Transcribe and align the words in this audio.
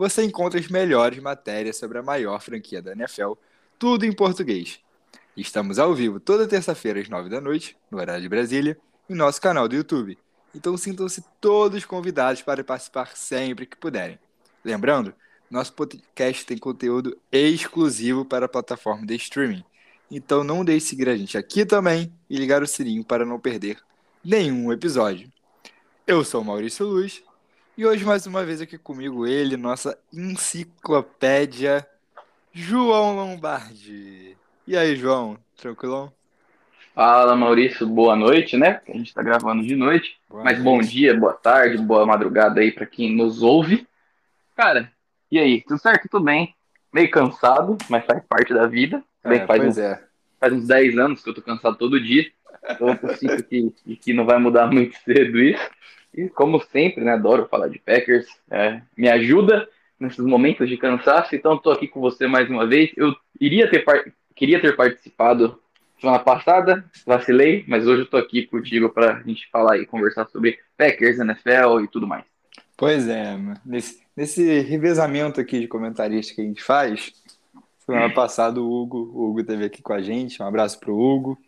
você 0.00 0.24
encontra 0.24 0.58
as 0.58 0.66
melhores 0.68 1.18
matérias 1.18 1.76
sobre 1.76 1.98
a 1.98 2.02
maior 2.02 2.40
franquia 2.40 2.80
da 2.80 2.92
NFL, 2.92 3.32
tudo 3.78 4.06
em 4.06 4.12
português. 4.14 4.80
Estamos 5.36 5.78
ao 5.78 5.94
vivo 5.94 6.18
toda 6.18 6.48
terça-feira 6.48 6.98
às 6.98 7.08
nove 7.10 7.28
da 7.28 7.38
noite, 7.38 7.76
no 7.90 7.98
horário 7.98 8.22
de 8.22 8.28
Brasília, 8.30 8.78
em 9.10 9.14
nosso 9.14 9.38
canal 9.42 9.68
do 9.68 9.76
YouTube. 9.76 10.16
Então 10.54 10.74
sintam-se 10.74 11.22
todos 11.38 11.84
convidados 11.84 12.40
para 12.40 12.64
participar 12.64 13.14
sempre 13.14 13.66
que 13.66 13.76
puderem. 13.76 14.18
Lembrando, 14.64 15.12
nosso 15.50 15.74
podcast 15.74 16.46
tem 16.46 16.56
conteúdo 16.56 17.18
exclusivo 17.30 18.24
para 18.24 18.46
a 18.46 18.48
plataforma 18.48 19.04
de 19.04 19.16
streaming. 19.16 19.62
Então 20.10 20.42
não 20.42 20.64
deixe 20.64 20.84
de 20.86 20.88
seguir 20.88 21.10
a 21.10 21.16
gente 21.16 21.36
aqui 21.36 21.66
também 21.66 22.10
e 22.30 22.38
ligar 22.38 22.62
o 22.62 22.66
sininho 22.66 23.04
para 23.04 23.26
não 23.26 23.38
perder 23.38 23.76
nenhum 24.24 24.72
episódio. 24.72 25.30
Eu 26.06 26.24
sou 26.24 26.42
Maurício 26.42 26.86
Luz 26.86 27.22
e 27.80 27.86
hoje 27.86 28.04
mais 28.04 28.26
uma 28.26 28.44
vez 28.44 28.60
aqui 28.60 28.76
comigo 28.76 29.26
ele, 29.26 29.56
nossa 29.56 29.98
enciclopédia, 30.12 31.86
João 32.52 33.16
Lombardi. 33.16 34.36
E 34.66 34.76
aí, 34.76 34.94
João, 34.94 35.38
tranquilão? 35.56 36.12
Fala 36.94 37.34
Maurício, 37.34 37.86
boa 37.86 38.14
noite, 38.14 38.54
né? 38.54 38.82
A 38.86 38.92
gente 38.92 39.06
está 39.06 39.22
gravando 39.22 39.62
de 39.62 39.74
noite, 39.74 40.20
boa 40.28 40.44
mas 40.44 40.62
noite. 40.62 40.62
bom 40.62 40.86
dia, 40.86 41.18
boa 41.18 41.32
tarde, 41.32 41.78
boa 41.78 42.04
madrugada 42.04 42.60
aí 42.60 42.70
para 42.70 42.84
quem 42.84 43.16
nos 43.16 43.40
ouve. 43.40 43.88
Cara, 44.54 44.92
e 45.32 45.38
aí, 45.38 45.62
tudo 45.62 45.80
certo? 45.80 46.06
Tudo 46.06 46.26
bem? 46.26 46.54
Meio 46.92 47.10
cansado, 47.10 47.78
mas 47.88 48.04
faz 48.04 48.22
parte 48.28 48.52
da 48.52 48.66
vida. 48.66 49.02
Bem, 49.24 49.40
é, 49.40 49.46
faz, 49.46 49.64
uns, 49.64 49.78
é. 49.78 50.04
faz 50.38 50.52
uns 50.52 50.66
10 50.66 50.98
anos 50.98 51.24
que 51.24 51.30
eu 51.30 51.34
tô 51.34 51.40
cansado 51.40 51.78
todo 51.78 51.98
dia. 51.98 52.30
Então 52.68 52.88
eu 53.02 53.16
sinto 53.16 53.42
que, 53.42 53.72
que 53.96 54.12
não 54.12 54.26
vai 54.26 54.36
mudar 54.36 54.66
muito 54.70 54.94
cedo 54.98 55.38
isso. 55.38 55.70
E 56.14 56.28
como 56.28 56.60
sempre, 56.60 57.04
né, 57.04 57.12
adoro 57.12 57.48
falar 57.48 57.68
de 57.68 57.78
Packers. 57.78 58.26
É, 58.50 58.80
me 58.96 59.08
ajuda 59.08 59.68
nesses 59.98 60.24
momentos 60.24 60.68
de 60.68 60.76
cansaço. 60.76 61.34
Então 61.34 61.54
estou 61.54 61.72
aqui 61.72 61.86
com 61.86 62.00
você 62.00 62.26
mais 62.26 62.48
uma 62.48 62.66
vez. 62.66 62.90
Eu 62.96 63.14
iria 63.40 63.70
ter 63.70 63.84
queria 64.34 64.60
ter 64.60 64.74
participado 64.74 65.60
semana 66.00 66.18
passada, 66.18 66.82
vacilei, 67.06 67.62
mas 67.68 67.86
hoje 67.86 68.02
eu 68.02 68.06
tô 68.06 68.16
aqui 68.16 68.46
contigo 68.46 68.88
para 68.88 69.18
a 69.18 69.22
gente 69.22 69.46
falar 69.50 69.76
e 69.76 69.84
conversar 69.84 70.26
sobre 70.28 70.58
Packers, 70.76 71.18
NFL 71.18 71.80
e 71.84 71.88
tudo 71.88 72.06
mais. 72.06 72.24
Pois 72.74 73.06
é, 73.06 73.38
nesse, 73.64 74.02
nesse 74.16 74.60
revezamento 74.60 75.38
aqui 75.38 75.60
de 75.60 75.68
comentarista 75.68 76.34
que 76.34 76.40
a 76.40 76.44
gente 76.44 76.62
faz, 76.62 77.12
semana 77.84 78.08
passada 78.14 78.58
o 78.62 78.72
Hugo, 78.72 79.12
o 79.14 79.28
Hugo 79.28 79.40
esteve 79.40 79.66
aqui 79.66 79.82
com 79.82 79.92
a 79.92 80.00
gente, 80.00 80.42
um 80.42 80.46
abraço 80.46 80.80
pro 80.80 80.98
Hugo. 80.98 81.38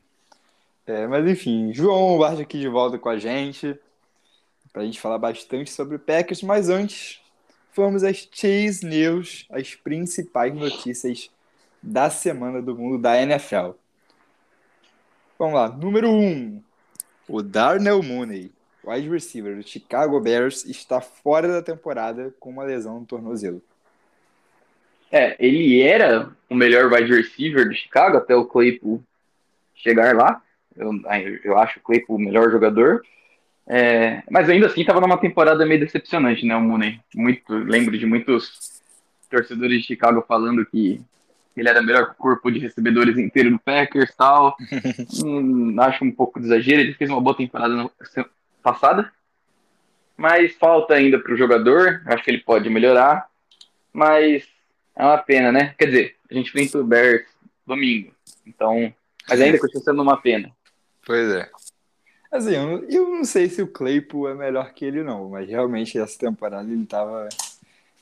É, 0.87 1.07
mas 1.07 1.27
enfim, 1.27 1.73
João 1.73 2.13
Lombardi 2.13 2.43
aqui 2.43 2.59
de 2.61 2.69
volta 2.69 2.99
com 2.99 3.09
a 3.09 3.17
gente, 3.17 3.79
para 4.73 4.83
a 4.83 4.85
gente 4.85 5.01
falar 5.01 5.19
bastante 5.19 5.71
sobre 5.71 5.99
Packers, 5.99 6.43
mas 6.43 6.69
antes, 6.69 7.21
vamos 7.75 8.03
às 8.03 8.29
Chase 8.33 8.85
News, 8.85 9.47
as 9.51 9.75
principais 9.75 10.55
notícias 10.55 11.31
da 11.83 12.09
semana 12.09 12.63
do 12.63 12.77
mundo 12.77 12.99
da 12.99 13.21
NFL. 13.21 13.73
Vamos 15.39 15.55
lá, 15.55 15.69
número 15.69 16.11
1, 16.11 16.13
um, 16.15 16.63
o 17.29 17.43
Darnell 17.43 18.03
Mooney 18.03 18.53
wide 18.85 19.09
receiver 19.09 19.57
do 19.57 19.67
Chicago 19.67 20.21
Bears, 20.21 20.65
está 20.65 21.01
fora 21.01 21.49
da 21.49 21.63
temporada 21.63 22.35
com 22.39 22.51
uma 22.51 22.65
lesão 22.65 23.01
no 23.01 23.07
tornozelo. 23.07 23.63
É, 25.11 25.37
ele 25.39 25.81
era 25.83 26.31
o 26.49 26.55
melhor 26.55 26.91
wide 26.91 27.15
receiver 27.15 27.69
do 27.69 27.75
Chicago 27.75 28.17
até 28.17 28.35
o 28.35 28.47
Claypool 28.47 29.03
chegar 29.75 30.15
lá. 30.17 30.43
Eu, 30.75 30.91
eu 31.45 31.59
acho 31.59 31.79
o 31.79 31.83
Claypool 31.83 32.17
o 32.17 32.21
melhor 32.21 32.51
jogador. 32.51 33.03
É, 33.67 34.23
mas 34.31 34.49
ainda 34.49 34.67
assim 34.67 34.81
estava 34.81 35.01
numa 35.01 35.19
temporada 35.19 35.65
meio 35.65 35.81
decepcionante, 35.81 36.45
né, 36.45 36.57
o 36.57 36.61
Mooney? 36.61 37.01
Muito, 37.15 37.53
lembro 37.55 37.97
de 37.97 38.05
muitos 38.05 38.81
torcedores 39.31 39.81
de 39.81 39.87
Chicago 39.87 40.25
falando 40.27 40.67
que 40.67 41.01
ele 41.57 41.69
era 41.69 41.81
o 41.81 41.85
melhor 41.85 42.15
corpo 42.15 42.51
de 42.51 42.59
recebedores 42.59 43.19
inteiro 43.19 43.51
do 43.51 43.59
Packers 43.59 44.15
tal. 44.17 44.57
hum, 45.23 45.77
acho 45.81 46.05
um 46.05 46.11
pouco 46.11 46.41
de 46.41 46.47
exagero. 46.47 46.81
Ele 46.81 46.95
fez 46.95 47.11
uma 47.11 47.21
boa 47.21 47.37
temporada 47.37 47.75
no, 47.75 47.91
passada. 48.63 49.13
Mas 50.17 50.55
falta 50.55 50.95
ainda 50.95 51.19
para 51.19 51.33
o 51.33 51.37
jogador. 51.37 52.03
Acho 52.07 52.25
que 52.25 52.31
ele 52.31 52.41
pode 52.41 52.71
melhorar. 52.71 53.27
Mas 53.93 54.47
é 54.97 55.05
uma 55.05 55.19
pena, 55.19 55.53
né? 55.53 55.75
Quer 55.79 55.87
dizer, 55.87 56.17
a 56.31 56.35
gente 56.35 56.49
enfrenta 56.49 56.79
o 56.79 56.85
Bears 56.85 57.27
domingo. 57.67 58.13
Então, 58.47 58.93
mas 59.29 59.41
ainda 59.41 59.59
continua 59.59 59.85
sendo 59.85 60.03
uma 60.03 60.21
pena. 60.21 60.51
Pois 61.05 61.29
é. 61.31 61.51
Assim, 62.33 62.55
eu, 62.55 62.83
eu 62.89 63.11
não 63.11 63.25
sei 63.25 63.47
se 63.47 63.61
o 63.61 63.67
Claypool 63.67 64.31
é 64.31 64.35
melhor 64.35 64.73
que 64.73 64.87
ele, 64.87 65.03
não. 65.03 65.29
Mas 65.29 65.47
realmente 65.47 65.99
essa 65.99 66.19
temporada 66.19 66.67
ele 66.71 66.83
estava 66.83 67.29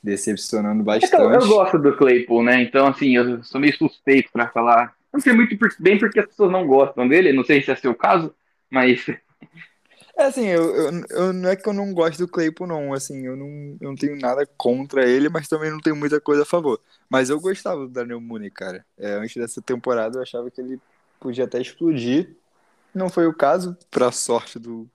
decepcionando 0.00 0.84
bastante. 0.84 1.12
Então, 1.12 1.32
eu 1.32 1.48
gosto 1.48 1.76
do 1.78 1.96
Claypool, 1.96 2.44
né? 2.44 2.62
Então, 2.62 2.86
assim, 2.86 3.16
eu 3.16 3.42
sou 3.42 3.60
meio 3.60 3.76
suspeito 3.76 4.30
para 4.32 4.48
falar. 4.48 4.94
Não 5.12 5.18
sei 5.18 5.32
muito 5.32 5.58
bem 5.80 5.98
porque 5.98 6.20
as 6.20 6.26
pessoas 6.26 6.52
não 6.52 6.64
gostam 6.64 7.08
dele. 7.08 7.32
Não 7.32 7.44
sei 7.44 7.60
se 7.60 7.72
é 7.72 7.74
seu 7.74 7.92
caso, 7.92 8.32
mas 8.70 9.04
é 10.16 10.22
assim, 10.22 10.46
eu, 10.46 10.76
eu, 10.76 11.04
eu, 11.10 11.32
não 11.32 11.50
é 11.50 11.56
que 11.56 11.68
eu 11.68 11.72
não 11.72 11.92
gosto 11.92 12.18
do 12.20 12.28
Claypool, 12.28 12.68
não. 12.68 12.94
Assim, 12.94 13.26
eu 13.26 13.36
não, 13.36 13.76
eu 13.80 13.88
não 13.88 13.96
tenho 13.96 14.16
nada 14.16 14.46
contra 14.56 15.04
ele, 15.08 15.28
mas 15.28 15.48
também 15.48 15.72
não 15.72 15.80
tenho 15.80 15.96
muita 15.96 16.20
coisa 16.20 16.42
a 16.42 16.46
favor. 16.46 16.80
Mas 17.08 17.30
eu 17.30 17.40
gostava 17.40 17.80
do 17.80 17.88
Daniel 17.88 18.20
Mooney, 18.20 18.50
cara. 18.52 18.86
É, 18.96 19.14
antes 19.14 19.34
dessa 19.34 19.60
temporada 19.60 20.18
eu 20.18 20.22
achava 20.22 20.48
que 20.52 20.60
ele 20.60 20.80
podia 21.18 21.46
até 21.46 21.60
explodir. 21.60 22.36
Não 22.94 23.08
foi 23.08 23.26
o 23.26 23.34
caso, 23.34 23.76
pra 23.90 24.10
sorte 24.10 24.58
do, 24.58 24.88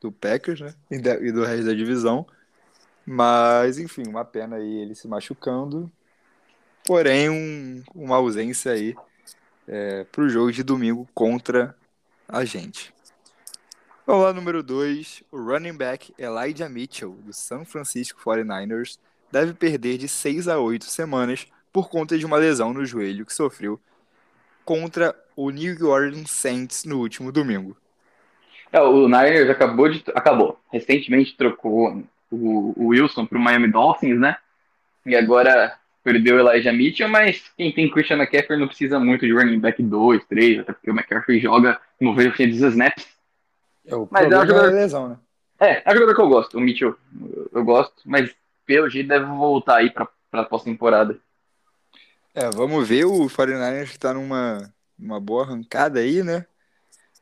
do 0.00 0.10
Packers, 0.10 0.60
né? 0.60 0.74
E, 0.90 0.98
do 0.98 1.44
resto 1.44 1.66
da 1.66 1.72
divisão. 1.72 2.26
Mas, 3.06 3.78
enfim, 3.78 4.02
uma 4.06 4.24
pena 4.24 4.56
aí 4.56 4.78
ele 4.78 4.94
se 4.94 5.06
machucando. 5.06 5.90
Porém, 6.84 7.30
um, 7.30 7.82
uma 7.94 8.16
ausência 8.16 8.72
aí 8.72 8.94
é, 9.66 10.04
pro 10.04 10.28
jogo 10.28 10.52
de 10.52 10.62
domingo 10.62 11.08
contra 11.14 11.76
a 12.28 12.44
gente. 12.44 12.92
Vamos 14.04 14.24
lá, 14.24 14.32
número 14.32 14.62
2. 14.62 15.22
O 15.30 15.36
running 15.38 15.76
back 15.76 16.12
Elijah 16.18 16.68
Mitchell, 16.68 17.12
do 17.24 17.32
San 17.32 17.64
Francisco 17.64 18.20
49ers, 18.20 18.98
deve 19.30 19.54
perder 19.54 19.96
de 19.96 20.08
6 20.08 20.48
a 20.48 20.58
8 20.58 20.84
semanas 20.86 21.46
por 21.72 21.88
conta 21.88 22.18
de 22.18 22.26
uma 22.26 22.36
lesão 22.36 22.72
no 22.72 22.84
joelho 22.84 23.24
que 23.24 23.32
sofreu 23.32 23.80
contra 24.64 25.14
o 25.36 25.50
New 25.50 25.88
Orleans 25.88 26.30
Saints 26.30 26.84
no 26.84 26.98
último 27.00 27.32
domingo. 27.32 27.76
É, 28.72 28.80
o 28.80 29.06
Niners 29.06 29.50
acabou 29.50 29.88
de. 29.88 30.02
acabou. 30.14 30.58
Recentemente 30.72 31.36
trocou 31.36 32.02
o, 32.30 32.72
o 32.76 32.86
Wilson 32.88 33.26
para 33.26 33.38
o 33.38 33.40
Miami 33.40 33.68
Dolphins, 33.68 34.18
né? 34.18 34.36
E 35.04 35.14
agora 35.14 35.76
perdeu 36.02 36.36
o 36.36 36.40
Elijah 36.40 36.72
Mitchell, 36.72 37.08
mas 37.08 37.44
quem 37.56 37.72
tem 37.72 37.90
Christian 37.90 38.16
McCaffrey 38.16 38.58
não 38.58 38.66
precisa 38.66 38.98
muito 38.98 39.26
de 39.26 39.32
running 39.32 39.60
back 39.60 39.82
2, 39.82 40.24
3, 40.24 40.60
até 40.60 40.72
porque 40.72 40.90
o 40.90 40.94
McCaffrey 40.94 41.38
joga 41.38 41.80
no 42.00 42.14
veio 42.14 42.32
dos 42.32 42.60
snaps 42.60 43.12
é, 43.86 43.94
o 43.94 44.08
mas 44.10 44.30
é 44.30 44.38
um 44.38 44.46
jogador... 44.46 44.68
é 44.68 44.72
lesão, 44.72 45.08
né? 45.08 45.16
É, 45.60 45.82
é 45.84 45.90
um 45.90 45.94
jogador 45.94 46.14
que 46.14 46.20
eu 46.20 46.28
gosto, 46.28 46.58
o 46.58 46.60
Mitchell. 46.60 46.96
Eu, 47.20 47.50
eu 47.52 47.64
gosto, 47.64 47.94
mas 48.04 48.34
pelo 48.66 48.88
jeito 48.88 49.08
deve 49.08 49.26
voltar 49.26 49.76
aí 49.76 49.90
pra, 49.90 50.08
pra 50.30 50.44
pós-temporada. 50.44 51.18
É, 52.34 52.48
vamos 52.50 52.88
ver, 52.88 53.04
o 53.04 53.26
49ers 53.26 53.96
tá 53.98 54.14
numa 54.14 54.72
uma 54.98 55.20
boa 55.20 55.44
arrancada 55.44 56.00
aí, 56.00 56.22
né? 56.22 56.46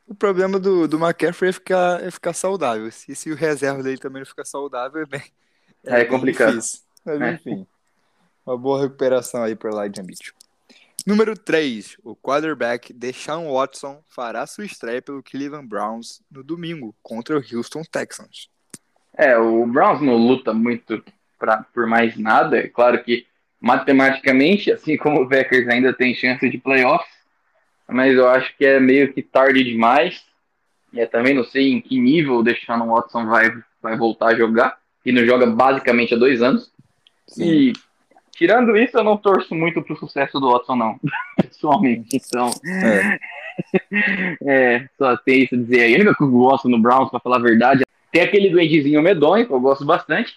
O 0.07 0.15
problema 0.15 0.59
do, 0.59 0.87
do 0.87 0.99
McCaffrey 0.99 1.51
é 1.51 1.53
ficar, 1.53 2.03
é 2.03 2.11
ficar 2.11 2.33
saudável. 2.33 2.89
E 2.89 3.15
se 3.15 3.31
o 3.31 3.37
reserva 3.37 3.83
dele 3.83 3.97
também 3.97 4.21
não 4.21 4.27
ficar 4.27 4.45
saudável, 4.45 5.03
é 5.03 5.07
bem. 5.07 5.23
É, 5.83 6.03
é 6.03 6.05
complicado. 6.05 6.57
Difícil. 6.57 6.83
Mas 7.03 7.23
é. 7.23 7.33
enfim. 7.33 7.67
Uma 8.45 8.59
boa 8.59 8.83
recuperação 8.83 9.43
aí 9.43 9.57
para 9.57 9.71
Elijah 9.71 10.03
Mitchell. 10.03 10.35
Número 11.07 11.35
3. 11.35 11.97
O 12.05 12.15
quarterback 12.15 12.93
Deshaun 12.93 13.51
Watson 13.51 14.03
fará 14.07 14.47
sua 14.47 14.67
estreia 14.67 15.01
pelo 15.01 15.23
Cleveland 15.23 15.67
Browns 15.67 16.21
no 16.31 16.45
domingo 16.45 16.95
contra 17.03 17.39
o 17.39 17.43
Houston 17.43 17.83
Texans. 17.83 18.51
É, 19.15 19.39
o 19.39 19.65
Browns 19.65 20.03
não 20.03 20.19
luta 20.19 20.53
muito 20.53 21.03
pra, 21.39 21.63
por 21.73 21.87
mais 21.87 22.15
nada. 22.19 22.59
É 22.59 22.69
claro 22.69 23.03
que 23.03 23.27
matematicamente, 23.61 24.73
assim 24.73 24.97
como 24.97 25.23
o 25.23 25.29
Packers 25.29 25.69
ainda 25.69 25.93
tem 25.93 26.15
chance 26.15 26.49
de 26.49 26.59
playoffs, 26.59 27.11
mas 27.87 28.15
eu 28.15 28.29
acho 28.29 28.57
que 28.57 28.65
é 28.65 28.81
meio 28.81 29.13
que 29.13 29.23
tarde 29.23 29.63
demais. 29.63 30.25
E 30.93 30.99
eu 30.99 31.09
também 31.09 31.35
não 31.35 31.45
sei 31.45 31.73
em 31.73 31.81
que 31.81 32.01
nível 32.01 32.37
o 32.37 32.43
Deshaun 32.43 32.87
Watson 32.87 33.27
vai, 33.27 33.53
vai 33.83 33.97
voltar 33.97 34.29
a 34.29 34.35
jogar. 34.35 34.79
E 35.05 35.13
não 35.13 35.25
joga 35.25 35.47
basicamente 35.47 36.15
há 36.15 36.17
dois 36.17 36.43
anos. 36.43 36.71
Sim. 37.27 37.45
E 37.45 37.73
tirando 38.33 38.77
isso, 38.77 38.97
eu 38.97 39.05
não 39.05 39.17
torço 39.17 39.55
muito 39.55 39.83
pro 39.83 39.97
sucesso 39.97 40.39
do 40.41 40.51
Watson, 40.51 40.77
não. 40.77 41.01
Pessoalmente, 41.41 42.17
então. 42.17 42.51
É. 42.65 43.19
é, 44.47 44.89
só 44.97 45.17
tem 45.17 45.45
isso 45.45 45.55
a 45.55 45.59
dizer 45.59 45.83
aí. 45.83 45.95
A 45.95 45.97
única 45.97 46.15
que 46.15 46.23
eu 46.23 46.31
gosto 46.31 46.69
no 46.69 46.79
Browns, 46.81 47.11
pra 47.11 47.21
falar 47.21 47.37
a 47.37 47.43
verdade, 47.43 47.85
tem 48.13 48.23
aquele 48.23 48.51
duendezinho 48.51 49.03
medonho, 49.03 49.47
que 49.47 49.53
eu 49.53 49.61
gosto 49.61 49.85
bastante. 49.85 50.35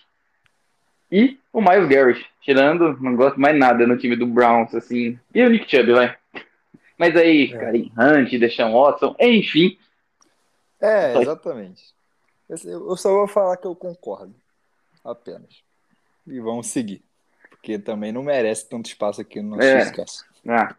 E 1.14 1.40
o 1.54 1.62
Miles 1.62 1.88
Garrett. 1.88 2.26
Tirando, 2.42 3.00
não 3.00 3.16
gosto 3.16 3.40
mais 3.40 3.56
nada 3.56 3.86
no 3.86 3.96
time 4.00 4.16
do 4.16 4.26
Browns, 4.26 4.74
assim. 4.74 5.20
E 5.32 5.44
o 5.44 5.50
Nick 5.50 5.70
Chubb, 5.70 5.94
vai. 5.94 6.18
Mas 6.98 7.16
aí, 7.16 7.54
é. 7.54 7.58
Karim 7.58 7.92
Hunt, 7.96 8.32
Deshaun 8.32 8.74
Watson, 8.74 9.16
enfim. 9.20 9.78
É, 10.82 11.16
exatamente. 11.22 11.94
Eu 12.50 12.98
só 12.98 13.12
vou 13.12 13.28
falar 13.28 13.58
que 13.58 13.68
eu 13.68 13.76
concordo. 13.76 14.34
Apenas. 15.06 15.62
E 16.26 16.40
vamos 16.40 16.68
seguir. 16.68 17.04
Porque 17.52 17.78
também 17.78 18.12
não 18.12 18.24
merece 18.24 18.68
tanto 18.68 18.88
espaço 18.88 19.22
aqui 19.22 19.40
no 19.40 19.56
nosso 19.56 19.68
é. 19.68 20.06
Ah. 20.50 20.76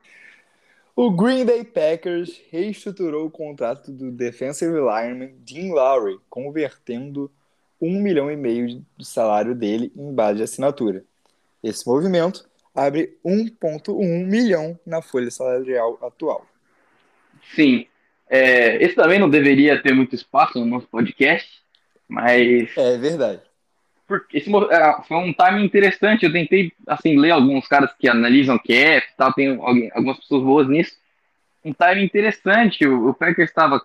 O 0.96 1.12
Green 1.12 1.46
Bay 1.46 1.64
Packers 1.64 2.42
reestruturou 2.50 3.26
o 3.26 3.30
contrato 3.30 3.92
do 3.92 4.10
defensive 4.10 4.72
lineman 4.72 5.32
Dean 5.38 5.72
Lowry, 5.72 6.18
convertendo 6.28 7.30
um 7.80 8.00
milhão 8.00 8.30
e 8.30 8.36
meio 8.36 8.84
do 8.96 9.04
salário 9.04 9.54
dele 9.54 9.92
em 9.96 10.12
base 10.12 10.38
de 10.38 10.42
assinatura. 10.44 11.04
Esse 11.62 11.86
movimento 11.86 12.44
abre 12.74 13.16
1,1 13.24 14.26
milhão 14.26 14.78
na 14.86 15.00
folha 15.00 15.30
salarial 15.30 15.98
atual. 16.02 16.46
Sim. 17.54 17.86
É, 18.28 18.82
esse 18.82 18.94
também 18.94 19.18
não 19.18 19.28
deveria 19.28 19.80
ter 19.80 19.94
muito 19.94 20.14
espaço 20.14 20.58
no 20.58 20.66
nosso 20.66 20.88
podcast, 20.88 21.48
mas. 22.08 22.76
É 22.76 22.96
verdade. 22.96 23.42
Porque 24.06 24.38
esse 24.38 24.50
é, 24.50 25.02
foi 25.06 25.16
um 25.18 25.32
timing 25.32 25.64
interessante. 25.64 26.24
Eu 26.24 26.32
tentei 26.32 26.72
assim, 26.86 27.18
ler 27.18 27.30
alguns 27.30 27.66
caras 27.66 27.92
que 27.98 28.08
analisam 28.08 28.58
cap 28.58 28.70
e 28.70 29.16
tal, 29.16 29.32
tem 29.32 29.58
algumas 29.92 30.18
pessoas 30.18 30.42
boas 30.42 30.68
nisso. 30.68 30.96
Um 31.64 31.72
timing 31.72 32.04
interessante. 32.04 32.86
O, 32.86 33.08
o 33.08 33.14
Packers 33.14 33.48
estava 33.48 33.84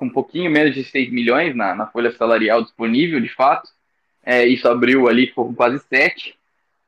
com 0.00 0.06
um 0.06 0.10
pouquinho 0.10 0.50
menos 0.50 0.74
de 0.74 0.82
6 0.82 1.12
milhões 1.12 1.54
na, 1.54 1.74
na 1.74 1.86
folha 1.86 2.10
salarial 2.10 2.62
disponível, 2.62 3.20
de 3.20 3.28
fato. 3.28 3.68
É, 4.24 4.46
isso 4.46 4.66
abriu 4.66 5.06
ali, 5.06 5.26
ficou 5.26 5.52
quase 5.52 5.78
7. 5.90 6.34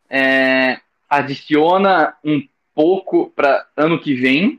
É, 0.08 0.80
adiciona 1.10 2.14
um 2.24 2.42
pouco 2.74 3.30
para 3.36 3.66
ano 3.76 4.00
que 4.00 4.14
vem, 4.14 4.58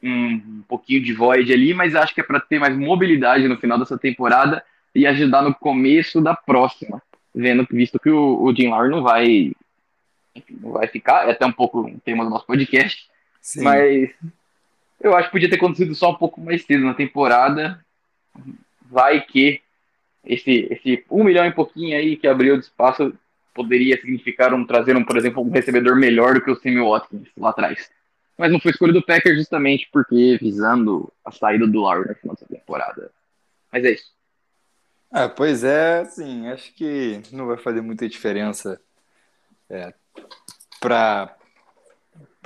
um, 0.00 0.34
um, 0.34 0.64
pouquinho 0.68 1.02
de 1.02 1.12
void 1.12 1.52
ali, 1.52 1.74
mas 1.74 1.96
acho 1.96 2.14
que 2.14 2.20
é 2.20 2.24
para 2.24 2.38
ter 2.38 2.60
mais 2.60 2.76
mobilidade 2.76 3.48
no 3.48 3.58
final 3.58 3.76
dessa 3.76 3.98
temporada 3.98 4.64
e 4.94 5.04
ajudar 5.04 5.42
no 5.42 5.52
começo 5.52 6.20
da 6.20 6.36
próxima, 6.36 7.02
vendo 7.34 7.66
visto 7.68 7.98
que 7.98 8.10
o, 8.10 8.42
o 8.44 8.54
Jim 8.54 8.68
Lowry 8.68 8.90
não 8.90 9.02
vai 9.02 9.52
não 10.48 10.72
vai 10.72 10.86
ficar, 10.86 11.28
é 11.28 11.32
até 11.32 11.44
um 11.44 11.52
pouco 11.52 11.80
um 11.80 11.98
tema 11.98 12.24
do 12.24 12.30
nosso 12.30 12.46
podcast, 12.46 13.08
Sim. 13.40 13.64
mas 13.64 14.10
eu 15.02 15.16
acho 15.16 15.28
que 15.28 15.32
podia 15.32 15.50
ter 15.50 15.56
acontecido 15.56 15.94
só 15.94 16.10
um 16.10 16.14
pouco 16.14 16.40
mais 16.40 16.64
cedo 16.64 16.84
na 16.84 16.94
temporada. 16.94 17.84
Vai 18.88 19.20
que 19.20 19.60
esse, 20.24 20.68
esse 20.70 21.04
um 21.10 21.24
milhão 21.24 21.44
e 21.44 21.52
pouquinho 21.52 21.96
aí 21.96 22.16
que 22.16 22.28
abriu 22.28 22.56
de 22.56 22.64
espaço 22.64 23.12
poderia 23.52 24.00
significar 24.00 24.54
um 24.54 24.64
trazer, 24.64 24.96
um, 24.96 25.04
por 25.04 25.16
exemplo, 25.16 25.42
um 25.42 25.50
recebedor 25.50 25.96
melhor 25.96 26.34
do 26.34 26.40
que 26.40 26.50
o 26.50 26.56
Sammy 26.56 26.80
Watkins 26.80 27.28
lá 27.36 27.50
atrás. 27.50 27.90
Mas 28.38 28.50
não 28.50 28.60
foi 28.60 28.70
escolha 28.70 28.92
do 28.92 29.04
Packers 29.04 29.36
justamente 29.36 29.88
porque 29.92 30.38
visando 30.40 31.12
a 31.24 31.30
saída 31.30 31.66
do 31.66 31.80
Lowry 31.80 32.08
no 32.08 32.14
final 32.14 32.36
da 32.40 32.46
temporada. 32.46 33.10
Mas 33.70 33.84
é 33.84 33.90
isso. 33.90 34.12
Ah, 35.10 35.28
pois 35.28 35.62
é, 35.62 36.00
assim, 36.00 36.48
acho 36.48 36.72
que 36.74 37.20
não 37.32 37.46
vai 37.46 37.58
fazer 37.58 37.82
muita 37.82 38.08
diferença 38.08 38.80
é, 39.68 39.92
para 40.80 41.36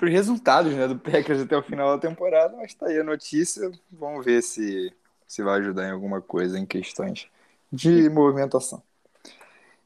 os 0.05 0.11
resultados 0.11 0.75
né, 0.75 0.87
do 0.87 0.99
Packers 0.99 1.41
até 1.41 1.57
o 1.57 1.63
final 1.63 1.97
da 1.97 2.09
temporada, 2.09 2.57
mas 2.57 2.75
tá 2.75 2.87
aí 2.87 2.99
a 2.99 3.05
notícia. 3.05 3.71
Vamos 3.91 4.25
ver 4.25 4.43
se, 4.43 4.93
se 5.27 5.43
vai 5.43 5.61
ajudar 5.61 5.89
em 5.89 5.93
alguma 5.93 6.21
coisa 6.21 6.59
em 6.59 6.67
questões 6.67 7.29
de 7.73 8.09
movimentação. 8.11 8.83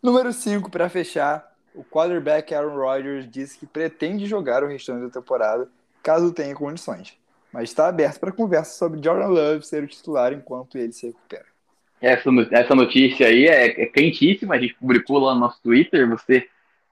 Número 0.03 0.33
5, 0.33 0.71
para 0.71 0.89
fechar, 0.89 1.55
o 1.75 1.85
quarterback 1.85 2.55
Aaron 2.55 2.77
Rodgers 2.77 3.31
disse 3.31 3.59
que 3.59 3.67
pretende 3.67 4.27
jogar 4.27 4.65
o 4.65 4.67
restante 4.67 5.03
da 5.03 5.11
temporada 5.11 5.69
caso 6.03 6.33
tenha 6.33 6.55
condições, 6.55 7.15
mas 7.53 7.71
está 7.71 7.87
aberto 7.87 8.19
para 8.19 8.33
conversa 8.33 8.77
sobre 8.77 9.03
Jordan 9.03 9.29
Love 9.29 9.67
ser 9.67 9.83
o 9.83 9.87
titular 9.87 10.33
enquanto 10.33 10.79
ele 10.79 10.93
se 10.93 11.07
recupera. 11.09 11.45
Essa, 12.01 12.31
essa 12.51 12.75
notícia 12.75 13.27
aí 13.27 13.47
é, 13.47 13.83
é 13.83 13.87
quentíssima, 13.87 14.55
a 14.55 14.59
gente 14.59 14.75
publicou 14.75 15.19
lá 15.19 15.35
no 15.35 15.41
nosso 15.41 15.61
Twitter, 15.63 16.09
você 16.09 16.49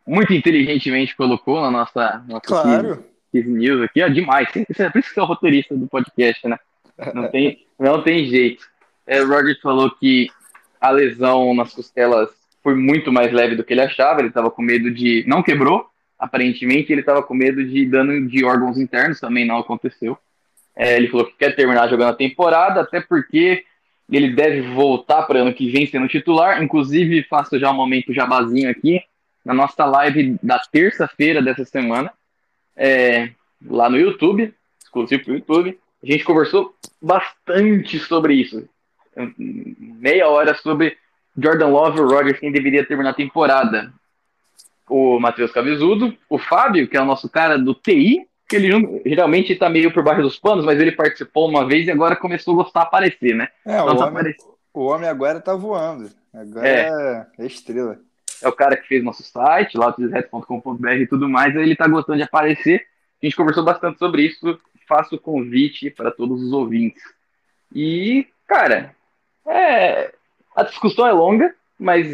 muito 0.09 0.33
inteligentemente 0.33 1.15
colocou 1.15 1.61
na 1.61 1.71
nossa, 1.71 2.25
nossa 2.27 2.47
claro. 2.47 3.05
Kiss, 3.31 3.49
News 3.49 3.83
aqui, 3.83 4.03
ó, 4.03 4.09
demais. 4.09 4.51
Por 4.51 4.61
isso 4.61 4.67
que 4.67 4.75
você 5.15 5.21
é 5.21 5.23
o 5.23 5.27
roteirista 5.27 5.77
do 5.77 5.87
podcast, 5.87 6.49
né? 6.49 6.59
Não 7.15 7.31
tem, 7.31 7.67
não 7.79 8.03
tem 8.03 8.27
jeito. 8.27 8.65
É, 9.07 9.21
o 9.21 9.29
Rodgers 9.29 9.61
falou 9.61 9.91
que 9.91 10.29
a 10.81 10.91
lesão 10.91 11.55
nas 11.55 11.75
costelas 11.75 12.31
foi 12.63 12.75
muito 12.75 13.13
mais 13.13 13.33
leve 13.33 13.55
do 13.55 13.63
que 13.63 13.75
ele 13.75 13.83
achava. 13.83 14.21
Ele 14.21 14.29
estava 14.29 14.51
com 14.51 14.63
medo 14.63 14.91
de. 14.91 15.25
Não 15.27 15.43
quebrou, 15.43 15.87
aparentemente. 16.19 16.91
Ele 16.91 17.03
estava 17.03 17.23
com 17.23 17.35
medo 17.35 17.63
de 17.63 17.85
dano 17.85 18.27
de 18.27 18.45
órgãos 18.45 18.79
internos, 18.79 19.21
também 19.21 19.47
não 19.47 19.59
aconteceu. 19.59 20.17
É, 20.75 20.97
ele 20.97 21.09
falou 21.09 21.27
que 21.27 21.37
quer 21.37 21.55
terminar 21.55 21.89
jogando 21.89 22.11
a 22.11 22.17
temporada, 22.17 22.81
até 22.81 23.01
porque 23.01 23.65
ele 24.11 24.31
deve 24.35 24.63
voltar 24.63 25.23
para 25.25 25.41
ano 25.41 25.53
que 25.53 25.71
vem 25.71 25.87
sendo 25.87 26.09
titular. 26.09 26.63
Inclusive, 26.63 27.25
faço 27.25 27.59
já 27.59 27.71
um 27.71 27.75
momento 27.75 28.15
jabazinho 28.15 28.71
aqui. 28.71 29.03
Na 29.49 29.55
nossa 29.55 29.87
live 29.87 30.39
da 30.43 30.59
terça-feira 30.59 31.41
dessa 31.41 31.65
semana, 31.65 32.13
é, 32.77 33.31
lá 33.67 33.89
no 33.89 33.97
YouTube, 33.97 34.55
exclusivo 34.79 35.25
para 35.25 35.33
o 35.33 35.37
YouTube, 35.37 35.81
a 36.03 36.07
gente 36.07 36.23
conversou 36.23 36.75
bastante 37.01 37.99
sobre 37.99 38.35
isso. 38.35 38.69
Meia 39.39 40.29
hora 40.29 40.55
sobre 40.55 40.99
Jordan 41.35 41.69
Love 41.69 41.99
ou 41.99 42.11
Rodgers 42.11 42.39
quem 42.39 42.53
deveria 42.53 42.87
terminar 42.87 43.13
a 43.13 43.15
temporada. 43.15 43.91
O 44.87 45.19
Matheus 45.19 45.51
Cabezudo, 45.51 46.15
o 46.29 46.39
Fábio, 46.39 46.87
que 46.87 46.99
é 46.99 47.01
o 47.01 47.07
nosso 47.07 47.27
cara 47.31 47.57
do 47.57 47.75
TI, 47.75 48.29
que 48.47 48.57
ele 48.57 49.01
geralmente 49.07 49.55
está 49.55 49.71
meio 49.71 49.91
por 49.95 50.05
baixo 50.05 50.21
dos 50.21 50.39
panos, 50.39 50.67
mas 50.67 50.79
ele 50.79 50.93
participou 50.93 51.49
uma 51.49 51.67
vez 51.67 51.87
e 51.87 51.91
agora 51.91 52.15
começou 52.15 52.53
a 52.53 52.65
gostar 52.65 52.81
a 52.81 52.83
aparecer, 52.83 53.35
né? 53.35 53.49
É, 53.65 53.81
então, 53.81 53.97
o, 53.97 54.01
homem, 54.03 54.35
o 54.75 54.85
homem 54.89 55.09
agora 55.09 55.41
tá 55.41 55.55
voando. 55.55 56.11
Agora 56.35 56.69
é. 56.69 57.27
é 57.39 57.47
estrela. 57.47 57.99
É 58.43 58.49
o 58.49 58.53
cara 58.53 58.77
que 58.77 58.87
fez 58.87 59.03
nosso 59.03 59.23
site, 59.23 59.77
lá 59.77 59.91
do 59.91 60.05
e 60.05 61.07
tudo 61.07 61.29
mais, 61.29 61.55
ele 61.57 61.77
tá 61.77 61.89
gostando 61.89 62.19
de 62.19 62.25
aparecer. 62.25 62.87
A 63.23 63.27
gente 63.27 63.37
conversou 63.37 63.65
bastante 63.65 63.99
sobre 63.99 64.23
isso. 64.23 64.59
Faço 64.87 65.17
o 65.17 65.21
convite 65.21 65.91
para 65.91 66.11
todos 66.11 66.43
os 66.43 66.53
ouvintes. 66.53 67.03
E, 67.75 68.27
cara, 68.47 68.95
é, 69.47 70.13
a 70.57 70.63
discussão 70.63 71.07
é 71.07 71.13
longa, 71.13 71.55
mas 71.79 72.07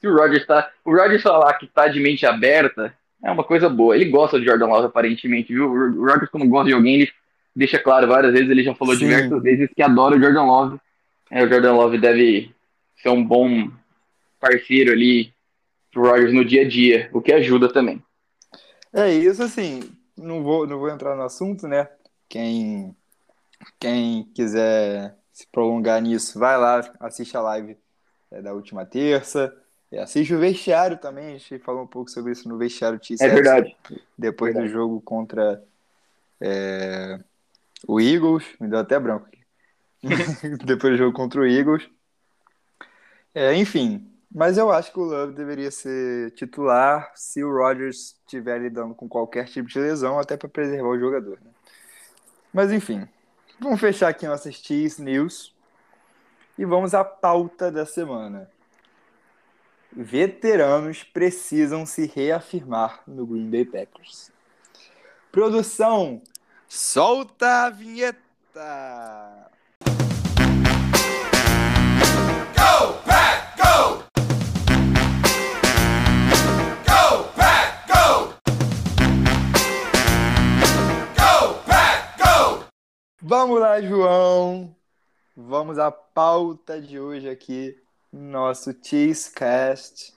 se 0.00 0.06
o 0.06 0.16
Rogers 0.16 0.46
tá. 0.46 0.70
O 0.84 0.94
Rogers 0.94 1.22
falar 1.22 1.54
que 1.54 1.66
tá 1.66 1.88
de 1.88 2.00
mente 2.00 2.26
aberta 2.26 2.94
é 3.22 3.30
uma 3.30 3.44
coisa 3.44 3.68
boa. 3.68 3.94
Ele 3.94 4.06
gosta 4.06 4.38
de 4.38 4.46
Jordan 4.46 4.66
Love, 4.66 4.86
aparentemente, 4.86 5.52
viu? 5.52 5.70
O 5.70 6.06
Rogers, 6.06 6.30
quando 6.30 6.48
gosta 6.48 6.68
de 6.68 6.74
alguém, 6.74 6.94
ele 6.94 7.12
deixa 7.54 7.78
claro 7.78 8.06
várias 8.06 8.32
vezes, 8.32 8.50
ele 8.50 8.64
já 8.64 8.74
falou 8.74 8.94
Sim. 8.94 9.06
diversas 9.06 9.42
vezes 9.42 9.70
que 9.74 9.82
adora 9.82 10.16
o 10.16 10.20
Jordan 10.20 10.44
Love. 10.44 10.80
É, 11.30 11.44
o 11.44 11.48
Jordan 11.48 11.74
Love 11.74 11.98
deve 11.98 12.50
ser 12.96 13.10
um 13.10 13.24
bom 13.24 13.70
parceiro 14.42 14.90
ali 14.90 15.32
pro 15.92 16.02
Rogers 16.02 16.34
no 16.34 16.44
dia 16.44 16.62
a 16.62 16.68
dia, 16.68 17.08
o 17.12 17.22
que 17.22 17.32
ajuda 17.32 17.72
também. 17.72 18.02
É 18.92 19.12
isso, 19.12 19.42
assim, 19.42 19.80
não 20.16 20.42
vou, 20.42 20.66
não 20.66 20.78
vou 20.78 20.90
entrar 20.90 21.14
no 21.14 21.22
assunto, 21.22 21.68
né? 21.68 21.88
Quem, 22.28 22.96
quem 23.78 24.24
quiser 24.34 25.16
se 25.32 25.46
prolongar 25.46 26.02
nisso, 26.02 26.38
vai 26.38 26.58
lá, 26.58 26.80
assiste 26.98 27.36
a 27.36 27.40
live 27.40 27.76
é, 28.32 28.42
da 28.42 28.52
última 28.52 28.84
terça. 28.84 29.56
Assiste 30.00 30.34
o 30.34 30.38
vestiário 30.38 30.96
também, 30.96 31.34
a 31.34 31.38
gente 31.38 31.58
falou 31.58 31.82
um 31.82 31.86
pouco 31.86 32.10
sobre 32.10 32.32
isso 32.32 32.48
no 32.48 32.56
vestiário 32.56 32.98
t 32.98 33.14
É 33.20 33.28
verdade. 33.28 33.76
Depois 34.16 34.54
verdade. 34.54 34.72
do 34.72 34.78
jogo 34.78 35.00
contra 35.02 35.62
é, 36.40 37.20
o 37.86 38.00
Eagles, 38.00 38.44
me 38.58 38.68
deu 38.68 38.78
até 38.78 38.98
branco 38.98 39.26
aqui. 39.26 39.42
depois 40.64 40.94
do 40.94 40.96
jogo 40.98 41.12
contra 41.12 41.42
o 41.42 41.46
Eagles. 41.46 41.86
É, 43.34 43.54
enfim, 43.54 44.11
mas 44.34 44.56
eu 44.58 44.70
acho 44.70 44.92
que 44.92 44.98
o 44.98 45.04
Love 45.04 45.34
deveria 45.34 45.70
ser 45.70 46.30
titular 46.32 47.12
se 47.14 47.42
o 47.44 47.52
Rodgers 47.52 48.16
estiver 48.20 48.60
lidando 48.60 48.94
com 48.94 49.08
qualquer 49.08 49.46
tipo 49.46 49.68
de 49.68 49.78
lesão, 49.78 50.18
até 50.18 50.36
para 50.36 50.48
preservar 50.48 50.88
o 50.88 50.98
jogador. 50.98 51.38
Né? 51.40 51.50
Mas 52.52 52.72
enfim, 52.72 53.08
Vamos 53.62 53.80
fechar 53.80 54.08
aqui 54.08 54.26
nossas 54.26 54.56
Cheese 54.56 55.00
News 55.00 55.54
e 56.58 56.64
vamos 56.64 56.94
à 56.94 57.04
pauta 57.04 57.70
da 57.70 57.86
semana. 57.86 58.50
Veteranos 59.92 61.04
precisam 61.04 61.86
se 61.86 62.06
reafirmar 62.06 63.04
no 63.06 63.24
Green 63.24 63.48
Bay 63.48 63.64
Packers. 63.64 64.32
Produção, 65.30 66.20
solta 66.66 67.66
a 67.66 67.70
vinheta! 67.70 68.18
Vamos 83.24 83.60
lá, 83.60 83.80
João. 83.80 84.74
Vamos 85.36 85.78
à 85.78 85.92
pauta 85.92 86.80
de 86.80 86.98
hoje 86.98 87.28
aqui, 87.28 87.78
nosso 88.12 88.74
Cheesecast. 88.82 90.12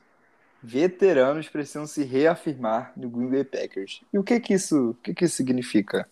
Veteranos 0.64 1.48
precisam 1.48 1.86
se 1.86 2.04
reafirmar 2.04 2.94
no 2.98 3.08
Green 3.08 3.30
Bay 3.30 3.44
Packers. 3.44 4.02
E 4.12 4.18
o 4.18 4.24
que 4.24 4.40
que 4.40 4.56
isso, 4.56 4.90
o 4.90 4.94
que 4.96 5.14
que 5.14 5.26
isso 5.26 5.36
significa? 5.36 6.10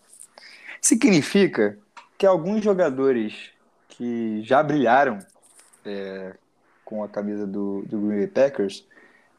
Significa 0.80 1.76
que 2.16 2.24
alguns 2.24 2.62
jogadores 2.62 3.50
que 3.88 4.40
já 4.44 4.62
brilharam 4.62 5.18
é, 5.84 6.36
com 6.84 7.02
a 7.02 7.08
camisa 7.08 7.44
do, 7.44 7.82
do 7.88 7.98
Green 8.02 8.18
Bay 8.18 8.28
Packers, 8.28 8.86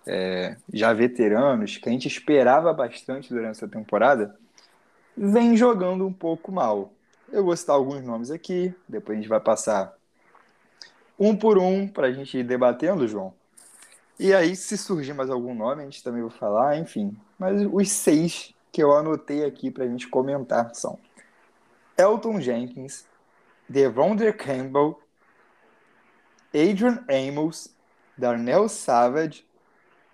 é, 0.06 0.58
já 0.74 0.92
veteranos, 0.92 1.78
que 1.78 1.88
a 1.88 1.92
gente 1.94 2.10
esperava 2.10 2.74
bastante 2.74 3.30
durante 3.30 3.52
essa 3.52 3.68
temporada, 3.70 4.38
vem 5.16 5.56
jogando 5.56 6.06
um 6.06 6.12
pouco 6.12 6.52
mal. 6.52 6.92
Eu 7.36 7.44
vou 7.44 7.58
citar 7.58 7.75
alguns 7.75 8.01
nomes 8.01 8.32
aqui, 8.32 8.74
depois 8.88 9.18
a 9.18 9.22
gente 9.22 9.27
vai 9.27 9.42
passar 9.42 9.94
um 11.20 11.36
por 11.36 11.58
um 11.58 11.86
para 11.86 12.08
a 12.08 12.12
gente 12.13 12.38
ir 12.38 12.46
debatendo, 12.46 13.06
João. 13.10 13.34
E 14.18 14.34
aí, 14.34 14.56
se 14.56 14.77
surgir 14.77 15.12
mais 15.12 15.30
algum 15.30 15.54
nome, 15.54 15.82
a 15.82 15.84
gente 15.84 16.01
também 16.01 16.22
vai 16.22 16.32
falar, 16.32 16.77
enfim. 16.77 17.13
Mas 17.38 17.62
os 17.70 17.92
seis 17.92 18.54
que 18.72 18.82
eu 18.82 18.96
anotei 18.96 19.44
aqui 19.44 19.70
para 19.70 19.84
a 19.84 19.88
gente 19.89 20.08
comentar 20.08 20.74
são 20.75 20.98
Elton 21.98 22.39
Jenkins, 22.39 23.06
Devondre 23.68 24.32
Campbell, 24.32 24.98
Adrian 26.54 27.04
Amos, 27.10 27.75
Darnell 28.18 28.70
Savage, 28.70 29.46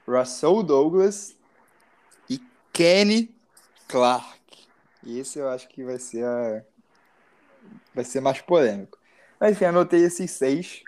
Russell 0.08 0.64
Douglas 0.64 1.38
e 2.28 2.42
Kenny 2.74 3.32
Clark. 3.88 4.42
E 5.04 5.20
esse 5.20 5.38
eu 5.38 5.50
acho 5.50 5.68
que 5.68 5.84
vai 5.84 6.00
ser 6.00 6.26
a... 6.26 6.64
vai 7.94 8.04
ser 8.04 8.22
mais 8.22 8.42
polêmico. 8.42 8.98
Mas 9.40 9.54
enfim, 9.54 9.66
anotei 9.66 10.04
esses 10.04 10.32
seis. 10.32 10.84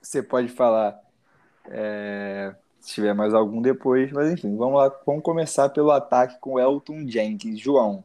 Você 0.00 0.22
pode 0.22 0.48
falar 0.48 0.98
é... 1.66 2.54
se 2.80 2.94
tiver 2.94 3.14
mais 3.14 3.34
algum 3.34 3.60
depois, 3.62 4.10
mas 4.12 4.32
enfim, 4.32 4.56
vamos 4.56 4.78
lá, 4.78 4.88
vamos 5.06 5.22
começar 5.22 5.68
pelo 5.68 5.90
ataque 5.90 6.38
com 6.40 6.58
Elton 6.58 7.06
Jenkins. 7.06 7.60
João, 7.60 8.04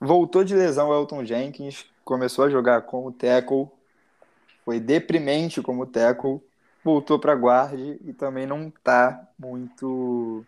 voltou 0.00 0.44
de 0.44 0.54
lesão 0.54 0.92
Elton 0.92 1.24
Jenkins, 1.24 1.86
começou 2.04 2.44
a 2.44 2.50
jogar 2.50 2.82
como 2.82 3.12
tackle, 3.12 3.68
foi 4.64 4.80
deprimente 4.80 5.62
como 5.62 5.86
tackle, 5.86 6.40
voltou 6.82 7.18
para 7.18 7.34
guarde 7.34 7.98
e 8.04 8.12
também 8.12 8.46
não 8.46 8.70
tá 8.82 9.28
muito 9.38 10.44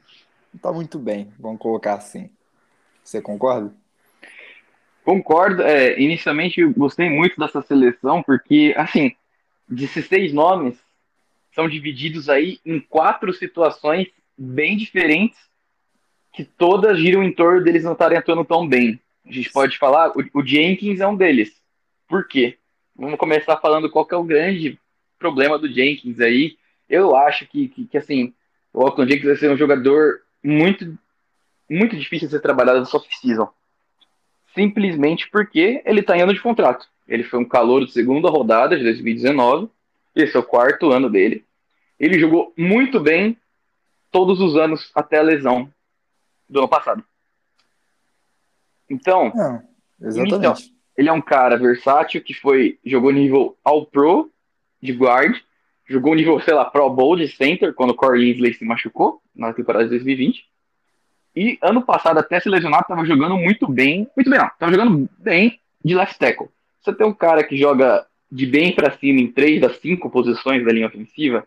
não 0.52 0.60
tá 0.60 0.72
muito 0.72 0.98
bem, 0.98 1.32
vamos 1.38 1.60
colocar 1.60 1.94
assim. 1.94 2.30
Você 3.04 3.20
concorda? 3.20 3.72
Concordo. 5.06 5.62
É, 5.62 5.96
inicialmente 6.00 6.60
gostei 6.72 7.08
muito 7.08 7.38
dessa 7.38 7.62
seleção 7.62 8.24
porque, 8.24 8.74
assim, 8.76 9.14
desses 9.68 10.04
seis 10.06 10.32
nomes 10.32 10.76
são 11.54 11.68
divididos 11.68 12.28
aí 12.28 12.58
em 12.66 12.80
quatro 12.80 13.32
situações 13.32 14.08
bem 14.36 14.76
diferentes 14.76 15.38
que 16.32 16.44
todas 16.44 16.98
giram 16.98 17.22
em 17.22 17.32
torno 17.32 17.62
deles 17.62 17.84
não 17.84 17.92
estarem 17.92 18.18
atuando 18.18 18.44
tão 18.44 18.66
bem. 18.66 19.00
A 19.24 19.30
gente 19.30 19.48
pode 19.52 19.78
falar, 19.78 20.10
o, 20.10 20.24
o 20.34 20.44
Jenkins 20.44 20.98
é 20.98 21.06
um 21.06 21.16
deles. 21.16 21.54
Por 22.08 22.26
quê? 22.26 22.58
Vamos 22.96 23.16
começar 23.16 23.56
falando 23.58 23.88
qual 23.88 24.04
que 24.04 24.12
é 24.12 24.18
o 24.18 24.24
grande 24.24 24.76
problema 25.20 25.56
do 25.56 25.72
Jenkins 25.72 26.18
aí. 26.18 26.58
Eu 26.88 27.14
acho 27.14 27.46
que, 27.46 27.68
que, 27.68 27.86
que 27.86 27.96
assim, 27.96 28.34
o 28.72 28.82
Alton 28.82 29.06
Jenkins 29.06 29.26
vai 29.26 29.36
ser 29.36 29.52
um 29.52 29.56
jogador 29.56 30.22
muito, 30.42 30.98
muito 31.70 31.96
difícil 31.96 32.26
de 32.26 32.34
ser 32.34 32.40
trabalhado 32.40 32.80
no 32.80 32.86
off-season. 32.86 33.48
Simplesmente 34.56 35.28
porque 35.30 35.82
ele 35.84 36.00
está 36.00 36.16
em 36.16 36.22
ano 36.22 36.34
de 36.34 36.40
contrato. 36.40 36.88
Ele 37.06 37.22
foi 37.22 37.38
um 37.38 37.44
calor 37.44 37.84
de 37.84 37.92
segunda 37.92 38.28
rodada 38.30 38.76
de 38.76 38.82
2019. 38.82 39.68
Esse 40.14 40.34
é 40.36 40.40
o 40.40 40.42
quarto 40.42 40.90
ano 40.90 41.10
dele. 41.10 41.44
Ele 42.00 42.18
jogou 42.18 42.52
muito 42.56 42.98
bem 42.98 43.36
todos 44.10 44.40
os 44.40 44.56
anos 44.56 44.90
até 44.94 45.18
a 45.18 45.22
lesão 45.22 45.70
do 46.48 46.60
ano 46.60 46.68
passado. 46.68 47.04
Então, 48.88 49.26
é, 49.26 50.06
exatamente. 50.06 50.36
Então, 50.36 50.54
ele 50.96 51.08
é 51.10 51.12
um 51.12 51.20
cara 51.20 51.58
versátil 51.58 52.22
que 52.22 52.32
foi 52.32 52.78
jogou 52.84 53.12
nível 53.12 53.56
All 53.62 53.84
Pro 53.84 54.30
de 54.80 54.92
guard, 54.92 55.36
jogou 55.86 56.14
nível, 56.14 56.40
sei 56.40 56.54
lá, 56.54 56.64
Pro 56.64 56.88
Bowl 56.88 57.16
de 57.16 57.28
center 57.28 57.74
quando 57.74 57.90
o 57.90 57.94
Corey 57.94 58.32
Linsley 58.32 58.54
se 58.54 58.64
machucou 58.64 59.20
na 59.34 59.52
temporada 59.52 59.84
de 59.84 59.90
2020. 59.90 60.46
E 61.36 61.58
ano 61.60 61.82
passado, 61.82 62.18
até 62.18 62.40
se 62.40 62.48
lesionar, 62.48 62.80
estava 62.80 63.04
jogando 63.04 63.36
muito 63.36 63.68
bem. 63.68 64.08
Muito 64.16 64.30
bem, 64.30 64.38
não. 64.38 64.50
Tava 64.58 64.72
jogando 64.72 65.08
bem 65.18 65.60
de 65.84 65.94
left 65.94 66.18
tackle. 66.18 66.48
Você 66.80 66.94
tem 66.94 67.06
um 67.06 67.12
cara 67.12 67.44
que 67.44 67.56
joga 67.56 68.06
de 68.30 68.46
bem 68.46 68.74
para 68.74 68.96
cima 68.98 69.20
em 69.20 69.30
três 69.30 69.60
das 69.60 69.76
cinco 69.78 70.10
posições 70.10 70.64
da 70.64 70.72
linha 70.72 70.86
ofensiva, 70.86 71.46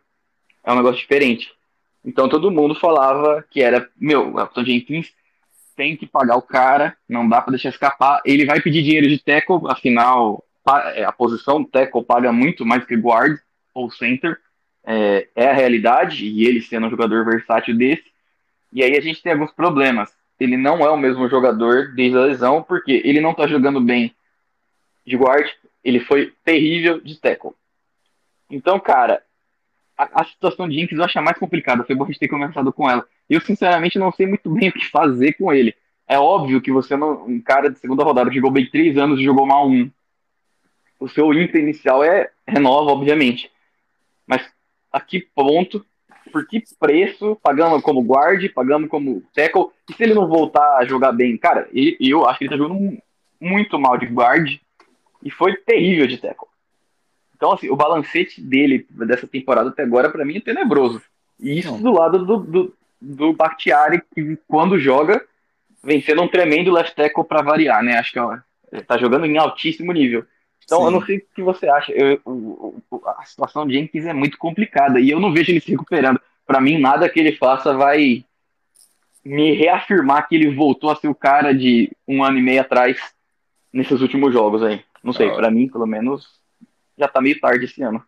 é 0.63 0.71
um 0.71 0.75
negócio 0.75 0.99
diferente. 0.99 1.51
Então 2.03 2.29
todo 2.29 2.51
mundo 2.51 2.75
falava 2.75 3.43
que 3.49 3.61
era, 3.61 3.89
meu, 3.99 4.33
o 4.33 4.39
Elton 4.39 4.63
Jenkins 4.63 5.13
tem 5.75 5.95
que 5.95 6.05
pagar 6.05 6.35
o 6.35 6.41
cara, 6.41 6.95
não 7.07 7.27
dá 7.27 7.41
para 7.41 7.51
deixar 7.51 7.69
escapar. 7.69 8.21
Ele 8.25 8.45
vai 8.45 8.61
pedir 8.61 8.83
dinheiro 8.83 9.07
de 9.07 9.17
tackle, 9.17 9.61
afinal, 9.67 10.43
é, 10.93 11.03
a 11.03 11.11
posição 11.11 11.63
tackle 11.63 12.03
paga 12.03 12.31
muito 12.31 12.65
mais 12.65 12.85
que 12.85 12.95
guard 12.95 13.37
ou 13.73 13.89
center. 13.89 14.37
É, 14.85 15.27
é, 15.35 15.49
a 15.49 15.53
realidade, 15.53 16.25
e 16.25 16.45
ele 16.45 16.61
sendo 16.61 16.87
um 16.87 16.89
jogador 16.89 17.23
versátil 17.25 17.77
desse. 17.77 18.08
E 18.71 18.83
aí 18.83 18.97
a 18.97 19.01
gente 19.01 19.21
tem 19.21 19.31
alguns 19.31 19.51
problemas. 19.51 20.13
Ele 20.39 20.55
não 20.55 20.79
é 20.79 20.89
o 20.89 20.97
mesmo 20.97 21.27
jogador 21.27 21.93
desde 21.93 22.17
a 22.17 22.21
lesão, 22.21 22.63
porque 22.63 23.01
ele 23.03 23.19
não 23.19 23.33
tá 23.33 23.47
jogando 23.47 23.81
bem 23.81 24.15
de 25.05 25.17
guard, 25.17 25.49
ele 25.83 25.99
foi 25.99 26.33
terrível 26.43 27.01
de 27.01 27.19
tackle. 27.19 27.51
Então, 28.49 28.79
cara, 28.79 29.23
a, 29.97 30.21
a 30.21 30.23
situação 30.23 30.67
de 30.67 30.75
Jinx 30.75 30.93
eu 30.93 31.03
acho 31.03 31.21
mais 31.21 31.37
complicada. 31.37 31.83
Foi 31.83 31.95
bom 31.95 32.05
a 32.05 32.07
gente 32.07 32.19
ter 32.19 32.27
começado 32.27 32.71
com 32.71 32.89
ela. 32.89 33.05
Eu, 33.29 33.41
sinceramente, 33.41 33.99
não 33.99 34.11
sei 34.11 34.25
muito 34.25 34.49
bem 34.49 34.69
o 34.69 34.73
que 34.73 34.85
fazer 34.87 35.33
com 35.33 35.51
ele. 35.53 35.75
É 36.07 36.17
óbvio 36.17 36.61
que 36.61 36.71
você 36.71 36.95
não. 36.95 37.25
Um 37.25 37.41
cara 37.41 37.69
de 37.69 37.77
segunda 37.77 38.03
rodada 38.03 38.31
jogou 38.31 38.49
bem 38.49 38.69
três 38.69 38.97
anos 38.97 39.19
e 39.19 39.23
jogou 39.23 39.45
mal 39.45 39.67
um. 39.67 39.91
O 40.99 41.07
seu 41.07 41.31
ímpeto 41.33 41.57
inicial 41.57 42.03
é 42.03 42.31
renova, 42.47 42.91
obviamente. 42.91 43.51
Mas 44.25 44.49
a 44.91 44.99
que 44.99 45.19
ponto, 45.19 45.85
por 46.29 46.47
que 46.47 46.63
preço, 46.79 47.37
pagando 47.41 47.81
como 47.81 48.01
guard, 48.01 48.47
pagando 48.53 48.87
como 48.87 49.23
tackle, 49.33 49.67
e 49.89 49.93
se 49.93 50.03
ele 50.03 50.13
não 50.13 50.27
voltar 50.27 50.77
a 50.77 50.85
jogar 50.85 51.11
bem? 51.11 51.37
Cara, 51.37 51.67
eu 51.73 52.27
acho 52.27 52.39
que 52.39 52.45
ele 52.45 52.51
tá 52.51 52.57
jogando 52.57 52.97
muito 53.39 53.79
mal 53.79 53.97
de 53.97 54.05
guard 54.05 54.59
e 55.23 55.31
foi 55.31 55.55
terrível 55.57 56.07
de 56.07 56.17
tackle. 56.17 56.47
Então, 57.35 57.53
assim, 57.53 57.69
o 57.69 57.75
balancete 57.75 58.41
dele 58.41 58.85
dessa 58.89 59.25
temporada 59.25 59.69
até 59.69 59.83
agora, 59.83 60.09
para 60.09 60.25
mim, 60.25 60.37
é 60.37 60.41
tenebroso. 60.41 61.01
E 61.39 61.57
isso 61.57 61.77
do 61.77 61.91
lado 61.91 62.25
do, 62.25 62.37
do, 62.37 62.73
do 62.99 63.33
Bakhtiari, 63.33 64.01
que 64.13 64.37
quando 64.47 64.77
joga, 64.77 65.23
vem 65.81 66.01
sendo 66.01 66.21
um 66.21 66.27
tremendo 66.27 66.71
left 66.71 66.95
tackle 66.95 67.23
para 67.23 67.41
variar, 67.41 67.81
né? 67.81 67.97
Acho 67.97 68.11
que 68.11 68.19
ó, 68.19 68.37
ele 68.71 68.83
tá 68.83 68.97
jogando 68.97 69.25
em 69.25 69.37
altíssimo 69.37 69.93
nível. 69.93 70.25
Então, 70.69 70.81
Sim. 70.81 70.85
eu 70.85 70.91
não 70.91 71.01
sei 71.03 71.17
o 71.17 71.25
que 71.33 71.41
você 71.41 71.67
acha. 71.67 71.91
Eu, 71.91 72.21
eu, 72.23 73.03
a 73.17 73.25
situação 73.25 73.65
de 73.65 73.73
Jenkins 73.73 74.05
é 74.05 74.13
muito 74.13 74.37
complicada 74.37 74.99
e 74.99 75.09
eu 75.09 75.19
não 75.19 75.33
vejo 75.33 75.51
ele 75.51 75.59
se 75.59 75.71
recuperando. 75.71 76.21
Para 76.45 76.61
mim, 76.61 76.77
nada 76.77 77.09
que 77.09 77.19
ele 77.19 77.35
faça 77.35 77.73
vai 77.73 78.23
me 79.25 79.53
reafirmar 79.53 80.27
que 80.29 80.35
ele 80.35 80.55
voltou 80.55 80.91
a 80.91 80.95
ser 80.95 81.07
o 81.07 81.15
cara 81.15 81.55
de 81.55 81.91
um 82.07 82.23
ano 82.23 82.37
e 82.37 82.41
meio 82.43 82.61
atrás 82.61 82.99
nesses 83.73 83.99
últimos 83.99 84.31
jogos 84.31 84.61
aí. 84.61 84.83
Não 85.03 85.11
sei, 85.11 85.31
para 85.31 85.49
mim, 85.49 85.67
pelo 85.67 85.87
menos, 85.87 86.39
já 86.95 87.07
tá 87.07 87.19
meio 87.19 87.39
tarde 87.39 87.65
esse 87.65 87.81
ano. 87.81 88.03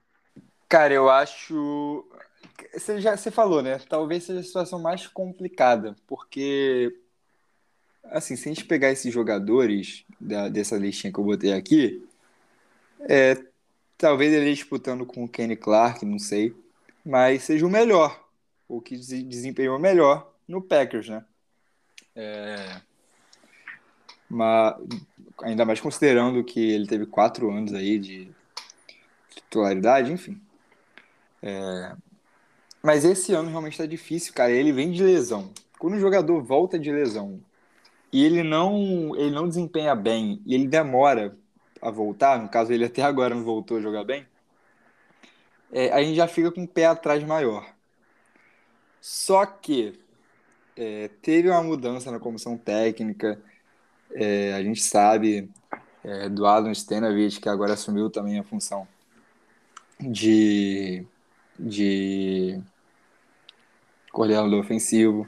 Cara, 0.70 0.94
eu 0.94 1.10
acho. 1.10 2.06
Você 2.74 3.02
já 3.02 3.18
você 3.18 3.32
falou, 3.32 3.64
né? 3.64 3.80
Talvez 3.90 4.24
seja 4.24 4.40
a 4.40 4.44
situação 4.44 4.80
mais 4.80 5.08
complicada, 5.08 5.96
porque 6.06 6.94
assim, 8.06 8.36
se 8.36 8.48
a 8.48 8.54
gente 8.54 8.66
pegar 8.66 8.92
esses 8.92 9.12
jogadores 9.12 10.06
da, 10.20 10.48
dessa 10.48 10.78
listinha 10.78 11.12
que 11.12 11.20
eu 11.20 11.24
botei 11.24 11.54
aqui, 11.54 12.04
é, 13.10 13.38
talvez 13.98 14.34
ele 14.34 14.54
disputando 14.54 15.06
com 15.06 15.24
o 15.24 15.30
Kenny 15.30 15.56
Clark, 15.56 16.06
não 16.06 16.20
sei, 16.20 16.56
mas 17.06 17.44
seja 17.44 17.66
o 17.66 17.70
melhor, 17.70 18.24
o 18.68 18.82
que 18.82 18.96
desempenhou 18.96 19.80
melhor 19.80 20.34
no 20.48 20.62
Packers, 20.62 21.10
né? 21.10 21.26
É, 22.16 22.82
mas, 24.32 24.76
ainda 25.44 25.66
mais 25.66 25.82
considerando 25.82 26.42
que 26.44 26.72
ele 26.72 26.88
teve 26.88 27.06
quatro 27.06 27.52
anos 27.52 27.74
aí 27.74 28.00
de 28.00 28.32
titularidade, 29.30 30.12
enfim. 30.12 30.40
É... 31.42 31.94
Mas 32.82 33.04
esse 33.04 33.34
ano 33.34 33.50
realmente 33.50 33.74
está 33.74 33.86
difícil, 33.86 34.34
cara. 34.34 34.52
Ele 34.52 34.72
vem 34.72 34.92
de 34.92 35.04
lesão. 35.04 35.52
Quando 35.78 35.96
o 35.96 36.00
jogador 36.00 36.42
volta 36.42 36.80
de 36.80 36.92
lesão 36.92 37.42
e 38.12 38.24
ele 38.24 38.42
não, 38.42 39.16
ele 39.18 39.32
não 39.32 39.50
desempenha 39.50 39.96
bem 39.96 40.42
e 40.46 40.56
ele 40.56 40.68
demora 40.68 41.38
a 41.82 41.90
voltar, 41.90 42.40
no 42.42 42.50
caso 42.50 42.72
ele 42.72 42.86
até 42.86 43.02
agora 43.02 43.34
não 43.34 43.44
voltou 43.44 43.78
a 43.78 43.82
jogar 43.82 44.04
bem, 44.04 44.26
é, 45.72 45.92
a 45.92 46.04
gente 46.04 46.16
já 46.16 46.28
fica 46.28 46.52
com 46.52 46.64
o 46.64 46.68
pé 46.68 46.86
atrás 46.86 47.24
maior. 47.24 47.66
Só 49.00 49.46
que 49.46 50.00
é, 50.76 51.10
teve 51.22 51.50
uma 51.50 51.64
mudança 51.64 52.12
na 52.12 52.20
comissão 52.20 52.58
técnica, 52.58 53.42
é, 54.14 54.54
a 54.54 54.62
gente 54.62 54.82
sabe 54.82 55.50
é, 56.04 56.30
do 56.30 56.46
Alan 56.46 56.74
Stenavich, 56.74 57.40
que 57.40 57.50
agora 57.50 57.74
assumiu 57.74 58.10
também 58.10 58.40
a 58.40 58.44
função 58.44 58.88
de, 60.00 61.06
de 61.58 62.60
coordenador 64.12 64.60
ofensivo. 64.60 65.28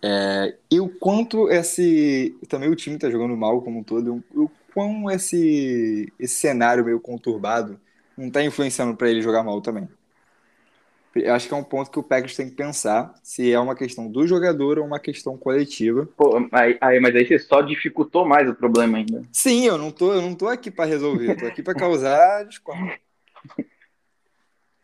É, 0.00 0.56
e 0.70 0.78
o 0.80 0.88
quanto 0.88 1.50
esse. 1.50 2.38
Também 2.48 2.68
o 2.68 2.76
time 2.76 2.96
está 2.96 3.10
jogando 3.10 3.36
mal 3.36 3.60
como 3.62 3.80
um 3.80 3.82
todo. 3.82 4.22
O 4.34 4.48
quão 4.78 5.10
esse, 5.10 6.12
esse 6.20 6.36
cenário 6.36 6.84
meio 6.84 7.00
conturbado 7.00 7.80
não 8.16 8.28
está 8.28 8.44
influenciando 8.44 8.96
para 8.96 9.10
ele 9.10 9.20
jogar 9.20 9.42
mal 9.42 9.60
também. 9.60 9.88
Eu 11.16 11.34
acho 11.34 11.48
que 11.48 11.54
é 11.54 11.56
um 11.56 11.64
ponto 11.64 11.90
que 11.90 11.98
o 11.98 12.02
Packers 12.02 12.36
tem 12.36 12.48
que 12.48 12.54
pensar 12.54 13.12
se 13.20 13.52
é 13.52 13.58
uma 13.58 13.74
questão 13.74 14.08
do 14.08 14.24
jogador 14.24 14.78
ou 14.78 14.86
uma 14.86 15.00
questão 15.00 15.36
coletiva. 15.36 16.08
Pô, 16.16 16.48
aí, 16.52 16.78
aí, 16.80 17.00
mas 17.00 17.16
aí 17.16 17.26
você 17.26 17.40
só 17.40 17.60
dificultou 17.60 18.24
mais 18.24 18.48
o 18.48 18.54
problema 18.54 18.98
ainda. 18.98 19.24
Sim, 19.32 19.66
eu 19.66 19.76
não 19.76 19.90
tô, 19.90 20.14
eu 20.14 20.22
não 20.22 20.32
tô 20.32 20.46
aqui 20.46 20.70
para 20.70 20.84
resolver, 20.84 21.32
eu 21.32 21.36
tô 21.36 21.46
aqui 21.46 21.60
para 21.60 21.74
causar 21.74 22.44
discórdia. 22.44 23.00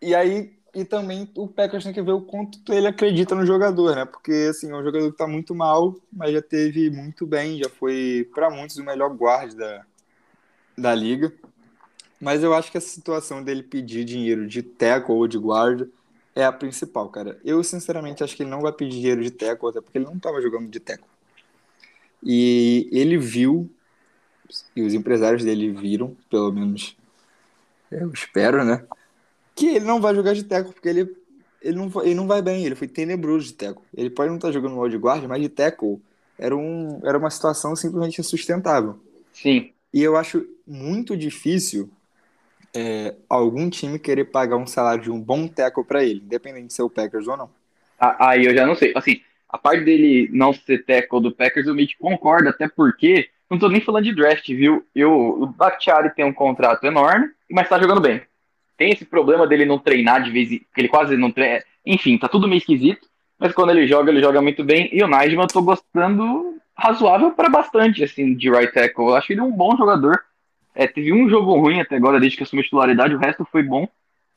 E 0.03 0.15
aí, 0.15 0.53
e 0.75 0.85
também 0.85 1.31
o 1.37 1.47
Packers 1.47 1.85
tem 1.85 1.93
que 1.93 2.03
ver 2.03 2.13
o 2.13 2.21
quanto 2.21 2.73
ele 2.73 2.87
acredita 2.87 3.35
no 3.35 3.47
jogador, 3.47 3.95
né? 3.95 4.05
Porque 4.05 4.49
assim, 4.51 4.71
é 4.71 4.75
um 4.75 4.83
jogador 4.83 5.11
que 5.13 5.17
tá 5.17 5.27
muito 5.27 5.55
mal, 5.55 5.95
mas 6.13 6.33
já 6.33 6.43
teve 6.43 6.91
muito 6.91 7.27
bem, 7.27 7.59
já 7.59 7.69
foi 7.69 8.29
para 8.35 8.51
muitos 8.51 8.77
o 8.77 8.85
melhor 8.85 9.11
guarda 9.15 9.55
da, 9.55 9.87
da 10.77 10.95
liga. 10.95 11.33
Mas 12.21 12.43
eu 12.43 12.55
acho 12.55 12.73
que 12.73 12.79
a 12.79 12.81
situação 12.81 13.43
dele 13.43 13.63
pedir 13.63 14.05
dinheiro 14.05 14.47
de 14.47 14.63
tackle 14.63 15.15
ou 15.15 15.29
de 15.29 15.39
guarda 15.39 15.89
é 16.35 16.45
a 16.45 16.53
principal, 16.53 17.09
cara. 17.09 17.39
Eu, 17.45 17.63
sinceramente, 17.63 18.25
acho 18.25 18.37
que 18.37 18.43
ele 18.43 18.51
não 18.51 18.61
vai 18.61 18.73
pedir 18.73 18.97
dinheiro 18.97 19.23
de 19.23 19.31
tackle, 19.31 19.69
até 19.69 19.81
porque 19.81 19.99
ele 19.99 20.07
não 20.07 20.17
estava 20.17 20.41
jogando 20.41 20.69
de 20.69 20.81
tackle. 20.81 21.07
E 22.23 22.89
ele 22.91 23.17
viu, 23.19 23.71
e 24.75 24.83
os 24.83 24.95
empresários 24.95 25.45
dele 25.45 25.71
viram, 25.71 26.17
pelo 26.31 26.51
menos 26.51 26.97
eu 27.91 28.11
espero, 28.13 28.65
né? 28.65 28.85
Que 29.55 29.77
ele 29.77 29.85
não 29.85 30.01
vai 30.01 30.15
jogar 30.15 30.35
de 30.35 30.45
tackle, 30.45 30.73
porque 30.73 30.89
ele, 30.89 31.17
ele, 31.63 31.77
não, 31.77 31.91
ele 32.03 32.15
não 32.15 32.27
vai 32.27 32.43
bem, 32.43 32.65
ele 32.65 32.75
foi 32.75 32.89
tenebroso 32.89 33.47
de 33.47 33.55
tackle. 33.55 33.85
Ele 33.97 34.11
pode 34.11 34.29
não 34.29 34.37
estar 34.37 34.49
tá 34.49 34.53
jogando 34.53 34.77
mal 34.77 34.89
de 34.89 34.99
guarda, 34.99 35.29
mas 35.29 35.41
de 35.41 35.49
tackle 35.49 36.01
era, 36.39 36.57
um, 36.57 37.01
era 37.05 37.19
uma 37.19 37.31
situação 37.31 37.75
simplesmente 37.77 38.21
insustentável. 38.21 38.99
Sim. 39.33 39.73
E 39.93 40.03
eu 40.03 40.17
acho 40.17 40.45
muito 40.67 41.17
difícil 41.17 41.91
é, 42.75 43.15
algum 43.29 43.71
time 43.71 43.99
querer 43.99 44.25
pagar 44.25 44.57
um 44.57 44.67
salário 44.67 45.05
de 45.05 45.11
um 45.11 45.21
bom 45.21 45.47
tackle 45.47 45.85
para 45.85 46.03
ele, 46.03 46.21
independente 46.21 46.67
de 46.67 46.75
ser 46.75 46.83
o 46.83 46.91
Packers 46.91 47.29
ou 47.29 47.37
não. 47.37 47.51
Aí 47.99 48.45
eu 48.45 48.55
já 48.55 48.67
não 48.67 48.75
sei. 48.75 48.93
Assim, 48.97 49.21
a 49.49 49.57
parte 49.57 49.85
dele 49.85 50.29
não 50.33 50.53
ser 50.53 50.85
tackle 50.85 51.23
do 51.23 51.33
Packers, 51.33 51.67
eu 51.67 51.75
meio 51.75 51.87
que 51.87 51.97
concordo, 51.97 52.49
até 52.49 52.69
porque 52.69 53.29
não 53.49 53.59
tô 53.59 53.69
nem 53.69 53.81
falando 53.81 54.05
de 54.05 54.15
draft, 54.15 54.47
viu? 54.49 54.85
Eu, 54.95 55.13
o 55.13 55.47
Bakhtiari 55.47 56.13
tem 56.15 56.25
um 56.25 56.33
contrato 56.33 56.85
enorme, 56.85 57.31
mas 57.49 57.69
tá 57.69 57.79
jogando 57.79 58.01
bem. 58.01 58.21
Tem 58.77 58.91
esse 58.91 59.05
problema 59.05 59.47
dele 59.47 59.65
não 59.65 59.79
treinar 59.79 60.23
de 60.23 60.31
vez 60.31 60.51
em 60.51 60.59
que 60.59 60.81
ele 60.81 60.89
quase 60.89 61.17
não 61.17 61.31
treina. 61.31 61.63
Enfim, 61.85 62.19
tá 62.19 62.29
tudo 62.29 62.49
meio 62.49 62.59
esquisito. 62.59 63.09
Mas 63.39 63.53
quando 63.53 63.71
ele 63.71 63.87
joga, 63.87 64.11
ele 64.11 64.21
joga 64.21 64.41
muito 64.41 64.65
bem. 64.65 64.89
E 64.93 65.03
o 65.03 65.09
Najman 65.09 65.43
eu 65.43 65.49
tô 65.49 65.63
gostando 65.63 66.57
razoável 66.77 67.33
para 67.33 67.49
bastante, 67.49 68.03
assim, 68.03 68.35
de 68.35 68.51
right 68.51 68.73
tackle. 68.73 69.07
Eu 69.07 69.17
acho 69.17 69.33
ele 69.33 69.41
um 69.41 69.53
bom 69.53 69.77
jogador. 69.77 70.21
É, 70.75 70.87
teve 70.87 71.13
um 71.13 71.29
jogo 71.29 71.57
ruim 71.57 71.81
até 71.81 71.97
agora, 71.97 72.19
desde 72.19 72.37
que 72.37 72.43
assumiu 72.43 72.65
titularidade, 72.65 73.15
o 73.15 73.19
resto 73.19 73.47
foi 73.51 73.63
bom. 73.63 73.89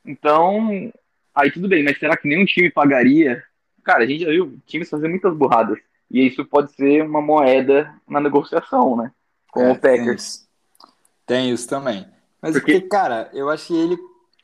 Então, 0.06 0.92
aí 1.34 1.50
tudo 1.50 1.68
bem, 1.68 1.82
mas 1.82 1.98
será 1.98 2.16
que 2.16 2.28
nenhum 2.28 2.44
time 2.44 2.70
pagaria? 2.70 3.42
Cara, 3.82 4.04
a 4.04 4.06
gente 4.06 4.22
já 4.22 4.30
viu 4.30 4.56
times 4.66 4.88
fazer 4.88 5.08
muitas 5.08 5.34
burradas. 5.34 5.78
E 6.10 6.26
isso 6.26 6.44
pode 6.44 6.72
ser 6.72 7.02
uma 7.02 7.20
moeda 7.20 7.92
na 8.08 8.20
negociação, 8.20 8.96
né? 8.96 9.10
Com 9.50 9.62
é, 9.62 9.72
o 9.72 9.74
Packers. 9.74 10.06
Tem 10.06 10.14
isso. 10.14 10.48
tem 11.26 11.50
isso, 11.50 11.68
também. 11.68 12.06
Mas 12.40 12.52
porque, 12.52 12.72
porque, 12.72 12.88
cara, 12.88 13.28
eu 13.34 13.50
acho 13.50 13.66
que 13.66 13.74
ele, 13.74 13.98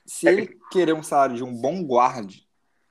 se 0.05 0.29
ele 0.29 0.59
querer 0.71 0.95
um 0.95 1.03
salário 1.03 1.37
de 1.37 1.45
um 1.45 1.55
bom 1.55 1.83
guarde, 1.83 2.47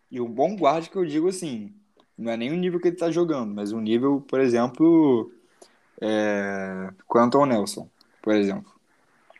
e 0.09 0.21
um 0.21 0.29
bom 0.29 0.55
guarde 0.55 0.89
que 0.89 0.95
eu 0.95 1.05
digo 1.05 1.27
assim, 1.27 1.73
não 2.17 2.31
é 2.31 2.37
nem 2.37 2.51
o 2.51 2.55
nível 2.55 2.79
que 2.79 2.87
ele 2.87 2.97
tá 2.97 3.09
jogando, 3.09 3.53
mas 3.53 3.71
um 3.71 3.79
nível, 3.79 4.21
por 4.21 4.39
exemplo, 4.39 5.31
é, 6.01 6.89
Quantum 7.07 7.45
Nelson, 7.45 7.89
por 8.21 8.35
exemplo. 8.35 8.71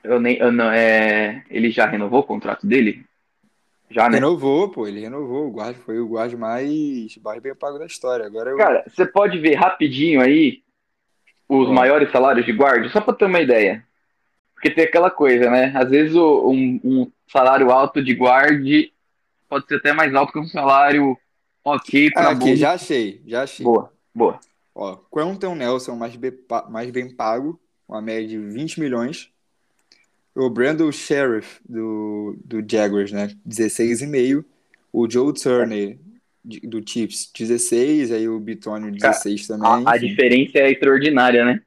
Eu 0.03 0.19
nem, 0.19 0.38
eu 0.38 0.51
não, 0.51 0.69
é, 0.71 1.45
ele 1.49 1.71
já 1.71 1.86
renovou 1.86 2.19
o 2.19 2.25
contrato 2.25 2.67
dele? 2.67 3.05
Já, 3.89 4.09
né? 4.09 4.15
Renovou, 4.15 4.69
pô, 4.69 4.88
ele 4.88 4.99
renovou. 4.99 5.47
O 5.47 5.51
guarda 5.51 5.75
foi 5.75 5.99
o 5.99 6.07
guarda 6.07 6.36
mais, 6.36 7.15
bem 7.41 7.55
pago 7.55 7.77
da 7.77 7.86
história. 7.86 8.25
Agora 8.25 8.49
eu... 8.49 8.57
Cara, 8.57 8.83
você 8.88 9.05
pode 9.05 9.38
ver 9.38 9.55
rapidinho 9.55 10.19
aí 10.19 10.63
os 11.47 11.69
maiores 11.69 12.12
salários 12.12 12.45
de 12.45 12.51
guarda, 12.51 12.89
só 12.89 12.99
para 12.99 13.13
ter 13.13 13.25
uma 13.25 13.39
ideia. 13.39 13.86
Porque 14.63 14.76
tem 14.76 14.86
aquela 14.86 15.12
coisa, 15.12 15.49
né? 15.52 15.73
Às 15.76 15.89
vezes 15.89 16.15
o, 16.15 16.49
um, 16.49 16.80
um, 16.84 17.12
salário 17.28 17.69
alto 17.69 18.02
de 18.02 18.15
guarda 18.15 18.63
pode 19.49 19.67
ser 19.67 19.76
até 19.76 19.91
mais 19.91 20.15
alto 20.15 20.32
que 20.32 20.39
um 20.39 20.47
salário 20.47 21.17
ok 21.65 22.10
para 22.12 22.30
ah, 22.30 22.32
aqui, 22.32 22.56
já 22.56 22.71
achei, 22.71 23.21
já 23.28 23.43
achei. 23.43 23.65
Boa, 23.65 23.91
boa. 24.15 24.39
Ó, 24.73 24.95
Quentin 25.13 25.56
Nelson 25.56 25.95
mais 25.97 26.15
bem, 26.15 26.32
mais 26.69 26.89
bem 26.91 27.13
pago, 27.13 27.60
uma 27.86 28.02
média 28.02 28.30
de 28.30 28.38
20 28.38 28.80
milhões 28.80 29.34
o 30.34 30.49
Brandon 30.49 30.91
Sheriff 30.91 31.60
do, 31.67 32.38
do 32.43 32.63
Jaguars, 32.65 33.12
né? 33.12 33.30
16,5. 33.47 34.43
O 34.91 35.10
Joe 35.10 35.34
Turner 35.34 35.99
do 36.63 36.82
Chiefs, 36.88 37.30
16. 37.38 38.12
Aí 38.12 38.28
o 38.28 38.39
Bitonio, 38.39 38.91
16 38.91 39.47
também. 39.47 39.67
A, 39.86 39.91
a, 39.91 39.97
diferença 39.97 40.58
é 40.60 40.71
extraordinária, 40.71 41.45
né? 41.45 41.62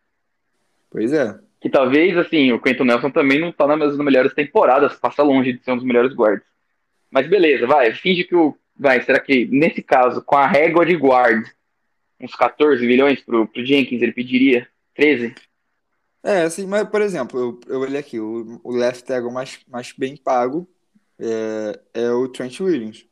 Pois 0.90 1.12
é. 1.12 1.38
Que 1.66 1.72
talvez, 1.72 2.16
assim, 2.16 2.52
o 2.52 2.60
Quentin 2.60 2.84
Nelson 2.84 3.10
também 3.10 3.40
não 3.40 3.50
tá 3.50 3.66
nas 3.66 3.98
melhores 3.98 4.32
temporadas, 4.32 4.94
passa 5.00 5.24
longe 5.24 5.52
de 5.52 5.64
ser 5.64 5.72
um 5.72 5.76
dos 5.76 5.84
melhores 5.84 6.14
guards. 6.14 6.46
Mas 7.10 7.26
beleza, 7.26 7.66
vai, 7.66 7.92
finge 7.92 8.22
que 8.22 8.36
o. 8.36 8.56
Vai, 8.78 9.02
será 9.02 9.18
que 9.18 9.46
nesse 9.46 9.82
caso, 9.82 10.22
com 10.22 10.36
a 10.36 10.46
régua 10.46 10.86
de 10.86 10.94
guard, 10.94 11.44
uns 12.20 12.36
14 12.36 12.86
milhões 12.86 13.20
pro, 13.20 13.48
pro 13.48 13.66
Jenkins, 13.66 14.00
ele 14.00 14.12
pediria? 14.12 14.68
13? 14.94 15.34
É, 16.22 16.42
assim, 16.42 16.68
mas, 16.68 16.88
por 16.88 17.02
exemplo, 17.02 17.40
eu, 17.40 17.58
eu 17.74 17.80
olhei 17.80 17.98
aqui, 17.98 18.20
o, 18.20 18.60
o 18.62 18.70
left 18.70 19.04
tackle 19.04 19.32
mais, 19.32 19.58
mais 19.66 19.92
bem 19.92 20.16
pago 20.16 20.68
é, 21.18 21.80
é 21.94 22.12
o 22.12 22.28
Trent 22.28 22.60
Williams. 22.60 23.04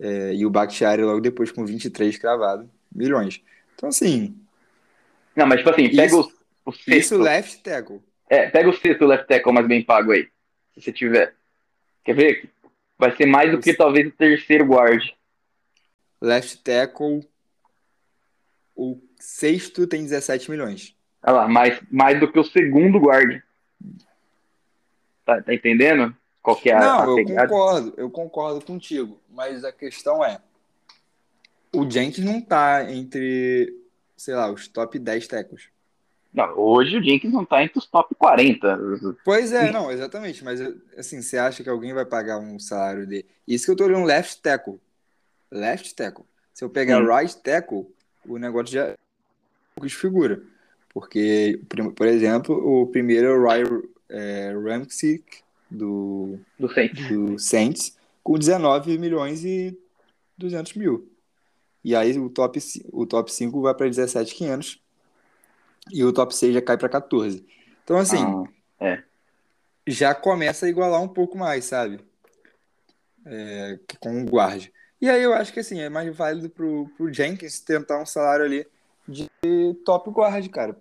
É, 0.00 0.34
e 0.34 0.46
o 0.46 0.50
Bakhtiari 0.50 1.02
logo 1.02 1.20
depois 1.20 1.52
com 1.52 1.64
23 1.64 2.16
cravado, 2.18 2.68
milhões. 2.92 3.42
Então, 3.74 3.90
assim... 3.90 4.34
Não, 5.36 5.46
mas 5.46 5.58
tipo 5.58 5.70
assim, 5.70 5.88
pega 5.88 6.06
isso, 6.06 6.32
o, 6.64 6.70
o 6.70 6.72
sexto... 6.72 6.92
Isso 6.92 7.18
left 7.18 7.62
tackle. 7.62 8.00
É, 8.28 8.48
pega 8.48 8.68
o 8.68 8.72
sexto 8.72 9.04
left 9.04 9.26
tackle 9.26 9.52
mais 9.52 9.66
bem 9.66 9.82
pago 9.84 10.12
aí, 10.12 10.28
se 10.74 10.82
você 10.82 10.92
tiver. 10.92 11.34
Quer 12.04 12.14
ver? 12.14 12.50
Vai 12.98 13.14
ser 13.16 13.26
mais 13.26 13.50
do 13.50 13.60
que 13.60 13.74
talvez 13.74 14.06
o 14.06 14.12
terceiro 14.12 14.64
guard 14.64 15.02
left 16.20 16.62
tackle, 16.62 17.26
o 18.76 19.00
sexto 19.18 19.86
tem 19.86 20.02
17 20.02 20.50
milhões. 20.50 20.94
Olha 21.22 21.36
lá, 21.36 21.48
mais, 21.48 21.80
mais 21.90 22.20
do 22.20 22.30
que 22.30 22.38
o 22.38 22.44
segundo 22.44 23.00
guarda. 23.00 23.42
Tá, 25.24 25.42
tá 25.42 25.54
entendendo? 25.54 26.14
Qual 26.42 26.58
é 26.64 26.72
a, 26.72 26.80
Não, 26.80 27.16
a 27.16 27.20
eu 27.20 27.24
concordo, 27.24 27.94
eu 27.96 28.10
concordo 28.10 28.64
contigo. 28.64 29.20
Mas 29.28 29.64
a 29.64 29.72
questão 29.72 30.24
é, 30.24 30.40
o 31.72 31.88
Jenkins 31.88 32.24
não 32.24 32.40
tá 32.40 32.90
entre, 32.90 33.74
sei 34.16 34.34
lá, 34.34 34.50
os 34.50 34.68
top 34.68 34.98
10 34.98 35.26
tackles. 35.28 35.68
Não, 36.32 36.56
hoje 36.56 36.96
o 36.96 37.02
Jenkins 37.02 37.32
não 37.32 37.44
tá 37.44 37.62
entre 37.62 37.78
os 37.78 37.86
top 37.86 38.14
40. 38.14 38.78
Pois 39.24 39.52
é, 39.52 39.72
não, 39.72 39.90
exatamente. 39.90 40.44
Mas 40.44 40.60
assim, 40.96 41.20
você 41.20 41.36
acha 41.36 41.62
que 41.62 41.68
alguém 41.68 41.92
vai 41.92 42.04
pagar 42.04 42.38
um 42.38 42.58
salário 42.58 43.06
de. 43.06 43.26
Isso 43.46 43.64
que 43.64 43.72
eu 43.72 43.76
tô 43.76 43.84
olhando 43.84 44.06
left 44.06 44.40
tackle 44.40 44.80
left 45.50 45.94
tackle. 45.94 46.24
Se 46.54 46.64
eu 46.64 46.70
pegar 46.70 47.00
Sim. 47.00 47.08
right 47.08 47.36
tackle, 47.42 47.86
o 48.26 48.38
negócio 48.38 48.72
já 48.72 48.94
desfigura. 49.80 50.42
Porque, 50.92 51.60
por 51.96 52.06
exemplo, 52.06 52.54
o 52.54 52.86
primeiro 52.86 53.28
é 53.28 53.32
o 53.32 53.42
Ryan 53.42 53.82
é, 54.08 54.52
Ramsey 54.52 55.24
do, 55.70 56.38
do, 56.58 56.72
Saints. 56.72 57.08
do 57.08 57.38
Saints, 57.38 57.96
com 58.22 58.38
19 58.38 58.98
milhões 58.98 59.44
e 59.44 59.78
200 60.36 60.74
mil. 60.74 61.10
E 61.84 61.94
aí 61.94 62.18
o 62.18 62.28
top, 62.28 62.58
o 62.92 63.06
top 63.06 63.32
5 63.32 63.62
vai 63.62 63.74
para 63.74 63.86
17,500 63.86 64.82
e 65.90 66.04
o 66.04 66.12
top 66.12 66.34
6 66.34 66.54
já 66.54 66.62
cai 66.62 66.76
para 66.76 66.88
14. 66.88 67.46
Então, 67.82 67.96
assim, 67.96 68.22
ah, 68.78 68.86
é. 68.86 69.02
já 69.86 70.14
começa 70.14 70.66
a 70.66 70.68
igualar 70.68 71.02
um 71.02 71.08
pouco 71.08 71.38
mais, 71.38 71.64
sabe? 71.64 72.00
É, 73.24 73.78
com 73.98 74.22
o 74.22 74.26
guarde. 74.26 74.72
E 75.00 75.08
aí 75.08 75.22
eu 75.22 75.32
acho 75.32 75.52
que 75.52 75.60
assim, 75.60 75.80
é 75.80 75.88
mais 75.88 76.14
válido 76.14 76.50
pro, 76.50 76.88
pro 76.96 77.12
Jenkins 77.12 77.60
tentar 77.60 78.00
um 78.00 78.06
salário 78.06 78.44
ali 78.44 78.66
de 79.08 79.28
top 79.84 80.10
guard, 80.10 80.46
cara. 80.48 80.76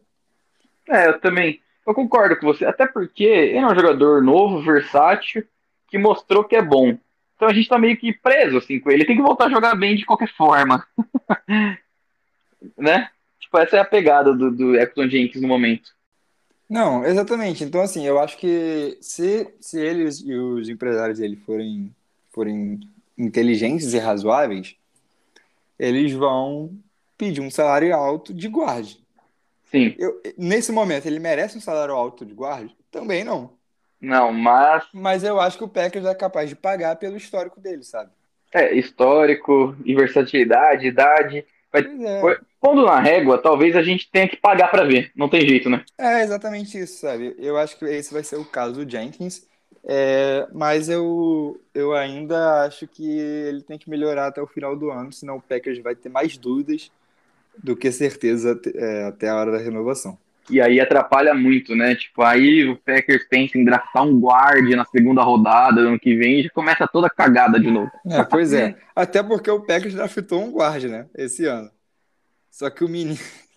É, 0.88 1.08
eu 1.08 1.20
também. 1.20 1.62
Eu 1.90 1.96
concordo 1.96 2.38
com 2.38 2.46
você, 2.46 2.66
até 2.66 2.86
porque 2.86 3.24
ele 3.24 3.58
é 3.58 3.66
um 3.66 3.74
jogador 3.74 4.22
novo, 4.22 4.62
versátil, 4.62 5.44
que 5.88 5.98
mostrou 5.98 6.44
que 6.44 6.56
é 6.56 6.62
bom. 6.62 6.96
Então 7.36 7.48
a 7.48 7.54
gente 7.54 7.68
tá 7.68 7.80
meio 7.80 7.98
que 7.98 8.14
preso, 8.14 8.58
assim, 8.58 8.80
com 8.80 8.92
ele. 8.92 9.06
Tem 9.06 9.16
que 9.16 9.24
voltar 9.24 9.48
a 9.48 9.50
jogar 9.50 9.74
bem 9.74 9.96
de 9.96 10.06
qualquer 10.06 10.32
forma. 10.36 10.86
né? 12.78 13.10
Tipo, 13.40 13.58
essa 13.58 13.78
é 13.78 13.80
a 13.80 13.86
pegada 13.86 14.36
do, 14.36 14.52
do 14.52 14.76
Exxon 14.76 15.10
Jenkins 15.10 15.42
no 15.42 15.48
momento. 15.48 15.90
Não, 16.70 17.04
exatamente. 17.04 17.64
Então, 17.64 17.82
assim, 17.82 18.06
eu 18.06 18.20
acho 18.20 18.38
que 18.38 18.96
se, 19.02 19.52
se 19.60 19.80
eles 19.80 20.22
e 20.22 20.36
os 20.36 20.70
empresários 20.70 21.18
dele 21.18 21.38
forem, 21.38 21.92
forem 22.32 22.82
inteligentes 23.18 23.96
e 23.96 23.98
razoáveis, 23.98 24.76
eles 25.80 26.14
vão 26.14 26.72
pedir 27.18 27.42
um 27.42 27.50
salário 27.50 27.96
alto 27.96 28.32
de 28.32 28.48
guarde. 28.48 29.04
Sim. 29.72 29.96
Eu, 29.98 30.22
nesse 30.38 30.72
momento, 30.72 31.06
ele 31.06 31.20
merece 31.20 31.58
um 31.58 31.62
salário 31.62 31.94
alto 31.94 32.26
de 32.26 32.34
guarde? 32.34 32.76
Também 32.92 33.24
não. 33.24 33.52
Não, 34.02 34.32
mas. 34.32 34.86
Mas 34.94 35.24
eu 35.24 35.40
acho 35.40 35.58
que 35.58 35.64
o 35.64 35.70
Packers 35.70 36.06
é 36.06 36.16
capaz 36.16 36.50
de 36.50 36.56
pagar 36.56 36.96
pelo 36.96 37.18
histórico 37.18 37.60
dele, 37.60 37.84
sabe? 37.84 38.12
É, 38.54 38.74
histórico, 38.74 39.76
versatilidade, 39.86 40.88
idade. 40.88 41.46
Vai... 41.72 41.82
É. 41.84 42.40
Pondo 42.60 42.84
na 42.84 43.00
régua, 43.00 43.38
talvez 43.38 43.76
a 43.76 43.82
gente 43.82 44.10
tenha 44.12 44.28
que 44.28 44.36
pagar 44.36 44.70
para 44.70 44.84
ver. 44.84 45.12
Não 45.16 45.30
tem 45.30 45.48
jeito, 45.48 45.70
né? 45.70 45.84
É 45.98 46.24
exatamente 46.24 46.78
isso, 46.78 47.00
sabe? 47.00 47.36
Eu 47.38 47.58
acho 47.58 47.78
que 47.78 47.86
esse 47.86 48.12
vai 48.14 48.24
ser 48.24 48.38
o 48.38 48.46
caso 48.46 48.74
do 48.74 48.90
Jenkins. 48.90 49.48
É, 49.84 50.46
mas 50.52 50.90
eu, 50.90 51.60
eu 51.74 51.94
ainda 51.94 52.66
acho 52.66 52.86
que 52.86 53.18
ele 53.18 53.62
tem 53.62 53.78
que 53.78 53.90
melhorar 53.90 54.28
até 54.28 54.42
o 54.42 54.48
final 54.48 54.76
do 54.76 54.92
ano, 54.92 55.14
senão 55.14 55.38
o 55.38 55.42
Packers 55.42 55.80
vai 55.80 55.96
ter 55.96 56.10
mais 56.10 56.38
dúvidas 56.38 56.92
do 57.64 57.76
que 57.76 57.92
certeza 57.92 58.60
é, 58.76 59.06
até 59.06 59.30
a 59.30 59.36
hora 59.36 59.52
da 59.52 59.58
renovação. 59.58 60.18
E 60.50 60.60
aí 60.60 60.80
atrapalha 60.80 61.34
muito, 61.34 61.76
né? 61.76 61.96
Tipo, 61.96 62.24
aí 62.24 62.68
o 62.68 62.76
Packers 62.76 63.24
pensa 63.30 63.58
em 63.58 63.64
draftar 63.64 64.04
um 64.04 64.20
guard 64.20 64.68
na 64.72 64.84
segunda 64.86 65.22
rodada 65.22 65.82
ano 65.82 66.00
que 66.00 66.16
vem 66.16 66.40
e 66.40 66.44
já 66.44 66.50
começa 66.50 66.88
toda 66.88 67.10
cagada 67.10 67.60
de 67.60 67.70
novo. 67.70 67.92
É, 68.06 68.24
pois 68.24 68.52
é. 68.52 68.76
Até 68.96 69.22
porque 69.22 69.52
o 69.52 69.62
Packers 69.62 69.94
draftou 69.94 70.44
um 70.44 70.52
guard, 70.52 70.86
né? 70.86 71.08
Esse 71.16 71.46
ano. 71.46 71.70
Só 72.50 72.70
que 72.70 72.84
o 72.84 72.90
menino. 72.90 73.18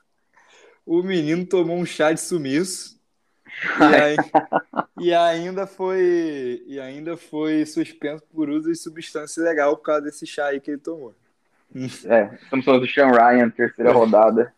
O 0.85 1.01
menino 1.01 1.47
tomou 1.47 1.79
um 1.79 1.87
chá 1.87 2.12
de 2.12 2.21
sumiço. 2.21 3.01
E, 3.79 3.95
aí... 3.95 4.17
e 4.99 5.15
ainda 5.15 5.65
foi. 5.65 6.61
E 6.67 6.81
ainda 6.81 7.17
foi 7.17 7.65
suspenso 7.65 8.25
por 8.33 8.51
uso 8.51 8.69
de 8.69 8.77
substância 8.77 9.41
ilegal 9.41 9.77
por 9.77 9.85
causa 9.85 10.03
desse 10.03 10.27
chá 10.27 10.47
aí 10.47 10.61
que 10.61 10.73
ele 10.73 10.81
tomou. 10.81 11.15
É, 12.05 12.35
estamos 12.43 12.65
falando 12.65 12.83
do 12.83 12.87
Sean 12.87 13.11
Ryan, 13.11 13.51
terceira 13.51 13.93
rodada. 13.93 14.53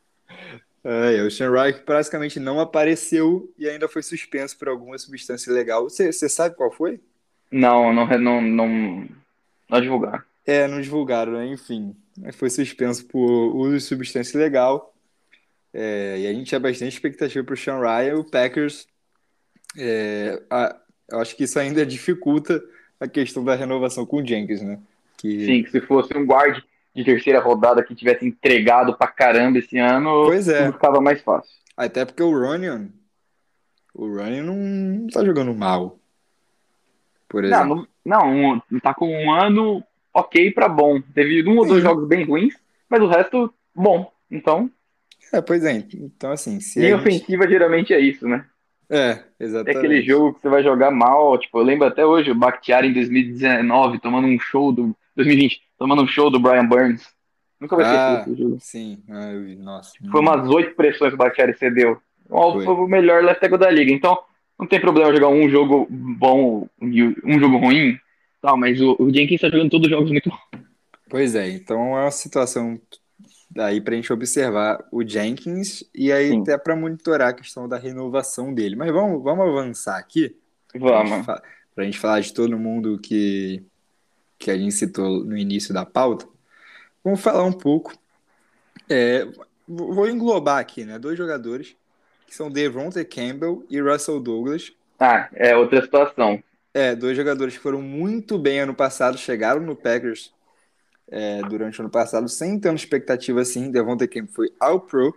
É, 0.84 1.22
o 1.22 1.30
Sean 1.30 1.50
Wright 1.50 1.80
praticamente 1.80 2.38
não 2.38 2.60
apareceu 2.60 3.50
e 3.58 3.66
ainda 3.66 3.88
foi 3.88 4.02
suspenso 4.02 4.58
por 4.58 4.68
alguma 4.68 4.98
substância 4.98 5.50
ilegal. 5.50 5.84
Você, 5.84 6.12
você 6.12 6.28
sabe 6.28 6.54
qual 6.54 6.70
foi? 6.70 7.00
Não, 7.50 7.90
não, 7.90 8.06
não, 8.18 8.42
não, 8.42 9.08
não 9.70 9.80
divulgaram. 9.80 10.22
É, 10.46 10.68
não 10.68 10.80
divulgaram, 10.80 11.32
né? 11.32 11.46
enfim. 11.46 11.96
Foi 12.34 12.50
suspenso 12.50 13.06
por 13.06 13.56
uso 13.56 13.78
de 13.78 13.80
substância 13.80 14.36
ilegal. 14.36 14.94
É, 15.72 16.18
e 16.18 16.26
a 16.26 16.32
gente 16.34 16.48
tinha 16.48 16.60
bastante 16.60 16.92
expectativa 16.92 17.42
para 17.42 17.54
o 17.54 17.56
Sean 17.56 17.80
Ryan. 17.80 18.16
O 18.16 18.24
Packers, 18.24 18.86
é, 19.78 20.42
a, 20.50 20.76
eu 21.10 21.18
acho 21.18 21.34
que 21.34 21.44
isso 21.44 21.58
ainda 21.58 21.86
dificulta 21.86 22.62
a 23.00 23.08
questão 23.08 23.42
da 23.42 23.54
renovação 23.54 24.04
com 24.04 24.18
o 24.18 24.26
Jenkins, 24.26 24.60
né? 24.60 24.78
Que... 25.16 25.46
Sim, 25.46 25.62
que 25.62 25.70
se 25.70 25.80
fosse 25.80 26.14
um 26.16 26.26
guard 26.26 26.62
de 26.94 27.04
terceira 27.04 27.40
rodada 27.40 27.82
que 27.82 27.94
tivesse 27.94 28.26
entregado 28.26 28.96
pra 28.96 29.08
caramba 29.08 29.58
esse 29.58 29.78
ano, 29.78 30.26
pois 30.26 30.48
é. 30.48 30.70
ficava 30.70 31.00
mais 31.00 31.20
fácil. 31.22 31.52
Até 31.76 32.04
porque 32.04 32.22
o 32.22 32.30
Ronion, 32.30 32.86
o 33.92 34.06
Ronion 34.06 34.44
não, 34.44 34.56
não 34.56 35.06
tá 35.08 35.24
jogando 35.24 35.52
mal. 35.54 35.98
Por 37.28 37.44
exemplo. 37.44 37.88
Não, 38.04 38.32
não, 38.32 38.62
não 38.70 38.80
tá 38.80 38.94
com 38.94 39.08
um 39.08 39.32
ano 39.32 39.82
ok 40.12 40.52
pra 40.52 40.68
bom. 40.68 41.00
Teve 41.00 41.48
um 41.48 41.58
ou 41.58 41.66
dois 41.66 41.82
jogos 41.82 42.06
bem 42.06 42.24
ruins, 42.24 42.54
mas 42.88 43.02
o 43.02 43.08
resto, 43.08 43.52
bom. 43.74 44.12
Então. 44.30 44.70
É, 45.32 45.40
pois 45.40 45.64
é. 45.64 45.72
Então, 45.72 46.30
assim. 46.30 46.60
Se 46.60 46.80
gente... 46.80 46.94
ofensiva 46.94 47.48
geralmente 47.48 47.92
é 47.92 47.98
isso, 47.98 48.28
né? 48.28 48.46
É, 48.94 49.24
exatamente. 49.40 49.76
É 49.76 49.78
aquele 49.78 50.02
jogo 50.02 50.34
que 50.34 50.40
você 50.40 50.48
vai 50.48 50.62
jogar 50.62 50.90
mal. 50.90 51.36
Tipo, 51.36 51.58
eu 51.58 51.64
lembro 51.64 51.86
até 51.86 52.06
hoje 52.06 52.30
o 52.30 52.34
Bakhtiari 52.34 52.88
em 52.88 52.92
2019 52.92 53.98
tomando 53.98 54.28
um 54.28 54.38
show 54.38 54.70
do. 54.70 54.94
2020, 55.16 55.60
tomando 55.78 56.02
um 56.02 56.06
show 56.06 56.30
do 56.30 56.40
Brian 56.40 56.66
Burns. 56.66 57.08
Nunca 57.60 57.76
vai 57.76 57.84
ah, 57.84 57.88
esquecer 57.88 58.30
esse 58.30 58.42
jogo. 58.42 58.56
Sim, 58.60 59.02
ah, 59.08 59.32
eu 59.32 59.44
vi. 59.44 59.56
Nossa. 59.56 59.92
Foi 60.10 60.20
umas 60.20 60.48
oito 60.48 60.74
pressões 60.74 61.10
que 61.10 61.14
o 61.14 61.18
Bakhtiari 61.18 61.56
cedeu. 61.56 61.98
Foi 62.28 62.66
o 62.66 62.86
melhor 62.86 63.22
left 63.22 63.40
tackle 63.40 63.58
da 63.58 63.70
liga. 63.70 63.92
Então, 63.92 64.18
não 64.58 64.66
tem 64.66 64.80
problema 64.80 65.12
jogar 65.12 65.28
um 65.28 65.48
jogo 65.48 65.86
bom 65.90 66.68
e 66.80 67.02
um 67.24 67.38
jogo 67.38 67.58
ruim, 67.58 67.98
tal, 68.40 68.56
mas 68.56 68.80
o, 68.80 68.96
o 68.98 69.12
Jenkins 69.12 69.36
está 69.36 69.48
jogando 69.48 69.70
todos 69.70 69.86
os 69.86 69.90
jogos 69.90 70.10
muito 70.10 70.30
bons. 70.30 70.60
Pois 71.08 71.34
é, 71.34 71.48
então 71.50 71.96
é 71.96 72.02
uma 72.02 72.10
situação 72.10 72.80
aí 73.58 73.80
para 73.80 73.94
a 73.94 73.96
gente 73.96 74.12
observar 74.12 74.84
o 74.90 75.06
Jenkins 75.06 75.84
e 75.94 76.12
aí 76.12 76.30
Sim. 76.30 76.42
até 76.42 76.58
para 76.58 76.76
monitorar 76.76 77.28
a 77.28 77.32
questão 77.32 77.68
da 77.68 77.76
renovação 77.76 78.52
dele. 78.52 78.76
Mas 78.76 78.92
vamos, 78.92 79.22
vamos 79.22 79.46
avançar 79.46 79.98
aqui. 79.98 80.36
Vamos. 80.74 81.24
Para 81.26 81.42
a 81.76 81.84
gente 81.84 81.98
falar 81.98 82.20
de 82.20 82.32
todo 82.32 82.58
mundo 82.58 82.98
que, 82.98 83.62
que 84.38 84.50
a 84.50 84.56
gente 84.56 84.72
citou 84.72 85.24
no 85.24 85.36
início 85.36 85.72
da 85.72 85.84
pauta. 85.84 86.26
Vamos 87.02 87.20
falar 87.20 87.44
um 87.44 87.52
pouco. 87.52 87.92
É, 88.88 89.26
vou 89.66 90.08
englobar 90.08 90.58
aqui, 90.58 90.84
né? 90.84 90.98
Dois 90.98 91.16
jogadores 91.16 91.76
que 92.26 92.34
são 92.34 92.50
Devontae 92.50 93.04
Campbell 93.04 93.64
e 93.70 93.80
Russell 93.80 94.20
Douglas. 94.20 94.72
Ah, 94.98 95.28
é 95.32 95.56
outra 95.56 95.80
situação. 95.82 96.42
É, 96.72 96.94
dois 96.94 97.16
jogadores 97.16 97.56
que 97.56 97.62
foram 97.62 97.80
muito 97.80 98.36
bem 98.36 98.60
ano 98.60 98.74
passado, 98.74 99.16
chegaram 99.16 99.60
no 99.60 99.76
Packers 99.76 100.33
é, 101.08 101.40
durante 101.42 101.78
o 101.78 101.82
ano 101.82 101.90
passado, 101.90 102.28
sem 102.28 102.58
tanta 102.58 102.76
expectativa 102.76 103.40
assim. 103.40 103.70
Devontae 103.70 104.08
Campbell 104.08 104.34
foi 104.34 104.52
ao 104.58 104.80
Pro, 104.80 105.14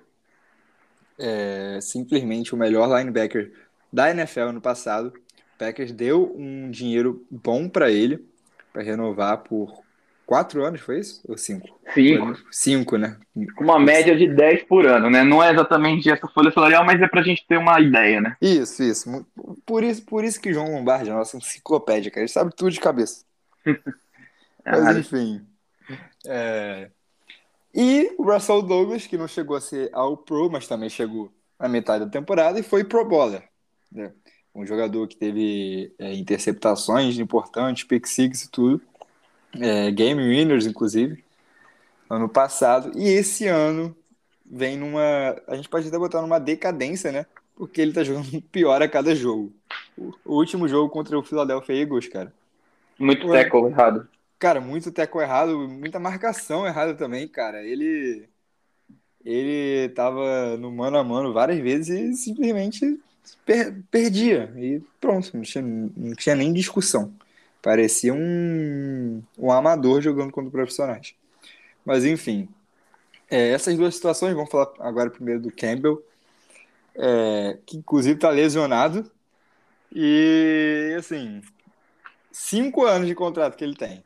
é, 1.20 1.80
simplesmente 1.82 2.54
o 2.54 2.58
melhor 2.58 2.88
linebacker 2.88 3.52
da 3.92 4.12
NFL 4.12 4.42
ano 4.42 4.62
passado. 4.62 5.08
O 5.08 5.58
Packers 5.58 5.92
deu 5.92 6.34
um 6.38 6.70
dinheiro 6.70 7.26
bom 7.32 7.68
para 7.68 7.90
ele, 7.92 8.24
para 8.72 8.84
renovar 8.84 9.40
por 9.40 9.82
quatro 10.28 10.64
anos, 10.64 10.82
foi 10.82 11.00
isso? 11.00 11.22
Ou 11.28 11.38
cinco? 11.38 11.80
Cinco. 11.94 12.38
Cinco, 12.52 12.98
né? 12.98 13.18
Uma 13.60 13.80
média 13.80 14.16
de 14.16 14.28
10 14.28 14.66
por 14.66 14.86
ano, 14.86 15.10
né? 15.10 15.24
Não 15.24 15.42
é 15.42 15.52
exatamente 15.52 16.12
essa 16.12 16.28
folha 16.28 16.52
salarial, 16.52 16.86
mas 16.86 17.02
é 17.02 17.08
pra 17.08 17.24
gente 17.24 17.48
ter 17.48 17.58
uma 17.58 17.80
ideia, 17.80 18.22
né? 18.22 18.36
Isso, 18.42 18.84
isso. 18.84 19.26
Por 19.66 19.84
isso, 19.84 20.06
por 20.06 20.24
isso 20.24 20.40
que 20.40 20.54
João 20.54 20.74
Lombardi 20.74 21.10
é 21.10 21.14
nossa 21.14 21.38
enciclopédia, 21.38 22.12
cara. 22.12 22.22
Ele 22.22 22.28
sabe 22.28 22.54
tudo 22.56 22.70
de 22.70 22.80
cabeça. 22.80 23.24
mas 24.64 24.98
enfim. 24.98 25.42
É... 26.26 26.90
E 27.74 28.16
o 28.18 28.24
Russell 28.24 28.62
Douglas, 28.62 29.06
que 29.06 29.18
não 29.18 29.28
chegou 29.28 29.56
a 29.56 29.62
ser 29.62 29.90
ao 29.94 30.18
Pro, 30.18 30.50
mas 30.50 30.68
também 30.68 30.90
chegou 30.90 31.32
na 31.60 31.68
metade 31.68 32.06
da 32.06 32.12
temporada 32.12 32.60
e 32.60 32.64
foi 32.64 32.84
Pro 32.84 33.08
Bowler. 33.08 33.44
Né? 33.92 34.12
Um 34.56 34.66
jogador 34.66 35.08
que 35.08 35.16
teve 35.16 35.94
é, 36.00 36.14
interceptações 36.14 37.20
importantes, 37.20 37.84
pick 37.84 38.08
six 38.08 38.44
e 38.44 38.52
tudo 38.52 38.82
é, 39.60 39.92
Game 39.92 40.22
Winners, 40.22 40.66
inclusive, 40.66 41.24
ano 42.10 42.28
passado. 42.28 42.92
E 42.98 43.08
esse 43.08 43.48
ano 43.48 43.96
vem 44.46 44.78
numa. 44.78 45.36
A 45.48 45.56
gente 45.56 45.70
pode 45.70 45.88
até 45.88 45.98
botar 45.98 46.22
numa 46.22 46.40
decadência, 46.40 47.12
né? 47.12 47.26
Porque 47.56 47.82
ele 47.82 47.94
tá 47.94 48.04
jogando 48.04 48.42
pior 48.52 48.82
a 48.82 48.88
cada 48.88 49.16
jogo. 49.16 49.52
O 49.98 50.36
último 50.36 50.68
jogo 50.68 50.90
contra 50.90 51.18
o 51.18 51.24
Philadelphia 51.24 51.82
Eagles, 51.82 52.08
cara. 52.08 52.32
Muito 53.00 53.28
tackle 53.28 53.68
errado. 53.68 54.08
Cara, 54.40 54.62
muito 54.62 54.92
tackle 54.92 55.22
errado, 55.24 55.68
muita 55.68 56.00
marcação 56.00 56.66
errada 56.68 56.94
também, 56.96 57.28
cara. 57.28 57.64
Ele. 57.64 58.30
Ele 59.26 59.90
tava 59.90 60.56
no 60.58 60.72
mano 60.72 60.98
a 60.98 61.04
mano 61.04 61.34
várias 61.34 61.60
vezes 61.60 61.90
e 61.90 62.14
simplesmente 62.16 63.00
per 63.46 63.84
perdia. 63.92 64.54
E 64.58 64.82
pronto, 65.02 65.36
não 65.36 65.42
tinha, 65.44 65.62
não 65.64 66.16
tinha 66.16 66.36
nem 66.36 66.54
discussão. 66.54 67.14
Parecia 67.62 68.14
um, 68.14 69.22
um 69.38 69.52
amador 69.52 70.02
jogando 70.02 70.32
contra 70.32 70.52
profissionais. 70.52 71.16
Mas 71.86 72.06
enfim, 72.06 72.48
é, 73.30 73.50
essas 73.52 73.76
duas 73.78 73.96
situações, 73.96 74.34
vamos 74.36 74.50
falar 74.52 74.72
agora 74.80 75.10
primeiro 75.10 75.42
do 75.42 75.52
Campbell, 75.52 76.02
é, 76.96 77.58
que 77.66 77.78
inclusive 77.78 78.16
está 78.16 78.30
lesionado. 78.30 79.12
E 79.94 80.96
assim, 80.98 81.42
cinco 82.32 82.86
anos 82.86 83.08
de 83.08 83.16
contrato 83.16 83.58
que 83.58 83.64
ele 83.64 83.76
tem. 83.76 84.04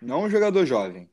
Não 0.00 0.24
um 0.24 0.30
jogador 0.30 0.64
jovem. 0.64 1.08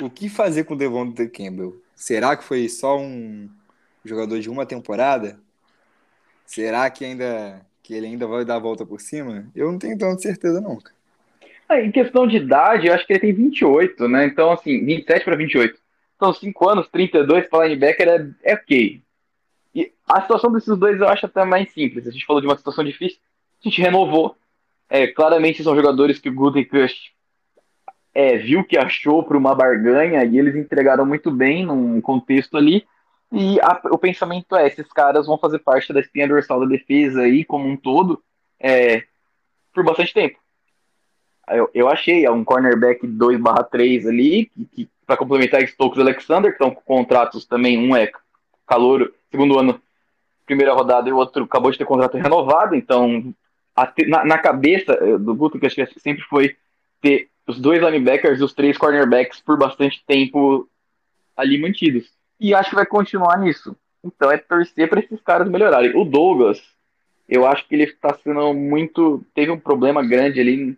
O 0.00 0.08
que 0.08 0.28
fazer 0.28 0.64
com 0.64 0.74
o 0.74 0.76
Devonta 0.76 1.28
Campbell? 1.28 1.80
Será 1.94 2.36
que 2.36 2.44
foi 2.44 2.68
só 2.68 2.98
um 2.98 3.48
jogador 4.04 4.38
de 4.38 4.48
uma 4.48 4.64
temporada? 4.64 5.40
Será 6.44 6.88
que 6.90 7.04
ainda 7.04 7.66
que 7.88 7.94
ele 7.94 8.06
ainda 8.06 8.26
vai 8.26 8.44
dar 8.44 8.56
a 8.56 8.58
volta 8.58 8.84
por 8.84 9.00
cima, 9.00 9.50
eu 9.56 9.72
não 9.72 9.78
tenho 9.78 9.96
tanta 9.96 10.20
certeza, 10.20 10.60
não, 10.60 10.76
cara. 10.76 10.94
É, 11.70 11.82
em 11.82 11.90
questão 11.90 12.26
de 12.26 12.36
idade, 12.36 12.86
eu 12.86 12.92
acho 12.92 13.06
que 13.06 13.14
ele 13.14 13.20
tem 13.20 13.32
28, 13.32 14.06
né? 14.06 14.26
Então, 14.26 14.52
assim, 14.52 14.84
27 14.84 15.24
para 15.24 15.36
28. 15.36 15.78
Então, 16.14 16.34
5 16.34 16.68
anos, 16.68 16.88
32 16.88 17.48
para 17.48 17.66
linebacker 17.66 18.06
é, 18.06 18.52
é 18.52 18.54
ok. 18.54 19.02
E 19.74 19.90
a 20.06 20.20
situação 20.20 20.52
desses 20.52 20.76
dois 20.76 21.00
eu 21.00 21.08
acho 21.08 21.24
até 21.24 21.42
mais 21.46 21.72
simples. 21.72 22.06
A 22.06 22.10
gente 22.10 22.26
falou 22.26 22.42
de 22.42 22.46
uma 22.46 22.58
situação 22.58 22.84
difícil, 22.84 23.18
a 23.64 23.66
gente 23.66 23.80
renovou. 23.80 24.36
É, 24.90 25.06
claramente 25.06 25.62
são 25.62 25.74
jogadores 25.74 26.18
que 26.18 26.28
o 26.28 26.34
Gutekunst 26.34 27.10
é, 28.18 28.36
viu 28.36 28.64
que 28.64 28.76
achou 28.76 29.22
para 29.22 29.38
uma 29.38 29.54
barganha 29.54 30.24
e 30.24 30.36
eles 30.36 30.56
entregaram 30.56 31.06
muito 31.06 31.30
bem 31.30 31.64
num 31.64 32.00
contexto 32.00 32.56
ali. 32.56 32.84
E 33.32 33.60
a, 33.60 33.80
o 33.92 33.96
pensamento 33.96 34.56
é: 34.56 34.66
esses 34.66 34.88
caras 34.92 35.28
vão 35.28 35.38
fazer 35.38 35.60
parte 35.60 35.92
da 35.92 36.00
espinha 36.00 36.26
dorsal 36.26 36.58
da 36.58 36.66
defesa 36.66 37.20
aí, 37.20 37.44
como 37.44 37.68
um 37.68 37.76
todo, 37.76 38.20
é, 38.58 39.04
por 39.72 39.84
bastante 39.84 40.12
tempo. 40.12 40.36
Eu, 41.48 41.70
eu 41.72 41.88
achei 41.88 42.28
um 42.28 42.42
cornerback 42.42 43.06
2/3 43.06 44.08
ali, 44.08 44.46
que, 44.46 44.64
que 44.64 44.88
para 45.06 45.16
complementar 45.16 45.64
Stokes 45.68 45.98
e 45.98 46.02
Alexander, 46.02 46.50
que 46.50 46.56
estão 46.56 46.74
com 46.74 46.82
contratos 46.82 47.46
também, 47.46 47.78
um 47.78 47.94
é 47.94 48.10
calor, 48.66 49.14
segundo 49.30 49.60
ano, 49.60 49.80
primeira 50.44 50.74
rodada, 50.74 51.08
e 51.08 51.12
o 51.12 51.16
outro 51.18 51.44
acabou 51.44 51.70
de 51.70 51.78
ter 51.78 51.84
contrato 51.84 52.16
renovado, 52.18 52.74
então 52.74 53.32
a, 53.76 53.92
na, 54.08 54.24
na, 54.24 54.38
cabeça 54.38 54.92
eh, 54.94 55.18
do 55.18 55.36
Guto, 55.36 55.58
que 55.58 55.66
acho 55.66 55.76
que 55.76 56.00
sempre 56.00 56.24
foi 56.24 56.56
ter 57.00 57.30
os 57.48 57.58
dois 57.58 57.80
linebackers 57.80 58.42
os 58.42 58.52
três 58.52 58.76
cornerbacks 58.76 59.40
por 59.40 59.56
bastante 59.58 60.04
tempo 60.06 60.68
ali 61.34 61.58
mantidos. 61.58 62.06
E 62.38 62.54
acho 62.54 62.70
que 62.70 62.76
vai 62.76 62.86
continuar 62.86 63.38
nisso. 63.38 63.74
Então 64.04 64.30
é 64.30 64.36
torcer 64.36 64.88
para 64.88 65.00
esses 65.00 65.20
caras 65.22 65.48
melhorarem. 65.48 65.96
O 65.96 66.04
Douglas, 66.04 66.62
eu 67.28 67.46
acho 67.46 67.66
que 67.66 67.74
ele 67.74 67.84
está 67.84 68.14
sendo 68.22 68.52
muito. 68.52 69.24
Teve 69.34 69.50
um 69.50 69.58
problema 69.58 70.06
grande 70.06 70.38
ali 70.38 70.76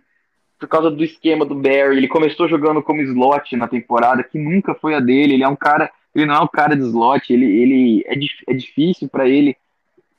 por 0.59 0.69
causa 0.69 0.91
do 0.91 1.03
esquema 1.03 1.45
do 1.45 1.57
Barry. 1.57 1.97
Ele 1.97 2.09
começou 2.09 2.49
jogando 2.49 2.83
como 2.83 3.03
slot 3.03 3.57
na 3.57 3.67
temporada, 3.67 4.23
que 4.23 4.39
nunca 4.39 4.75
foi 4.75 4.95
a 4.95 5.01
dele. 5.01 5.35
Ele 5.35 5.45
é 5.45 5.49
um 5.49 5.57
cara. 5.57 5.91
Ele 6.15 6.27
não 6.27 6.37
é 6.37 6.41
um 6.41 6.49
cara 6.49 6.77
de 6.77 6.83
slot. 6.83 7.33
Ele, 7.33 7.47
ele 7.47 8.05
é, 8.07 8.15
é 8.53 8.55
difícil 8.55 9.09
para 9.09 9.29
ele 9.29 9.57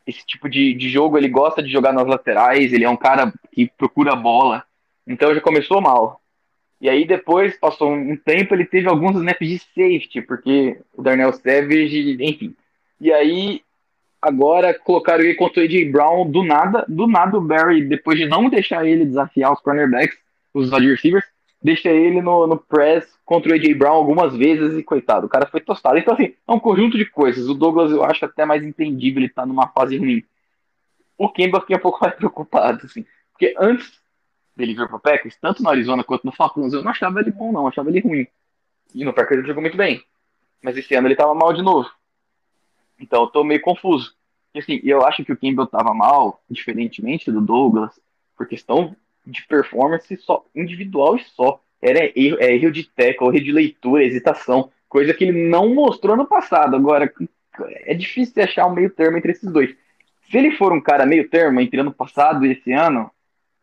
esse 0.06 0.26
tipo 0.26 0.50
de, 0.50 0.74
de 0.74 0.90
jogo. 0.90 1.18
Ele 1.18 1.30
gosta 1.30 1.64
de 1.64 1.72
jogar 1.72 1.94
nas 1.94 2.06
laterais. 2.06 2.74
Ele 2.74 2.84
é 2.84 2.90
um 2.90 2.98
cara 2.98 3.34
que 3.52 3.72
procura 3.78 4.14
a 4.14 4.18
bola. 4.18 4.64
Então 5.08 5.34
já 5.34 5.42
começou 5.42 5.82
mal. 5.82 6.21
E 6.82 6.90
aí 6.90 7.06
depois, 7.06 7.56
passou 7.60 7.94
um 7.94 8.18
tempo, 8.18 8.56
ele 8.56 8.66
teve 8.66 8.90
alguns 8.90 9.16
snaps 9.16 9.48
de 9.48 9.60
safety, 9.60 10.20
porque 10.20 10.82
o 10.98 11.04
Darnell 11.04 11.32
Savage, 11.32 12.18
enfim. 12.20 12.56
E 13.00 13.14
aí, 13.14 13.62
agora 14.20 14.74
colocaram 14.74 15.24
ele 15.24 15.36
contra 15.36 15.62
o 15.62 15.64
AJ 15.64 15.92
Brown 15.92 16.30
do 16.30 16.44
nada. 16.44 16.84
Do 16.88 17.06
nada 17.06 17.38
o 17.38 17.42
Barry, 17.42 17.86
depois 17.86 18.18
de 18.18 18.26
não 18.26 18.50
deixar 18.50 18.84
ele 18.84 19.06
desafiar 19.06 19.54
os 19.54 19.62
cornerbacks, 19.62 20.18
os 20.52 20.72
wide 20.72 20.90
receivers, 20.90 21.26
deixa 21.62 21.90
ele 21.90 22.20
no, 22.20 22.48
no 22.48 22.58
press 22.58 23.08
contra 23.24 23.52
o 23.52 23.54
AJ 23.54 23.76
Brown 23.76 23.94
algumas 23.94 24.36
vezes 24.36 24.76
e 24.76 24.82
coitado, 24.82 25.28
o 25.28 25.30
cara 25.30 25.46
foi 25.46 25.62
tostado. 25.62 26.00
Então, 26.00 26.16
assim, 26.16 26.34
é 26.48 26.52
um 26.52 26.60
conjunto 26.60 26.98
de 26.98 27.06
coisas. 27.06 27.48
O 27.48 27.54
Douglas 27.54 27.92
eu 27.92 28.04
acho 28.04 28.26
até 28.26 28.44
mais 28.44 28.64
entendível, 28.64 29.22
ele 29.22 29.30
tá 29.30 29.46
numa 29.46 29.68
fase 29.68 29.98
ruim. 29.98 30.24
O 31.16 31.30
Kemba 31.30 31.62
fiquei 31.62 31.76
um 31.76 31.80
pouco 31.80 32.00
mais 32.02 32.16
preocupado, 32.16 32.82
assim, 32.86 33.06
porque 33.32 33.54
antes 33.60 34.01
dele 34.62 34.76
vir 34.76 34.88
pro 34.88 35.00
Packers, 35.00 35.36
tanto 35.42 35.64
no 35.64 35.70
Arizona 35.70 36.04
quanto 36.04 36.26
no 36.26 36.32
Falcons, 36.32 36.74
eu 36.74 36.84
não 36.84 36.92
achava 36.92 37.20
ele 37.20 37.32
bom, 37.32 37.52
não, 37.52 37.62
eu 37.62 37.68
achava 37.68 37.90
ele 37.90 38.00
ruim. 38.00 38.28
E 38.94 39.04
no 39.04 39.14
Packers 39.14 39.40
ele 39.40 39.48
jogou 39.48 39.62
muito 39.62 39.78
bem. 39.78 40.04
Mas 40.64 40.78
esse 40.78 40.94
ano 40.94 41.08
ele 41.08 41.16
tava 41.16 41.34
mal 41.34 41.54
de 41.54 41.62
novo. 41.62 41.90
Então 43.00 43.24
eu 43.24 43.28
tô 43.28 43.44
meio 43.44 43.62
confuso. 43.62 44.14
E 44.54 44.60
assim, 44.60 44.80
eu 44.84 45.04
acho 45.06 45.24
que 45.26 45.32
o 45.32 45.38
Campbell 45.38 45.66
tava 45.66 45.94
mal, 45.94 46.44
diferentemente 46.50 47.32
do 47.32 47.42
Douglas, 47.42 48.00
por 48.38 48.48
questão 48.48 48.96
de 49.26 49.46
performance 49.48 50.16
só 50.18 50.46
individual 50.56 51.16
e 51.16 51.24
só. 51.24 51.62
Era 51.82 52.12
erro, 52.16 52.38
é, 52.40 52.54
erro 52.56 52.72
de 52.72 52.84
tackle, 52.84 53.28
erro 53.30 53.44
de 53.44 53.52
leitura, 53.52 54.04
hesitação, 54.04 54.72
coisa 54.88 55.14
que 55.14 55.24
ele 55.24 55.50
não 55.50 55.74
mostrou 55.74 56.16
no 56.16 56.28
passado. 56.28 56.76
Agora, 56.76 57.12
é 57.86 57.94
difícil 57.96 58.44
achar 58.44 58.68
um 58.68 58.74
meio 58.74 58.92
termo 58.92 59.18
entre 59.18 59.32
esses 59.32 59.52
dois. 59.52 59.76
Se 60.30 60.38
ele 60.38 60.52
for 60.52 60.72
um 60.72 60.82
cara 60.82 61.06
meio 61.06 61.28
termo 61.28 61.60
entre 61.60 61.80
ano 61.80 61.92
passado 61.92 62.46
e 62.46 62.52
esse 62.52 62.72
ano, 62.72 63.10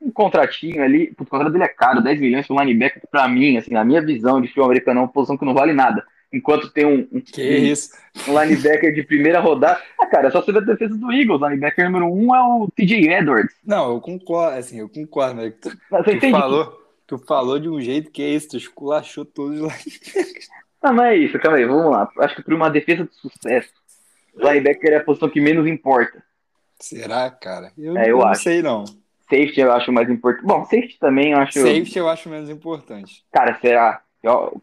um 0.00 0.10
contratinho 0.10 0.82
ali, 0.82 1.12
o 1.18 1.24
contrato 1.24 1.52
dele 1.52 1.64
é 1.64 1.68
caro, 1.68 2.02
10 2.02 2.20
milhões 2.20 2.46
para 2.46 2.64
linebacker, 2.64 3.02
para 3.10 3.28
mim, 3.28 3.56
assim, 3.56 3.72
na 3.72 3.84
minha 3.84 4.00
visão 4.00 4.40
de 4.40 4.48
filme 4.48 4.66
americano, 4.66 5.00
é 5.00 5.02
uma 5.02 5.08
posição 5.08 5.36
que 5.36 5.44
não 5.44 5.54
vale 5.54 5.72
nada. 5.72 6.04
Enquanto 6.32 6.70
tem 6.70 6.84
um, 6.84 7.08
um, 7.10 7.18
um, 7.18 8.32
um 8.32 8.42
linebacker 8.42 8.94
de 8.94 9.02
primeira 9.02 9.40
rodada. 9.40 9.82
Ah, 9.98 10.06
cara, 10.06 10.28
é 10.28 10.30
só 10.30 10.42
você 10.42 10.52
ver 10.52 10.58
a 10.58 10.60
defesa 10.60 10.94
do 10.94 11.10
Eagles. 11.10 11.40
O 11.40 11.48
linebacker 11.48 11.86
número 11.86 12.12
um 12.12 12.34
é 12.34 12.42
o 12.42 12.68
TJ 12.76 13.08
Edwards. 13.08 13.54
Não, 13.64 13.92
eu 13.92 14.00
concordo, 14.00 14.58
assim, 14.58 14.78
eu 14.78 14.88
concordo, 14.90 15.36
mas 15.36 15.54
tu, 15.54 15.70
tu 15.70 16.30
falou, 16.30 16.82
tu 17.06 17.18
falou 17.18 17.58
de 17.58 17.68
um 17.68 17.80
jeito 17.80 18.10
que 18.10 18.22
é 18.22 18.28
isso, 18.28 18.50
tu 18.50 18.56
esculachou 18.58 19.24
todos 19.24 19.60
os 19.60 19.72
linebackers. 19.72 20.48
Não, 20.82 20.92
mas 20.92 21.06
é 21.06 21.16
isso, 21.16 21.38
calma 21.40 21.56
aí, 21.56 21.64
vamos 21.64 21.90
lá. 21.90 22.08
Acho 22.18 22.36
que 22.36 22.42
para 22.42 22.54
uma 22.54 22.70
defesa 22.70 23.04
de 23.04 23.14
sucesso, 23.14 23.70
linebacker 24.36 24.92
é 24.92 24.96
a 24.96 25.04
posição 25.04 25.30
que 25.30 25.40
menos 25.40 25.66
importa. 25.66 26.22
Será, 26.78 27.28
cara? 27.30 27.72
Eu, 27.76 27.96
é, 27.96 28.10
eu 28.10 28.18
não 28.18 28.26
acho. 28.26 28.42
sei, 28.42 28.62
não. 28.62 28.84
Safety 29.30 29.60
eu 29.60 29.72
acho 29.72 29.92
mais 29.92 30.08
importante. 30.08 30.46
Bom, 30.46 30.64
safety 30.64 30.98
também 30.98 31.32
eu 31.32 31.38
acho. 31.38 31.52
Safety 31.52 31.98
eu 31.98 32.08
acho 32.08 32.28
menos 32.28 32.48
importante. 32.48 33.24
Cara, 33.30 33.58
será? 33.60 34.02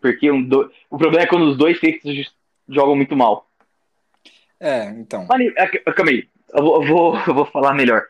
Porque 0.02 0.32
um 0.32 0.44
do... 0.44 0.72
o 0.90 0.98
problema 0.98 1.24
é 1.24 1.28
quando 1.28 1.44
os 1.44 1.58
dois 1.58 1.80
safeties 1.80 2.32
jogam 2.68 2.96
muito 2.96 3.16
mal. 3.16 3.48
É, 4.60 4.86
então. 4.90 5.26
Mas, 5.30 5.54
é, 5.56 5.68
calma 5.92 6.12
aí. 6.12 6.28
Eu 6.54 6.64
vou, 6.64 6.82
eu 6.82 6.88
vou, 6.88 7.18
eu 7.28 7.34
vou 7.34 7.46
falar 7.46 7.74
melhor. 7.74 8.04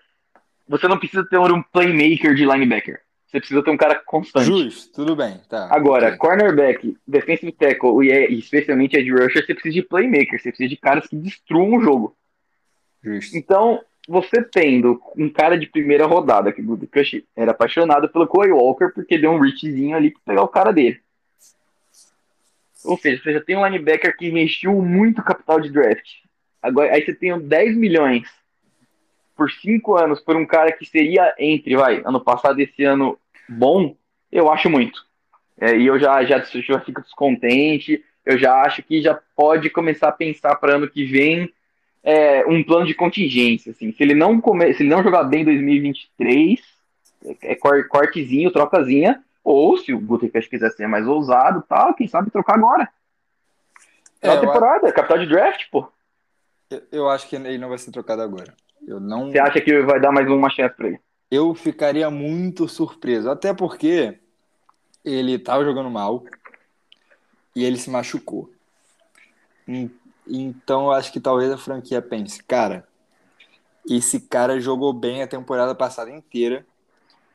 Você 0.68 0.88
não 0.88 0.98
precisa 0.98 1.26
ter 1.26 1.38
um 1.38 1.62
playmaker 1.62 2.34
de 2.34 2.46
linebacker. 2.46 3.02
Você 3.28 3.40
precisa 3.40 3.64
ter 3.64 3.72
um 3.72 3.78
cara 3.78 3.96
constante. 3.96 4.46
Justo, 4.46 4.94
tudo 4.94 5.16
bem. 5.16 5.42
Tá, 5.50 5.68
Agora, 5.70 6.08
okay. 6.08 6.18
cornerback, 6.18 6.98
defensive 7.06 7.52
tackle 7.52 8.08
e 8.08 8.40
especialmente 8.40 8.96
edge 8.96 9.12
rusher, 9.12 9.46
você 9.46 9.54
precisa 9.54 9.74
de 9.74 9.82
playmaker. 9.84 10.40
Você 10.40 10.50
precisa 10.50 10.70
de 10.70 10.78
caras 10.78 11.08
que 11.08 11.16
destruam 11.18 11.76
o 11.76 11.82
jogo. 11.82 12.16
Justo. 13.04 13.38
Então, 13.38 13.82
você 14.08 14.44
tendo 14.44 15.02
um 15.18 15.30
cara 15.30 15.58
de 15.58 15.68
primeira 15.68 16.06
rodada, 16.06 16.52
que 16.52 16.62
o 16.62 16.78
Cush 16.88 17.24
era 17.36 17.52
apaixonado 17.52 18.10
pelo 18.10 18.28
Corey 18.28 18.52
Walker 18.52 18.90
porque 18.94 19.18
deu 19.18 19.32
um 19.32 19.40
reachzinho 19.40 19.96
ali 19.96 20.12
pra 20.12 20.22
pegar 20.26 20.44
o 20.44 20.48
cara 20.48 20.72
dele. 20.72 21.00
Ou 22.84 22.98
seja, 22.98 23.22
você 23.22 23.34
já 23.34 23.42
tem 23.42 23.58
um 23.58 23.66
linebacker 23.66 24.16
que 24.16 24.28
investiu 24.28 24.74
muito 24.74 25.24
capital 25.24 25.60
de 25.60 25.72
draft. 25.72 26.08
Agora, 26.62 26.94
aí 26.94 27.04
você 27.04 27.14
tem 27.14 27.38
10 27.40 27.76
milhões 27.76 28.28
por 29.36 29.52
5 29.52 29.96
anos 29.96 30.22
por 30.22 30.36
um 30.36 30.46
cara 30.46 30.72
que 30.72 30.86
seria 30.86 31.34
entre, 31.38 31.76
vai, 31.76 32.02
ano 32.06 32.24
passado 32.24 32.60
esse 32.60 32.84
ano 32.84 33.18
bom, 33.50 33.96
eu 34.32 34.52
acho 34.52 34.70
muito. 34.70 35.04
É, 35.60 35.76
e 35.76 35.88
eu 35.88 36.00
já, 36.00 36.24
já, 36.24 36.40
já 36.40 36.80
fico 36.80 37.02
descontente, 37.02 38.04
eu 38.26 38.38
já 38.38 38.62
acho 38.62 38.84
que 38.84 39.02
já 39.02 39.20
pode 39.36 39.70
começar 39.70 40.10
a 40.10 40.14
pensar 40.14 40.56
para 40.56 40.76
ano 40.76 40.90
que 40.90 41.06
vem 41.06 41.52
é, 42.06 42.46
um 42.46 42.64
plano 42.64 42.86
de 42.86 42.94
contingência. 42.94 43.72
Assim. 43.72 43.92
Se 43.92 44.04
ele 44.04 44.14
não 44.14 44.40
come, 44.40 44.72
se 44.76 44.84
ele 44.84 44.90
não 44.90 45.04
jogar 45.04 45.24
bem 45.24 45.42
em 45.42 45.46
2023, 45.46 46.60
é 47.42 47.56
cortezinho, 47.56 48.52
trocazinha, 48.52 49.24
ou 49.44 49.76
se 49.78 49.92
o 49.92 50.00
Gutekunst 50.00 50.48
quiser 50.48 50.70
ser 50.72 50.88
mais 50.88 51.08
ousado, 51.08 51.64
tal, 51.68 51.96
quem 51.96 52.08
sabe 52.08 52.30
trocar 52.30 52.56
agora. 52.56 52.88
É 54.22 54.30
uma 54.30 54.40
temporada, 54.40 54.86
acho... 54.86 54.96
capital 54.96 55.18
de 55.18 55.26
draft, 55.26 55.66
pô. 55.72 55.92
Eu 56.92 57.10
acho 57.10 57.28
que 57.28 57.36
ele 57.36 57.58
não 57.58 57.70
vai 57.70 57.78
ser 57.80 57.92
trocado 57.92 58.22
agora. 58.22 58.54
Eu 58.88 59.00
não. 59.00 59.32
Você 59.32 59.40
acha 59.40 59.60
que 59.60 59.82
vai 59.82 60.00
dar 60.00 60.12
mais 60.12 60.28
uma 60.30 60.50
chance 60.50 60.76
para 60.76 60.88
ele? 60.88 61.00
Eu 61.30 61.56
ficaria 61.56 62.10
muito 62.12 62.68
surpreso, 62.68 63.30
até 63.30 63.54
porque 63.54 64.18
ele 65.04 65.40
tava 65.40 65.66
jogando 65.66 65.90
mal 65.90 66.24
e 67.56 67.64
ele 67.64 67.78
se 67.78 67.90
machucou. 67.90 68.52
Então 69.68 70.05
eu 70.28 70.92
acho 70.92 71.12
que 71.12 71.20
talvez 71.20 71.52
a 71.52 71.58
franquia 71.58 72.02
pense, 72.02 72.42
cara, 72.44 72.88
esse 73.88 74.20
cara 74.20 74.60
jogou 74.60 74.92
bem 74.92 75.22
a 75.22 75.28
temporada 75.28 75.76
passada 75.76 76.10
inteira. 76.10 76.66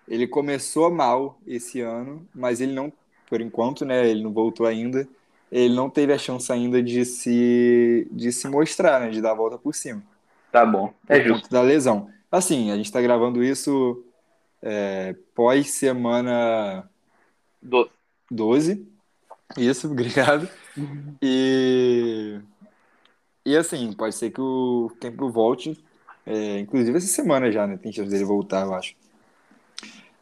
Ele 0.08 0.26
começou 0.26 0.90
mal 0.90 1.38
esse 1.46 1.80
ano, 1.80 2.26
mas 2.34 2.60
ele 2.60 2.72
não, 2.72 2.92
por 3.28 3.40
enquanto, 3.40 3.84
né? 3.84 4.08
Ele 4.08 4.22
não 4.22 4.32
voltou 4.32 4.66
ainda. 4.66 5.06
Ele 5.52 5.74
não 5.74 5.88
teve 5.88 6.12
a 6.12 6.18
chance 6.18 6.52
ainda 6.52 6.82
de 6.82 7.04
se, 7.04 8.08
de 8.10 8.32
se 8.32 8.48
mostrar, 8.48 9.00
né? 9.00 9.10
De 9.10 9.20
dar 9.20 9.32
a 9.32 9.34
volta 9.34 9.56
por 9.56 9.74
cima. 9.74 10.02
Tá 10.50 10.66
bom, 10.66 10.92
é 11.08 11.20
justo. 11.20 11.48
Da 11.48 11.62
lesão. 11.62 12.10
Assim, 12.30 12.72
a 12.72 12.76
gente 12.76 12.90
tá 12.90 13.00
gravando 13.00 13.42
isso 13.42 14.04
é, 14.60 15.14
pós 15.34 15.70
semana 15.70 16.88
12. 17.62 17.90
12. 18.30 18.88
Isso, 19.56 19.86
obrigado. 19.90 20.48
E 21.22 22.40
e 23.44 23.56
assim, 23.56 23.92
pode 23.92 24.14
ser 24.14 24.30
que 24.30 24.40
o 24.40 24.92
tempo 25.00 25.30
volte, 25.30 25.82
é, 26.26 26.58
inclusive 26.58 26.96
essa 26.96 27.06
semana 27.06 27.50
já, 27.50 27.66
né? 27.66 27.76
Tem 27.76 27.92
chance 27.92 28.10
dele 28.10 28.24
voltar, 28.24 28.66
eu 28.66 28.74
acho. 28.74 28.94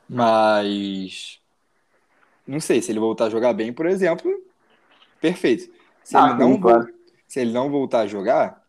Mas. 0.09 1.41
Não 2.47 2.61
sei, 2.61 2.81
se 2.81 2.91
ele 2.91 3.01
voltar 3.01 3.27
a 3.27 3.31
jogar 3.31 3.53
bem, 3.53 3.73
por 3.73 3.87
exemplo, 3.87 4.31
perfeito. 5.21 5.71
Se, 6.03 6.17
ah, 6.17 6.31
ele, 6.31 6.39
não 6.39 6.59
claro. 6.59 6.89
se 7.27 7.41
ele 7.41 7.53
não 7.53 7.71
voltar 7.71 8.01
a 8.01 8.07
jogar, 8.07 8.65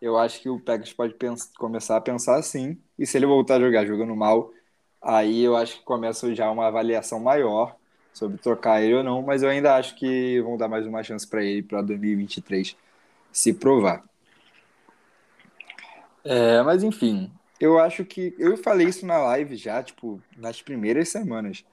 eu 0.00 0.18
acho 0.18 0.40
que 0.40 0.48
o 0.48 0.58
Packers 0.58 0.92
pode 0.92 1.14
pensar, 1.14 1.48
começar 1.56 1.96
a 1.96 2.00
pensar 2.00 2.36
assim. 2.36 2.76
E 2.98 3.06
se 3.06 3.16
ele 3.16 3.26
voltar 3.26 3.56
a 3.56 3.60
jogar 3.60 3.86
jogando 3.86 4.16
mal, 4.16 4.50
aí 5.00 5.42
eu 5.44 5.56
acho 5.56 5.78
que 5.78 5.84
começa 5.84 6.34
já 6.34 6.50
uma 6.50 6.66
avaliação 6.66 7.20
maior 7.20 7.76
sobre 8.12 8.38
trocar 8.38 8.82
ele 8.82 8.94
ou 8.94 9.04
não. 9.04 9.22
Mas 9.22 9.42
eu 9.42 9.48
ainda 9.48 9.76
acho 9.76 9.94
que 9.94 10.40
vão 10.40 10.56
dar 10.56 10.68
mais 10.68 10.84
uma 10.86 11.02
chance 11.04 11.26
para 11.26 11.44
ele 11.44 11.62
para 11.62 11.82
2023 11.82 12.76
se 13.32 13.52
provar. 13.52 14.04
É, 16.24 16.62
mas 16.62 16.82
enfim, 16.82 17.30
eu 17.60 17.78
acho 17.78 18.04
que. 18.04 18.34
Eu 18.38 18.56
falei 18.56 18.88
isso 18.88 19.06
na 19.06 19.18
live 19.18 19.56
já, 19.56 19.82
tipo, 19.82 20.22
nas 20.36 20.62
primeiras 20.62 21.08
semanas. 21.08 21.64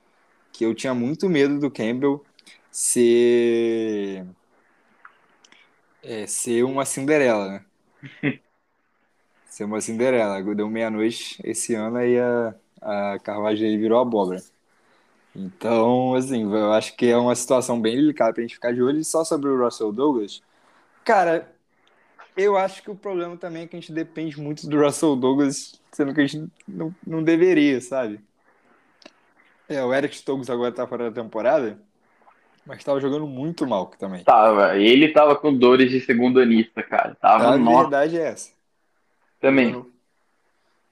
Que 0.51 0.65
eu 0.65 0.75
tinha 0.75 0.93
muito 0.93 1.29
medo 1.29 1.59
do 1.59 1.71
Campbell 1.71 2.23
ser. 2.71 4.25
É, 6.03 6.27
ser 6.27 6.63
uma 6.63 6.85
Cinderela, 6.85 7.47
né? 7.49 7.65
ser 9.49 9.65
uma 9.65 9.81
Cinderela. 9.81 10.41
Deu 10.55 10.69
meia-noite 10.69 11.39
esse 11.43 11.75
ano 11.75 11.97
aí 11.97 12.19
a, 12.19 12.55
a 12.81 13.19
carruagem 13.19 13.69
aí 13.69 13.77
virou 13.77 13.99
abóbora. 13.99 14.41
Então, 15.35 16.15
assim, 16.15 16.43
eu 16.43 16.73
acho 16.73 16.95
que 16.97 17.05
é 17.07 17.17
uma 17.17 17.35
situação 17.35 17.79
bem 17.79 17.95
delicada 17.95 18.33
pra 18.33 18.41
gente 18.41 18.55
ficar 18.55 18.73
de 18.73 18.81
olho. 18.81 18.99
E 18.99 19.05
só 19.05 19.23
sobre 19.23 19.49
o 19.49 19.63
Russell 19.63 19.91
Douglas, 19.91 20.41
cara, 21.07 21.49
eu 22.35 22.57
acho 22.57 22.83
que 22.83 22.91
o 22.91 22.95
problema 22.95 23.37
também 23.37 23.63
é 23.63 23.67
que 23.67 23.77
a 23.77 23.79
gente 23.79 23.93
depende 23.93 24.37
muito 24.37 24.67
do 24.67 24.77
Russell 24.77 25.15
Douglas, 25.15 25.79
sendo 25.89 26.13
que 26.13 26.19
a 26.19 26.27
gente 26.27 26.51
não, 26.67 26.93
não 27.05 27.23
deveria, 27.23 27.79
sabe? 27.79 28.19
É, 29.69 29.81
o 29.81 29.93
Eric 29.93 30.17
Stokes 30.17 30.49
agora 30.49 30.73
tá 30.73 30.85
fora 30.85 31.09
da 31.09 31.21
temporada, 31.21 31.79
mas 32.65 32.83
tava 32.83 32.99
jogando 32.99 33.25
muito 33.25 33.65
mal 33.65 33.85
também. 33.85 34.21
Tava, 34.25 34.77
ele 34.77 35.07
tava 35.13 35.33
com 35.37 35.57
dores 35.57 35.89
de 35.89 36.01
segundo 36.01 36.41
anista, 36.41 36.83
cara. 36.83 37.15
Tava, 37.15 37.51
A 37.51 37.57
nossa, 37.57 37.83
verdade 37.83 38.17
é 38.17 38.27
essa. 38.27 38.51
também. 39.39 39.71
Jogando, 39.71 39.93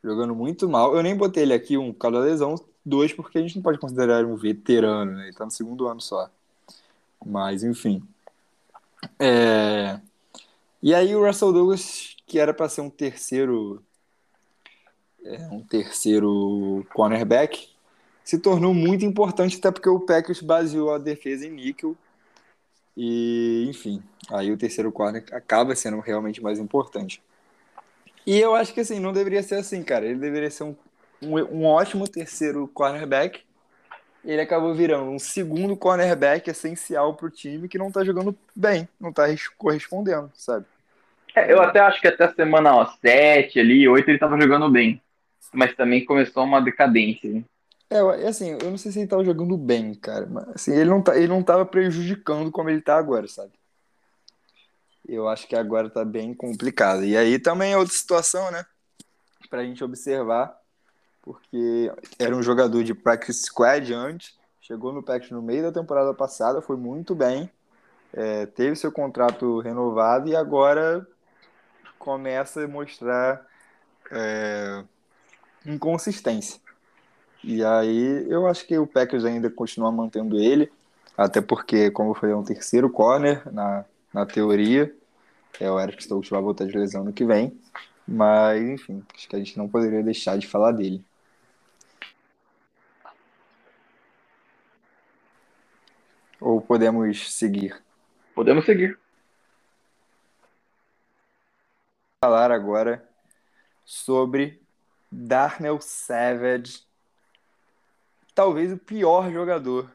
jogando 0.02 0.36
muito 0.36 0.70
mal. 0.70 0.96
Eu 0.96 1.04
nem 1.04 1.16
botei 1.16 1.44
ele 1.44 1.54
aqui, 1.54 1.78
um 1.78 1.92
por 1.92 2.00
causa 2.00 2.20
da 2.20 2.26
lesão, 2.26 2.56
dois, 2.86 3.12
porque 3.12 3.38
a 3.38 3.42
gente 3.42 3.58
não 3.58 3.64
pode 3.64 3.80
considerar 3.80 4.20
ele 4.20 4.32
um 4.32 4.38
veterano, 4.38 5.12
né? 5.12 5.26
Ele 5.26 5.36
tá 5.36 5.44
no 5.44 5.52
segundo 5.52 5.88
ano 5.90 6.00
só. 6.00 6.30
Mas, 7.26 7.64
enfim. 7.64 8.02
É... 9.20 10.00
E 10.82 10.94
aí 10.94 11.16
o 11.16 11.26
Russell 11.26 11.52
Douglas, 11.52 12.16
que 12.28 12.40
era 12.40 12.54
para 12.54 12.70
ser 12.70 12.82
um 12.82 12.90
terceiro 12.90 13.84
é, 15.24 15.48
um 15.48 15.62
terceiro 15.62 16.86
cornerback, 16.94 17.70
se 18.24 18.38
tornou 18.38 18.74
muito 18.74 19.04
importante 19.04 19.58
até 19.58 19.72
porque 19.72 19.90
o 19.90 20.00
Packers 20.00 20.42
baseou 20.42 20.94
a 20.94 20.98
defesa 20.98 21.48
em 21.48 21.52
níquel 21.52 21.96
e, 22.96 23.66
enfim, 23.68 24.02
aí 24.30 24.52
o 24.52 24.58
terceiro 24.58 24.92
corner 24.92 25.26
acaba 25.32 25.76
sendo 25.76 26.00
realmente 26.00 26.42
mais 26.42 26.60
importante. 26.60 27.22
E 28.26 28.40
eu 28.40 28.56
acho 28.56 28.74
que 28.74 28.80
assim, 28.80 29.00
não 29.00 29.14
deveria 29.14 29.44
ser 29.44 29.56
assim, 29.56 29.84
cara. 29.84 30.06
Ele 30.06 30.20
deveria 30.20 30.50
ser 30.50 30.64
um, 30.64 30.76
um, 31.22 31.38
um 31.38 31.66
ótimo 31.66 32.08
terceiro 32.08 32.68
cornerback. 32.68 33.42
Ele 34.26 34.42
acabou 34.42 34.74
virando 34.74 35.10
um 35.12 35.20
segundo 35.20 35.78
cornerback 35.78 36.50
essencial 36.50 37.16
pro 37.16 37.30
time 37.30 37.70
que 37.70 37.78
não 37.78 37.92
tá 37.92 38.04
jogando 38.04 38.36
bem, 38.56 38.88
não 39.00 39.14
tá 39.14 39.28
res- 39.28 39.48
correspondendo, 39.50 40.32
sabe? 40.34 40.66
É, 41.36 41.52
eu 41.52 41.62
até 41.62 41.80
acho 41.80 42.00
que 42.02 42.08
até 42.08 42.26
a 42.26 42.34
semana 42.34 42.76
ó, 42.76 42.86
7 43.02 43.60
ali, 43.60 43.88
8 43.88 44.10
ele 44.10 44.20
tava 44.20 44.40
jogando 44.40 44.70
bem. 44.70 45.02
Mas 45.54 45.76
também 45.76 46.04
começou 46.04 46.44
uma 46.44 46.62
decadência. 46.62 47.44
É, 47.90 48.00
assim, 48.28 48.52
eu 48.62 48.72
não 48.72 48.78
sei 48.78 48.92
se 48.92 49.00
ele 49.00 49.08
tava 49.08 49.24
jogando 49.24 49.56
bem, 49.58 49.94
cara, 49.94 50.26
mas 50.26 50.48
assim, 50.50 50.74
ele 50.74 50.90
não, 50.90 51.02
tá, 51.04 51.16
ele 51.16 51.28
não 51.28 51.44
tava 51.44 51.66
prejudicando 51.66 52.52
como 52.52 52.70
ele 52.70 52.82
tá 52.82 52.98
agora, 52.98 53.28
sabe? 53.28 53.54
Eu 55.08 55.28
acho 55.28 55.48
que 55.48 55.56
agora 55.56 55.90
tá 55.90 56.04
bem 56.04 56.34
complicado. 56.34 57.04
E 57.06 57.16
aí 57.16 57.40
também 57.40 57.74
é 57.74 57.78
outra 57.78 57.94
situação, 57.94 58.52
né? 58.52 58.66
Pra 59.50 59.64
gente 59.64 59.84
observar, 59.84 60.60
porque 61.26 61.92
era 62.20 62.36
um 62.36 62.44
jogador 62.44 62.84
de 62.84 62.94
practice 62.94 63.46
squad 63.46 63.92
antes, 63.92 64.38
chegou 64.62 64.94
no 64.94 65.02
Packers 65.02 65.32
no 65.32 65.42
meio 65.42 65.64
da 65.64 65.72
temporada 65.72 66.14
passada, 66.14 66.62
foi 66.62 66.78
muito 66.78 67.16
bem, 67.16 67.50
é, 68.14 68.46
teve 68.46 68.76
seu 68.76 68.92
contrato 68.92 69.60
renovado 69.60 70.30
e 70.30 70.36
agora 70.36 71.06
começa 71.98 72.64
a 72.64 72.68
mostrar 72.68 73.46
é, 74.12 74.84
inconsistência. 75.66 76.62
E 77.44 77.64
aí 77.64 78.26
eu 78.30 78.48
acho 78.48 78.66
que 78.66 78.78
o 78.78 78.88
Packers 78.88 79.26
ainda 79.26 79.50
continua 79.50 79.92
mantendo 79.92 80.40
ele, 80.40 80.72
até 81.18 81.42
porque, 81.42 81.90
como 81.92 82.12
eu 82.12 82.16
falei, 82.16 82.34
é 82.34 82.38
um 82.38 82.44
terceiro 82.44 82.90
corner 82.90 83.42
na, 83.52 83.86
na 84.14 84.26
teoria. 84.26 84.94
É 85.60 85.72
o 85.72 85.80
Eric 85.80 86.04
Stokes 86.04 86.30
vai 86.30 86.42
voltar 86.42 86.66
de 86.66 86.78
lesão 86.78 87.04
no 87.04 87.14
que 87.14 87.24
vem. 87.24 87.58
Mas, 88.08 88.62
enfim, 88.62 89.04
acho 89.16 89.28
que 89.28 89.36
a 89.36 89.40
gente 89.40 89.58
não 89.58 89.68
poderia 89.68 90.04
deixar 90.04 90.38
de 90.38 90.46
falar 90.46 90.72
dele. 90.72 91.04
Ou 96.46 96.62
podemos 96.62 97.34
seguir? 97.34 97.76
Podemos 98.36 98.66
seguir. 98.66 99.00
Falar 102.24 102.52
agora 102.52 103.04
sobre 103.84 104.62
Darnell 105.12 105.82
Savage, 105.82 106.84
talvez 108.36 108.72
o 108.72 108.78
pior 108.78 109.32
jogador 109.32 109.92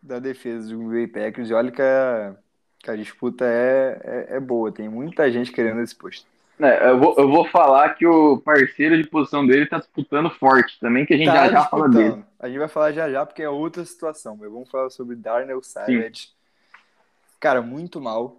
da 0.00 0.18
defesa 0.18 0.70
do 0.70 0.78
Green 0.88 1.06
Bay 1.06 1.06
Packers. 1.06 1.50
E 1.50 1.52
olha 1.52 1.70
que 1.70 1.82
a, 1.82 2.34
que 2.78 2.90
a 2.90 2.96
disputa 2.96 3.44
é, 3.44 4.00
é, 4.02 4.36
é 4.36 4.40
boa, 4.40 4.72
tem 4.72 4.88
muita 4.88 5.30
gente 5.30 5.52
querendo 5.52 5.82
esse 5.82 5.94
posto. 5.94 6.26
É, 6.62 6.90
eu, 6.90 6.98
vou, 6.98 7.14
eu 7.16 7.28
vou 7.28 7.48
falar 7.48 7.94
que 7.94 8.06
o 8.06 8.38
parceiro 8.38 9.00
de 9.00 9.08
posição 9.08 9.46
dele 9.46 9.66
tá 9.66 9.78
disputando 9.78 10.28
forte 10.30 10.78
também, 10.78 11.06
que 11.06 11.14
a 11.14 11.16
gente 11.16 11.26
Tá 11.26 11.46
já 11.46 11.52
já 11.52 11.64
fala 11.64 11.88
dele. 11.88 12.22
A 12.38 12.48
gente 12.48 12.58
vai 12.58 12.68
falar 12.68 12.92
já 12.92 13.10
já, 13.10 13.24
porque 13.24 13.42
é 13.42 13.48
outra 13.48 13.84
situação. 13.84 14.36
Mas 14.38 14.50
vamos 14.50 14.70
falar 14.70 14.90
sobre 14.90 15.16
Darnell 15.16 15.62
Savage. 15.62 16.28
Cara, 17.38 17.62
muito 17.62 18.00
mal. 18.00 18.36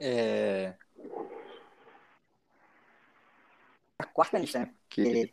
É... 0.00 0.72
A 3.98 4.04
quarta 4.04 4.38
lista, 4.38 4.58
né? 4.60 4.70
Que, 4.88 5.32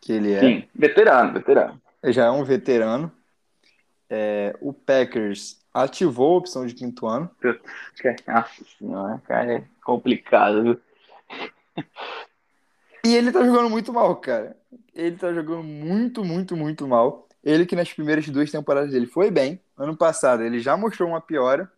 que 0.00 0.12
ele 0.12 0.32
é. 0.32 0.40
Sim, 0.40 0.68
veterano, 0.74 1.32
veterano. 1.32 1.80
já 2.04 2.26
é 2.26 2.30
um 2.30 2.44
veterano. 2.44 3.12
É, 4.10 4.56
o 4.60 4.72
Packers 4.72 5.60
ativou 5.72 6.34
a 6.34 6.38
opção 6.38 6.66
de 6.66 6.74
quinto 6.74 7.06
ano. 7.06 7.30
Nossa 8.26 8.64
senhora, 8.76 9.22
cara, 9.26 9.52
é 9.54 9.64
complicado, 9.84 10.62
viu? 10.64 10.80
E 13.04 13.14
ele 13.14 13.32
tá 13.32 13.44
jogando 13.44 13.70
muito 13.70 13.92
mal, 13.92 14.16
cara. 14.16 14.56
Ele 14.94 15.16
tá 15.16 15.32
jogando 15.32 15.62
muito, 15.62 16.24
muito, 16.24 16.56
muito 16.56 16.86
mal. 16.86 17.28
Ele 17.42 17.64
que 17.64 17.76
nas 17.76 17.92
primeiras 17.92 18.28
duas 18.28 18.50
temporadas 18.50 18.90
dele 18.90 19.06
foi 19.06 19.30
bem. 19.30 19.60
Ano 19.76 19.96
passado 19.96 20.42
ele 20.42 20.60
já 20.60 20.76
mostrou 20.76 21.08
uma 21.08 21.20
piora. 21.20 21.70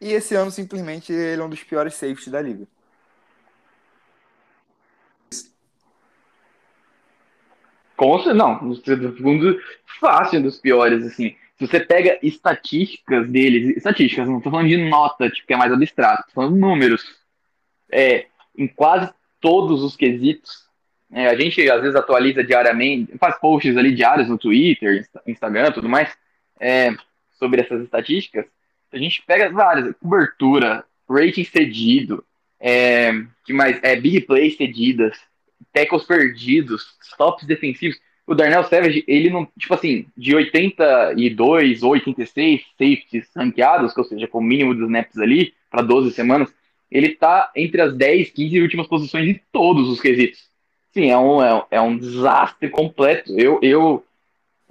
E 0.00 0.12
esse 0.12 0.34
ano 0.34 0.50
simplesmente 0.50 1.12
ele 1.12 1.40
é 1.40 1.44
um 1.44 1.48
dos 1.48 1.62
piores 1.62 1.94
safeties 1.94 2.28
da 2.28 2.42
liga. 2.42 2.66
Com 7.96 8.18
não, 8.34 8.58
dos, 8.68 8.82
fácil 10.00 10.42
dos 10.42 10.58
piores, 10.58 11.04
assim. 11.06 11.36
Se 11.56 11.66
você 11.66 11.78
pega 11.80 12.18
estatísticas 12.22 13.28
deles, 13.28 13.76
estatísticas, 13.76 14.28
não 14.28 14.40
tô 14.40 14.50
falando 14.50 14.68
de 14.68 14.76
nota, 14.76 15.30
tipo, 15.30 15.46
que 15.46 15.54
é 15.54 15.56
mais 15.56 15.72
abstrato, 15.72 16.24
tô 16.26 16.32
falando 16.32 16.56
números. 16.56 17.04
É, 17.90 18.26
em 18.58 18.66
quase 18.66 19.12
todos 19.40 19.82
os 19.82 19.94
quesitos, 19.96 20.64
é, 21.12 21.28
a 21.28 21.38
gente 21.38 21.68
às 21.70 21.80
vezes 21.80 21.94
atualiza 21.94 22.42
diariamente, 22.42 23.16
faz 23.18 23.38
posts 23.38 23.76
ali 23.76 23.94
diários 23.94 24.28
no 24.28 24.36
Twitter, 24.38 24.98
Insta- 24.98 25.22
Instagram, 25.26 25.70
tudo 25.70 25.88
mais, 25.88 26.12
é, 26.58 26.90
sobre 27.38 27.60
essas 27.60 27.82
estatísticas. 27.82 28.46
A 28.92 28.98
gente 28.98 29.22
pega 29.26 29.50
várias, 29.50 29.94
cobertura, 29.96 30.84
rating 31.08 31.44
cedido, 31.44 32.24
é, 32.58 33.12
que 33.44 33.52
mais? 33.52 33.78
É, 33.82 33.94
big 33.94 34.22
plays 34.22 34.56
cedidas, 34.56 35.16
tackles 35.72 36.04
perdidos, 36.04 36.96
stops 37.02 37.44
defensivos. 37.46 37.98
O 38.26 38.34
Darnell 38.34 38.64
Savage, 38.64 39.04
ele 39.06 39.28
não, 39.28 39.46
tipo 39.58 39.74
assim, 39.74 40.06
de 40.16 40.34
82 40.34 41.82
ou 41.82 41.90
86 41.92 42.62
safeties 42.78 43.28
ranqueados, 43.36 43.96
ou 43.96 44.04
seja, 44.04 44.26
com 44.26 44.38
o 44.38 44.42
mínimo 44.42 44.74
dos 44.74 44.84
snaps 44.84 45.18
ali, 45.18 45.52
para 45.70 45.82
12 45.82 46.10
semanas, 46.12 46.52
ele 46.90 47.10
tá 47.10 47.50
entre 47.54 47.80
as 47.82 47.94
10, 47.94 48.30
15 48.30 48.60
últimas 48.60 48.86
posições 48.86 49.28
em 49.28 49.40
todos 49.52 49.88
os 49.88 50.00
quesitos. 50.00 50.48
Sim, 50.92 51.10
é 51.10 51.18
um, 51.18 51.42
é, 51.42 51.54
um- 51.54 51.62
é 51.72 51.80
um 51.80 51.98
desastre 51.98 52.68
completo. 52.70 53.32
Eu, 53.38 53.58
eu, 53.62 54.04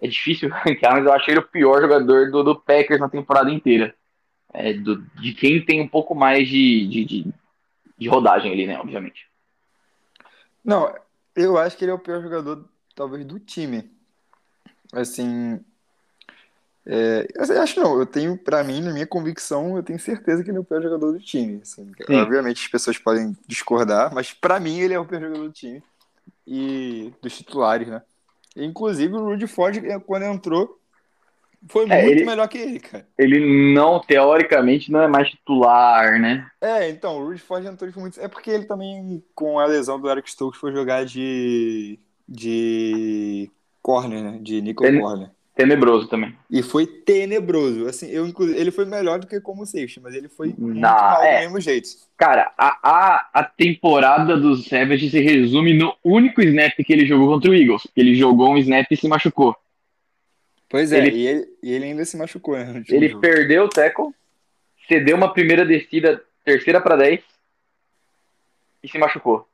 é 0.02 0.08
difícil 0.08 0.50
ranquear, 0.54 0.94
mas 0.94 1.06
eu 1.06 1.14
achei 1.14 1.34
ele 1.34 1.42
o 1.42 1.48
pior 1.48 1.82
jogador 1.82 2.32
do, 2.32 2.44
do 2.44 2.56
Packers 2.60 3.00
na 3.00 3.10
temporada 3.10 3.52
inteira. 3.52 3.96
É, 4.54 4.74
do, 4.74 4.98
de 5.22 5.34
quem 5.34 5.64
tem 5.66 5.82
um 5.82 5.88
pouco 5.88 6.16
mais 6.16 6.48
de, 6.48 6.88
de, 6.88 7.06
de, 7.06 7.28
de 7.98 8.08
rodagem 8.10 8.52
ali, 8.52 8.68
né, 8.68 8.80
obviamente. 8.80 9.28
Não, 10.64 10.94
eu 11.36 11.58
acho 11.58 11.78
que 11.78 11.84
ele 11.84 11.92
é 11.92 11.94
o 11.94 12.00
pior 12.00 12.22
jogador, 12.22 12.68
talvez, 12.96 13.26
do 13.26 13.40
time. 13.40 13.92
Assim. 14.92 15.60
É, 16.86 17.28
eu 17.36 17.62
acho 17.62 17.80
não, 17.80 17.98
eu 17.98 18.06
tenho, 18.06 18.38
pra 18.38 18.64
mim, 18.64 18.82
na 18.82 18.92
minha 18.92 19.08
convicção, 19.08 19.78
eu 19.78 19.84
tenho 19.84 20.00
certeza 20.00 20.44
que 20.44 20.50
ele 20.50 20.58
é 20.58 20.62
o 20.62 20.66
pior 20.66 20.82
jogador 20.82 21.12
do 21.12 21.20
time. 21.20 21.60
assim. 21.62 21.92
Sim. 22.06 22.16
Obviamente 22.16 22.64
as 22.64 22.68
pessoas 22.68 22.98
podem 22.98 23.36
discordar, 23.48 24.14
mas 24.14 24.34
pra 24.34 24.60
mim 24.60 24.80
ele 24.80 24.94
é 24.94 25.00
o 25.00 25.06
pior 25.06 25.22
jogador 25.22 25.48
do 25.48 25.52
time. 25.52 25.82
E 26.46 27.14
dos 27.22 27.38
titulares, 27.38 27.88
né? 27.88 28.02
Inclusive 28.56 29.14
o 29.14 29.24
Rudy 29.24 29.48
Ford, 29.48 29.78
quando 30.06 30.24
entrou, 30.24 30.80
foi 31.70 31.84
É, 31.90 32.02
muito 32.04 32.18
ele- 32.18 32.26
melhor 32.26 32.48
que 32.48 32.58
ele, 32.58 32.80
cara. 32.80 33.06
Ele 33.18 33.74
não, 33.74 34.00
teoricamente, 34.00 34.92
não 34.92 35.02
é 35.02 35.08
mais 35.08 35.30
titular, 35.30 36.20
né? 36.20 36.46
É, 36.62 36.90
então, 36.90 37.18
o 37.18 37.26
Rudy 37.28 37.40
Ford 37.42 37.66
entrou 37.66 37.90
de 37.90 37.98
muito. 37.98 38.20
É 38.20 38.28
porque 38.28 38.50
ele 38.52 38.66
também, 38.66 39.24
com 39.36 39.60
a 39.60 39.66
lesão 39.66 40.00
do 40.00 40.10
Eric 40.10 40.30
Stokes, 40.30 40.60
foi 40.60 40.72
jogar 40.72 41.06
de. 41.06 42.00
de. 42.28 43.50
corner, 43.82 44.24
né? 44.24 44.40
De 44.42 44.62
Ten- 44.74 45.00
corner. 45.00 45.30
Tenebroso 45.56 46.08
também. 46.08 46.36
E 46.50 46.64
foi 46.64 46.88
tenebroso. 46.88 47.86
Assim, 47.86 48.08
eu, 48.10 48.26
inclusive, 48.26 48.60
ele 48.60 48.72
foi 48.72 48.86
melhor 48.86 49.20
do 49.20 49.28
que 49.28 49.40
como 49.40 49.64
safety, 49.68 50.00
mas 50.02 50.16
ele 50.16 50.28
foi 50.28 50.52
mal 50.58 51.22
é. 51.22 51.36
do 51.36 51.42
mesmo 51.42 51.60
jeito. 51.62 51.90
Cara, 52.18 52.52
a, 52.58 52.80
a, 52.82 53.30
a 53.36 53.44
temporada 53.44 54.36
do 54.36 54.56
Savage 54.56 55.12
se 55.12 55.20
resume 55.22 55.76
no 55.78 55.94
único 56.04 56.42
snap 56.42 56.74
que 56.84 56.92
ele 56.92 57.06
jogou 57.06 57.28
contra 57.28 57.52
o 57.52 57.54
Eagles. 57.54 57.88
Ele 57.96 58.16
jogou 58.16 58.50
um 58.52 58.58
snap 58.58 58.88
e 58.90 58.98
se 58.98 59.08
machucou. 59.08 59.56
Pois 60.74 60.92
é, 60.92 60.98
Ele- 60.98 61.16
e, 61.16 61.28
ele, 61.28 61.48
e 61.62 61.72
ele 61.72 61.86
ainda 61.86 62.04
se 62.04 62.18
machucou, 62.18 62.58
né? 62.58 62.84
Ele 62.90 63.10
jogo. 63.10 63.22
perdeu 63.22 63.66
o 63.66 63.70
tackle, 63.70 64.08
cedeu 64.88 65.16
uma 65.16 65.32
primeira 65.32 65.64
descida, 65.64 66.20
terceira 66.44 66.82
para 66.82 66.96
10 66.96 67.22
e 68.82 68.88
se 68.90 68.98
machucou. 68.98 69.48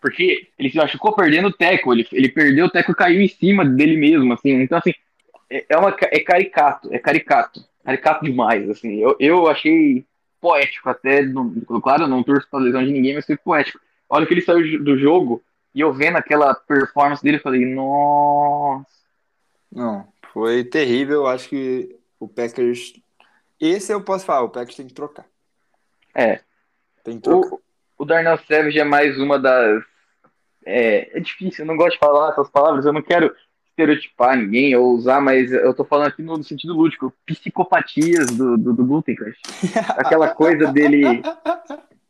Porque 0.00 0.48
ele 0.58 0.68
se 0.68 0.76
machucou 0.76 1.14
perdendo 1.14 1.46
o 1.46 1.52
tackle, 1.52 1.92
ele, 1.92 2.08
ele 2.10 2.28
perdeu 2.28 2.66
o 2.66 2.68
tackle 2.68 2.92
e 2.92 2.96
caiu 2.96 3.20
em 3.20 3.28
cima 3.28 3.64
dele 3.64 3.96
mesmo, 3.96 4.32
assim. 4.32 4.50
Então, 4.54 4.78
assim, 4.78 4.92
é, 5.48 5.64
é, 5.68 5.76
uma, 5.78 5.96
é 6.10 6.18
caricato, 6.18 6.92
é 6.92 6.98
caricato. 6.98 7.64
Caricato 7.84 8.24
demais, 8.24 8.68
assim. 8.68 8.96
Eu, 8.96 9.14
eu 9.20 9.46
achei 9.46 10.04
poético 10.40 10.88
até, 10.90 11.22
não, 11.22 11.54
claro, 11.80 12.02
eu 12.02 12.08
não 12.08 12.24
torço 12.24 12.50
pra 12.50 12.58
lesão 12.58 12.84
de 12.84 12.90
ninguém, 12.90 13.14
mas 13.14 13.26
foi 13.26 13.36
poético. 13.36 13.78
Olha 14.10 14.26
que 14.26 14.34
ele 14.34 14.42
saiu 14.42 14.82
do 14.82 14.98
jogo 14.98 15.40
e 15.72 15.80
eu 15.80 15.92
vendo 15.92 16.16
aquela 16.16 16.52
performance 16.52 17.22
dele, 17.22 17.36
eu 17.36 17.42
falei, 17.42 17.64
nossa. 17.64 18.90
Não, 19.70 20.11
foi 20.32 20.64
terrível. 20.64 21.26
Acho 21.26 21.48
que 21.48 21.96
o 22.18 22.26
Packers. 22.26 22.94
Esse 23.60 23.92
eu 23.92 24.02
posso 24.02 24.24
falar, 24.24 24.42
o 24.42 24.48
Packers 24.48 24.76
tem 24.76 24.86
que 24.86 24.94
trocar. 24.94 25.26
É, 26.14 26.40
Tem 27.04 27.16
que 27.16 27.22
trocar. 27.22 27.54
O, 27.54 27.60
o 27.98 28.04
Darnell 28.04 28.38
Savage 28.38 28.78
é 28.78 28.84
mais 28.84 29.18
uma 29.18 29.38
das. 29.38 29.82
É, 30.64 31.18
é 31.18 31.20
difícil, 31.20 31.64
eu 31.64 31.66
não 31.66 31.76
gosto 31.76 31.94
de 31.94 31.98
falar 31.98 32.30
essas 32.30 32.48
palavras, 32.48 32.84
eu 32.84 32.92
não 32.92 33.02
quero 33.02 33.34
estereotipar 33.70 34.36
ninguém 34.36 34.76
ou 34.76 34.92
usar, 34.92 35.20
mas 35.20 35.50
eu 35.50 35.74
tô 35.74 35.84
falando 35.84 36.08
aqui 36.08 36.22
no 36.22 36.42
sentido 36.44 36.74
lúdico, 36.74 37.12
psicopatias 37.26 38.26
do, 38.26 38.56
do, 38.56 38.72
do 38.72 38.84
Gutenkast. 38.84 39.40
Aquela 39.96 40.28
coisa 40.28 40.70
dele, 40.70 41.22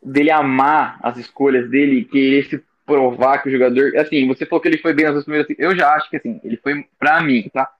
dele 0.02 0.30
amar 0.30 0.98
as 1.02 1.16
escolhas 1.16 1.70
dele, 1.70 2.04
querer 2.04 2.44
se 2.44 2.62
provar 2.84 3.38
que 3.38 3.48
o 3.48 3.52
jogador. 3.52 3.96
Assim, 3.96 4.26
você 4.26 4.44
falou 4.44 4.60
que 4.60 4.68
ele 4.68 4.78
foi 4.78 4.92
bem 4.92 5.06
nas 5.06 5.14
duas 5.14 5.24
primeiras. 5.24 5.54
Eu 5.58 5.74
já 5.74 5.94
acho 5.94 6.10
que 6.10 6.16
assim, 6.16 6.40
ele 6.44 6.58
foi, 6.58 6.86
pra 6.98 7.22
mim, 7.22 7.48
tá? 7.52 7.72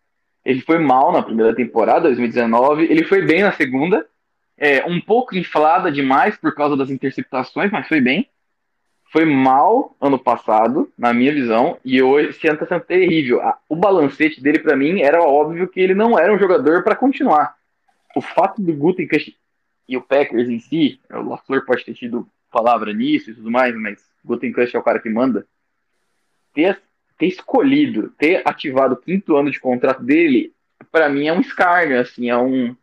Ele 0.45 0.61
foi 0.61 0.79
mal 0.79 1.13
na 1.13 1.23
primeira 1.23 1.55
temporada, 1.55 2.03
2019, 2.03 2.85
ele 2.85 3.05
foi 3.05 3.23
bem 3.23 3.43
na 3.43 3.53
segunda, 3.53 4.07
é, 4.57 4.85
um 4.85 5.01
pouco 5.01 5.37
inflada 5.37 5.91
demais 5.91 6.37
por 6.37 6.55
causa 6.55 6.77
das 6.77 6.91
interceptações, 6.91 7.71
mas 7.71 7.89
foi 7.89 8.01
bem. 8.01 8.29
Foi 9.13 9.25
mal 9.25 9.95
ano 10.01 10.19
passado, 10.19 10.91
na 10.97 11.13
minha 11.13 11.33
visão, 11.33 11.79
e 11.85 12.03
hoje 12.03 12.31
esse 12.31 12.49
ano 12.49 12.59
tá 12.59 12.67
sendo 12.67 12.81
terrível. 12.83 13.43
O 13.69 13.77
balancete 13.77 14.41
dele, 14.41 14.59
pra 14.59 14.77
mim, 14.77 15.01
era 15.01 15.23
óbvio 15.23 15.69
que 15.69 15.81
ele 15.81 15.95
não 15.95 16.19
era 16.19 16.33
um 16.33 16.39
jogador 16.39 16.83
pra 16.83 16.97
continuar. 16.97 17.55
O 18.17 18.23
fato 18.23 18.63
do 18.63 18.73
Gutenkast 18.73 19.37
e 19.89 19.97
o 19.97 20.01
Packers 20.01 20.49
em 20.49 20.59
si, 20.59 21.01
o 21.11 21.29
LaFleur 21.29 21.67
pode 21.67 21.85
ter 21.85 21.95
tido 21.95 22.27
palavra 22.51 22.93
nisso 22.93 23.31
e 23.31 23.35
tudo 23.35 23.51
mais, 23.51 23.75
mas 23.75 24.03
Gutenkast 24.25 24.75
é 24.75 24.79
o 24.79 24.83
cara 24.83 24.99
que 24.99 25.11
manda. 25.11 25.47
Ter, 26.55 26.81
ter 27.23 27.27
escolhido, 27.29 28.09
ter 28.19 28.43
ativado 28.45 28.95
o 28.95 28.97
quinto 28.97 29.37
ano 29.37 29.49
de 29.51 29.61
contrato 29.61 30.03
dele, 30.03 30.53
pra 30.91 31.09
mim 31.09 31.29
é 31.29 31.33
um 31.33 31.41
escárnio, 31.41 32.01
assim, 32.01 32.29
é 32.29 32.37
um. 32.37 32.75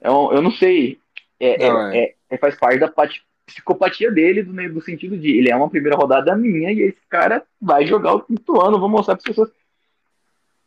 É 0.00 0.10
um 0.10 0.32
eu 0.32 0.40
não 0.40 0.50
sei. 0.50 0.98
É, 1.38 1.58
Não, 1.58 1.88
é- 1.92 1.98
é- 1.98 2.14
é- 2.30 2.38
faz 2.38 2.56
parte 2.56 2.78
da 2.78 2.88
pati- 2.88 3.22
psicopatia 3.44 4.10
dele, 4.10 4.42
do, 4.42 4.52
meio- 4.54 4.72
do 4.72 4.80
sentido 4.80 5.18
de 5.18 5.36
ele 5.36 5.50
é 5.50 5.56
uma 5.56 5.68
primeira 5.68 5.96
rodada 5.96 6.34
minha 6.34 6.72
e 6.72 6.80
esse 6.80 7.00
cara 7.10 7.42
vai 7.60 7.86
jogar 7.86 8.14
o 8.14 8.22
quinto 8.22 8.58
ano, 8.60 8.80
vou 8.80 8.88
mostrar 8.88 9.16
para 9.16 9.20
as 9.20 9.24
pessoas. 9.24 9.50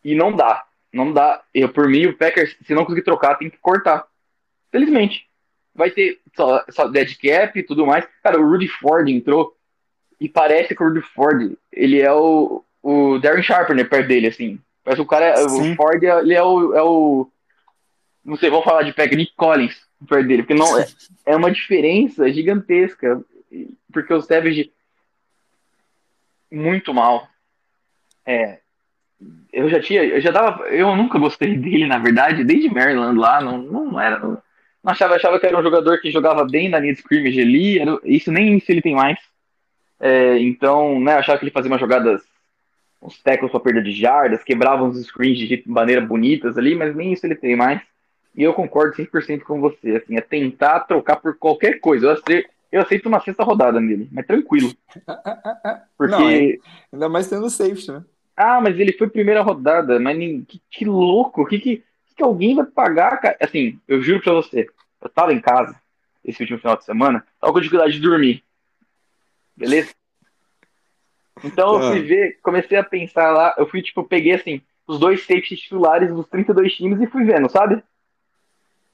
E 0.04 0.14
não 0.14 0.32
dá. 0.32 0.64
Não 0.94 1.12
dá. 1.12 1.42
Eu, 1.54 1.70
por 1.70 1.88
mim, 1.90 2.06
o 2.06 2.16
Packers, 2.18 2.56
se 2.66 2.74
não 2.74 2.86
conseguir 2.86 3.04
trocar, 3.04 3.36
tem 3.36 3.50
que 3.50 3.58
cortar. 3.58 4.06
Felizmente. 4.72 5.28
Vai 5.74 5.90
ter 5.90 6.20
só, 6.36 6.64
só 6.70 6.88
dead 6.88 7.16
cap 7.20 7.58
e 7.58 7.64
tudo 7.64 7.86
mais. 7.86 8.08
Cara, 8.22 8.40
o 8.40 8.48
Rudy 8.48 8.68
Ford 8.68 9.08
entrou 9.10 9.56
e 10.20 10.30
parece 10.30 10.76
que 10.76 10.84
o 10.84 10.88
Rudy 10.88 11.02
Ford, 11.02 11.56
ele 11.72 12.00
é 12.02 12.12
o, 12.14 12.64
o 12.88 13.20
Darren 13.20 13.44
Sharper, 13.44 13.90
perto 13.90 14.08
dele, 14.08 14.28
assim. 14.28 14.60
Parece 14.84 15.02
que 15.02 15.06
o 15.06 15.10
cara, 15.10 15.36
Sim. 15.50 15.74
o 15.74 15.76
Ford, 15.76 16.02
ele 16.02 16.34
é 16.34 16.42
o, 16.42 16.74
é 16.74 16.82
o 16.82 17.30
não 18.24 18.38
sei, 18.38 18.50
vamos 18.50 18.64
falar 18.64 18.84
de 18.84 18.94
Packers, 18.94 19.18
Nick 19.18 19.34
Collins, 19.36 19.76
perto 20.08 20.28
dele, 20.28 20.44
porque 20.44 20.54
não, 20.54 20.80
é, 20.80 20.86
é 21.26 21.36
uma 21.36 21.52
diferença 21.52 22.32
gigantesca, 22.32 23.22
porque 23.92 24.14
o 24.14 24.22
Savage 24.22 24.72
muito 26.50 26.94
mal. 26.94 27.28
É, 28.26 28.60
eu 29.52 29.70
já 29.70 29.82
tinha, 29.82 30.06
eu 30.06 30.22
já 30.22 30.32
tava, 30.32 30.66
eu 30.68 30.96
nunca 30.96 31.20
gostei 31.20 31.58
dele, 31.58 31.88
na 31.88 31.98
verdade, 31.98 32.46
desde 32.46 32.70
Maryland 32.70 33.20
lá, 33.20 33.42
não, 33.42 33.58
não 33.58 34.00
era, 34.00 34.20
não, 34.20 34.32
não 34.32 34.92
achava, 34.92 35.16
achava 35.16 35.38
que 35.40 35.46
era 35.46 35.60
um 35.60 35.64
jogador 35.64 36.00
que 36.00 36.10
jogava 36.10 36.46
bem 36.46 36.70
na 36.70 36.80
linha 36.80 36.94
de 36.94 37.00
scrimmage 37.00 37.42
ali, 37.42 37.80
era, 37.80 38.00
isso 38.06 38.32
nem 38.32 38.58
isso 38.58 38.72
ele 38.72 38.82
tem 38.82 38.96
mais. 38.96 39.20
É, 40.00 40.40
então, 40.40 41.00
né, 41.02 41.16
eu 41.16 41.20
achava 41.20 41.38
que 41.38 41.44
ele 41.44 41.52
fazia 41.52 41.70
umas 41.70 41.82
jogadas, 41.82 42.22
uns 43.02 43.22
tackles 43.22 43.52
pra 43.52 43.60
perda 43.60 43.82
de 43.82 43.92
jardas, 43.92 44.44
quebrava 44.44 44.84
uns 44.84 44.98
screens 45.06 45.38
de 45.38 45.64
maneira 45.66 46.02
bonitas 46.02 46.58
ali, 46.58 46.76
mas 46.76 46.96
nem 46.96 47.14
isso 47.14 47.26
ele 47.26 47.36
tem 47.36 47.56
mais. 47.56 47.82
E 48.36 48.44
eu 48.44 48.54
concordo 48.54 48.96
100% 48.96 49.44
com 49.44 49.60
você, 49.60 49.96
assim, 49.98 50.16
é 50.18 50.22
tentar 50.22 50.82
trocar 50.82 51.16
por 51.18 51.38
qualquer 51.38 51.80
coisa. 51.80 52.08
Eu 52.08 52.12
aceito, 52.12 52.50
eu 52.72 52.82
aceito 52.82 53.08
uma 53.08 53.20
sexta 53.22 53.44
rodada 53.44 53.80
nele, 53.80 54.08
mas 54.12 54.26
tranquilo. 54.26 54.72
Porque 55.98 56.12
Não, 56.12 56.68
Ainda 56.94 57.10
mais 57.10 57.28
tendo 57.28 57.50
safety, 57.50 57.92
né? 57.92 58.04
ah, 58.36 58.62
mas 58.62 58.80
ele 58.80 58.94
foi 58.94 59.10
primeira 59.10 59.42
rodada, 59.42 60.00
mas 60.00 60.16
nem- 60.18 60.44
que, 60.44 60.62
que 60.70 60.86
louco, 60.86 61.46
que, 61.48 61.60
que, 61.60 61.84
que 62.16 62.24
alguém 62.24 62.56
vai 62.56 62.66
pagar, 62.66 63.18
cara? 63.20 63.38
Assim, 63.42 63.80
eu 63.88 64.02
juro 64.02 64.22
pra 64.22 64.34
você, 64.34 64.68
eu 65.02 65.10
tava 65.10 65.34
em 65.34 65.42
casa 65.42 65.76
esse 66.24 66.42
último 66.44 66.60
final 66.60 66.78
de 66.78 66.84
semana, 66.86 67.26
tava 67.40 67.54
com 67.54 67.60
dificuldade 67.60 67.94
de 67.94 68.00
dormir. 68.02 68.44
Beleza? 69.56 69.92
Então 71.44 71.76
eu 71.76 71.92
fui 71.92 72.00
Ah. 72.00 72.04
ver, 72.04 72.40
comecei 72.42 72.78
a 72.78 72.84
pensar 72.84 73.32
lá, 73.32 73.56
eu 73.58 73.68
fui, 73.68 73.82
tipo, 73.82 74.04
peguei 74.04 74.34
assim, 74.34 74.62
os 74.88 75.00
dois 75.00 75.22
safeties 75.22 75.60
titulares 75.60 76.10
dos 76.14 76.28
32 76.28 76.74
times 76.74 77.00
e 77.02 77.08
fui 77.08 77.24
vendo, 77.24 77.50
sabe? 77.50 77.82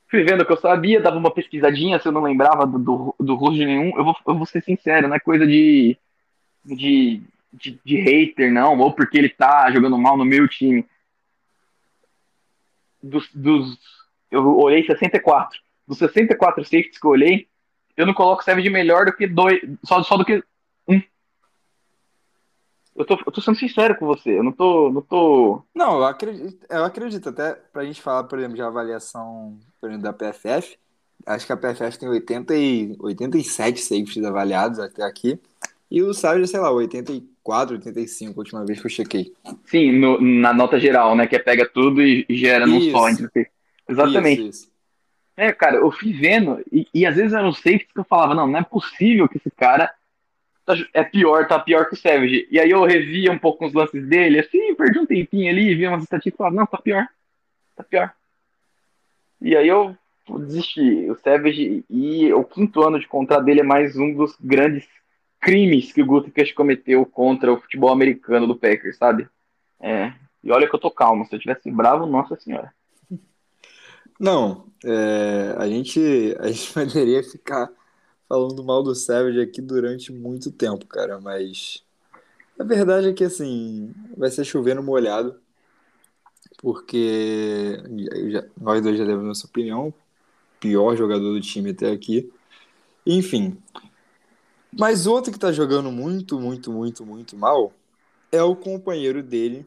Fui 0.09 0.23
vendo 0.23 0.41
o 0.41 0.45
que 0.45 0.51
eu 0.51 0.57
sabia, 0.57 1.01
dava 1.01 1.17
uma 1.17 1.33
pesquisadinha, 1.33 1.99
se 1.99 2.07
eu 2.07 2.11
não 2.11 2.21
lembrava 2.21 2.67
do, 2.67 2.77
do, 2.77 3.15
do 3.19 3.35
rosto 3.35 3.55
de 3.55 3.65
nenhum, 3.65 3.97
eu 3.97 4.03
vou, 4.03 4.15
eu 4.27 4.35
vou 4.35 4.45
ser 4.45 4.61
sincero, 4.63 5.07
não 5.07 5.15
é 5.15 5.19
coisa 5.19 5.45
de, 5.47 5.97
de, 6.63 7.21
de, 7.51 7.79
de 7.83 7.95
hater, 7.97 8.51
não, 8.51 8.77
ou 8.77 8.93
porque 8.93 9.17
ele 9.17 9.29
tá 9.29 9.71
jogando 9.71 9.97
mal 9.97 10.17
no 10.17 10.25
meu 10.25 10.47
time. 10.47 10.85
Dos, 13.01 13.29
dos, 13.33 13.77
eu 14.31 14.57
olhei 14.59 14.85
64. 14.85 15.59
Dos 15.87 15.97
64 15.97 16.63
safeties 16.63 16.97
que 16.97 17.05
eu 17.05 17.11
olhei, 17.11 17.47
eu 17.97 18.05
não 18.05 18.13
coloco 18.13 18.43
serve 18.43 18.61
de 18.61 18.69
melhor 18.69 19.05
do 19.05 19.13
que 19.13 19.27
dois, 19.27 19.59
só, 19.83 20.01
só 20.03 20.15
do 20.15 20.25
que 20.25 20.43
um. 20.87 21.01
Eu 22.95 23.05
tô, 23.05 23.15
eu 23.15 23.31
tô 23.31 23.41
sendo 23.41 23.57
sincero 23.57 23.97
com 23.97 24.05
você, 24.05 24.37
eu 24.37 24.43
não 24.43 24.51
tô, 24.51 24.91
não 24.91 25.01
tô 25.01 25.61
Não, 25.73 25.97
eu 25.97 26.05
acredito, 26.05 26.65
eu 26.69 26.83
acredito 26.85 27.29
até 27.29 27.53
pra 27.53 27.83
gente 27.85 28.01
falar, 28.01 28.25
por 28.25 28.37
exemplo, 28.37 28.55
de 28.55 28.61
avaliação 28.61 29.57
por 29.81 29.89
exemplo, 29.89 30.03
da 30.03 30.13
PFF. 30.13 30.77
Acho 31.25 31.45
que 31.45 31.53
a 31.53 31.57
PFF 31.57 31.97
tem 31.97 32.09
80 32.09 32.55
e, 32.55 32.95
87 32.99 33.79
safeties 33.81 34.23
avaliados 34.23 34.79
até 34.79 35.03
aqui. 35.03 35.39
E 35.89 36.01
o 36.01 36.13
Savage, 36.13 36.47
sei 36.47 36.59
lá, 36.59 36.71
84, 36.71 37.75
85, 37.75 38.33
a 38.39 38.41
última 38.43 38.65
vez 38.65 38.79
que 38.79 38.87
eu 38.87 38.91
chequei. 38.91 39.31
Sim, 39.65 39.91
no- 39.99 40.19
na 40.19 40.53
nota 40.53 40.79
geral, 40.79 41.15
né? 41.15 41.27
Que 41.27 41.35
é 41.35 41.39
pega 41.39 41.69
tudo 41.69 42.01
e 42.01 42.25
e 42.27 42.35
gera 42.35 42.65
num 42.65 42.81
só. 42.91 43.09
entre- 43.09 43.47
Exatamente. 43.87 44.41
Isso, 44.41 44.63
isso. 44.63 44.71
É, 45.37 45.51
cara, 45.51 45.77
eu 45.77 45.91
fui 45.91 46.13
vendo, 46.13 46.63
e, 46.71 46.87
e 46.93 47.05
às 47.05 47.15
vezes 47.15 47.33
eram 47.33 47.51
safeties 47.53 47.91
que 47.91 47.99
eu 47.99 48.03
falava, 48.03 48.35
não, 48.35 48.47
não 48.47 48.59
é 48.59 48.63
possível 48.63 49.27
que 49.27 49.37
esse 49.37 49.49
cara 49.51 49.91
é 50.93 51.03
pior, 51.03 51.47
tá 51.47 51.59
pior 51.59 51.87
que 51.87 51.93
o 51.93 51.97
Savage. 51.97 52.47
E 52.49 52.59
aí 52.59 52.69
eu 52.69 52.83
revia 52.83 53.31
um 53.31 53.39
pouco 53.39 53.65
os 53.65 53.73
lances 53.73 54.07
dele, 54.07 54.39
assim, 54.39 54.73
perdi 54.75 54.99
um 54.99 55.05
tempinho 55.05 55.49
ali, 55.51 55.75
via 55.75 55.89
umas 55.89 56.03
estatísticas 56.03 56.35
e 56.35 56.37
falava, 56.37 56.55
não, 56.55 56.65
tá 56.65 56.77
pior, 56.77 57.07
tá 57.75 57.83
pior. 57.83 58.13
E 59.41 59.55
aí 59.57 59.67
eu 59.67 59.95
desisti. 60.39 61.09
O 61.09 61.15
Savage, 61.15 61.83
e 61.89 62.33
o 62.33 62.43
quinto 62.43 62.81
ano 62.81 62.99
de 62.99 63.07
contrato 63.07 63.43
dele 63.43 63.59
é 63.59 63.63
mais 63.63 63.97
um 63.97 64.13
dos 64.13 64.35
grandes 64.39 64.87
crimes 65.39 65.91
que 65.91 66.01
o 66.01 66.05
Gutekunst 66.05 66.53
cometeu 66.53 67.05
contra 67.05 67.51
o 67.51 67.59
futebol 67.59 67.91
americano 67.91 68.47
do 68.47 68.55
Packers, 68.55 68.97
sabe? 68.97 69.27
É, 69.81 70.13
e 70.41 70.51
olha 70.51 70.67
que 70.67 70.73
eu 70.73 70.79
tô 70.79 70.89
calmo, 70.89 71.25
se 71.25 71.35
eu 71.35 71.39
tivesse 71.39 71.69
bravo, 71.69 72.05
nossa 72.05 72.37
senhora. 72.37 72.73
Não, 74.17 74.67
é, 74.85 75.55
a 75.57 75.67
gente, 75.67 75.99
a 76.39 76.47
gente 76.47 76.71
poderia 76.73 77.21
ficar 77.21 77.69
falando 78.33 78.63
mal 78.63 78.81
do 78.81 78.95
Savage 78.95 79.39
aqui 79.39 79.61
durante 79.61 80.11
muito 80.11 80.51
tempo, 80.51 80.87
cara, 80.87 81.21
mas 81.21 81.83
a 82.59 82.63
verdade 82.63 83.09
é 83.09 83.13
que, 83.13 83.23
assim, 83.23 83.93
vai 84.17 84.31
ser 84.31 84.43
chovendo 84.43 84.81
molhado, 84.81 85.39
porque 86.57 87.77
já, 88.31 88.43
nós 88.59 88.81
dois 88.81 88.97
já 88.97 89.05
demos 89.05 89.23
nossa 89.23 89.45
opinião. 89.45 89.93
Pior 90.59 90.95
jogador 90.95 91.31
do 91.31 91.41
time 91.41 91.69
até 91.69 91.91
aqui. 91.91 92.33
Enfim. 93.05 93.55
Mas 94.71 95.05
outro 95.05 95.31
que 95.31 95.37
tá 95.37 95.51
jogando 95.51 95.91
muito, 95.91 96.39
muito, 96.39 96.71
muito, 96.71 97.05
muito 97.05 97.37
mal 97.37 97.71
é 98.31 98.41
o 98.41 98.55
companheiro 98.55 99.21
dele, 99.21 99.63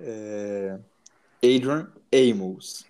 é 0.00 0.78
Adrian 1.44 1.92
Amos. 2.10 2.86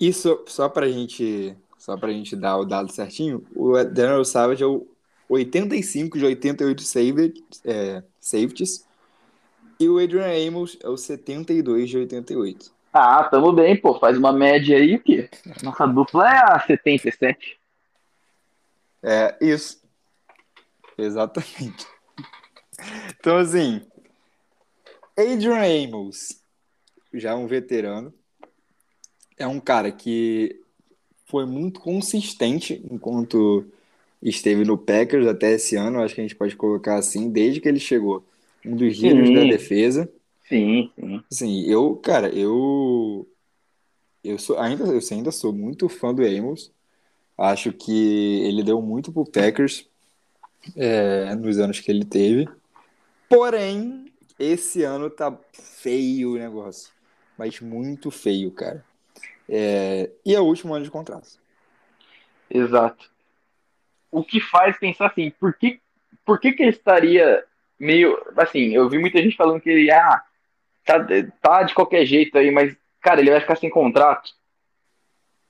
Isso, 0.00 0.42
só 0.48 0.68
pra 0.68 0.88
gente, 0.88 1.56
só 1.78 1.96
pra 1.96 2.12
gente 2.12 2.36
dar 2.36 2.58
o 2.58 2.64
dado 2.64 2.92
certinho, 2.92 3.44
o 3.54 3.72
Daniel 3.84 4.24
Savage 4.24 4.62
é 4.62 4.66
o 4.66 4.86
85 5.28 6.18
de 6.18 6.24
88 6.24 6.82
save, 6.82 7.44
é, 7.64 8.02
safeties 8.20 8.86
e 9.80 9.88
o 9.88 9.98
Adrian 9.98 10.48
Amos 10.48 10.76
é 10.82 10.88
o 10.88 10.96
72 10.96 11.88
de 11.88 11.98
88. 11.98 12.72
Ah, 12.92 13.22
tamo 13.24 13.52
bem, 13.52 13.80
pô. 13.80 13.98
Faz 13.98 14.18
uma 14.18 14.32
média 14.32 14.76
aí, 14.76 14.98
que 14.98 15.28
nossa 15.62 15.86
dupla 15.86 16.28
é 16.28 16.38
a 16.38 16.60
77. 16.60 17.58
É, 19.02 19.36
isso. 19.40 19.80
Exatamente. 20.96 21.86
Então, 23.18 23.36
assim, 23.38 23.82
Adrian 25.16 25.88
Amos, 25.88 26.40
já 27.12 27.34
um 27.34 27.46
veterano, 27.46 28.14
é 29.36 29.46
um 29.46 29.60
cara 29.60 29.90
que 29.90 30.60
foi 31.28 31.44
muito 31.46 31.80
consistente 31.80 32.82
enquanto 32.90 33.66
esteve 34.22 34.64
no 34.64 34.76
Packers 34.76 35.26
até 35.26 35.52
esse 35.52 35.76
ano, 35.76 36.02
acho 36.02 36.14
que 36.14 36.20
a 36.20 36.24
gente 36.24 36.34
pode 36.34 36.56
colocar 36.56 36.96
assim, 36.96 37.30
desde 37.30 37.60
que 37.60 37.68
ele 37.68 37.78
chegou. 37.78 38.24
Um 38.64 38.74
dos 38.74 38.96
líderes 38.96 39.32
da 39.32 39.44
defesa. 39.44 40.10
Sim, 40.48 40.90
sim. 40.98 41.22
Assim, 41.30 41.64
eu, 41.66 41.94
cara, 41.96 42.28
eu 42.30 43.28
eu 44.24 44.38
sou 44.38 44.58
ainda 44.58 44.84
eu 44.84 45.00
ainda 45.12 45.30
sou 45.30 45.52
muito 45.52 45.88
fã 45.88 46.12
do 46.12 46.24
Amos. 46.24 46.72
Acho 47.36 47.72
que 47.72 48.42
ele 48.44 48.64
deu 48.64 48.82
muito 48.82 49.12
pro 49.12 49.24
Packers 49.24 49.86
é, 50.74 51.34
nos 51.36 51.58
anos 51.58 51.78
que 51.78 51.90
ele 51.90 52.04
teve. 52.04 52.48
Porém, 53.28 54.06
esse 54.38 54.82
ano 54.82 55.08
tá 55.08 55.38
feio 55.52 56.32
o 56.32 56.38
negócio. 56.38 56.90
Mas 57.38 57.60
muito 57.60 58.10
feio, 58.10 58.50
cara. 58.50 58.84
É, 59.48 60.10
e 60.24 60.34
é 60.34 60.40
o 60.40 60.44
último 60.44 60.74
ano 60.74 60.84
de 60.84 60.90
contrato. 60.90 61.28
Exato. 62.50 63.10
O 64.10 64.24
que 64.24 64.40
faz 64.40 64.78
pensar 64.78 65.06
assim, 65.06 65.30
por 65.30 65.54
que, 65.54 65.80
por 66.24 66.40
que, 66.40 66.52
que 66.52 66.62
ele 66.62 66.70
estaria 66.70 67.44
meio. 67.78 68.18
Assim, 68.36 68.74
eu 68.74 68.88
vi 68.88 68.98
muita 68.98 69.22
gente 69.22 69.36
falando 69.36 69.60
que 69.60 69.70
ele 69.70 69.90
ah, 69.90 70.22
tá, 70.84 70.98
tá 71.40 71.62
de 71.62 71.74
qualquer 71.74 72.04
jeito 72.04 72.36
aí, 72.36 72.50
mas, 72.50 72.76
cara, 73.00 73.20
ele 73.20 73.30
vai 73.30 73.40
ficar 73.40 73.56
sem 73.56 73.70
contrato. 73.70 74.30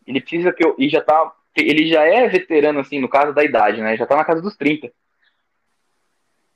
Ele 0.07 0.21
precisa 0.21 0.53
que 0.53 0.65
eu. 0.65 0.75
E 0.79 0.89
já 0.89 1.01
tá. 1.01 1.33
Ele 1.57 1.89
já 1.89 2.05
é 2.05 2.29
veterano, 2.29 2.79
assim, 2.81 3.01
no 3.01 3.09
caso 3.09 3.33
da 3.33 3.43
idade, 3.43 3.81
né? 3.81 3.97
Já 3.97 4.07
tá 4.07 4.17
na 4.17 4.25
casa 4.25 4.41
dos 4.41 4.57
30. 4.57 4.93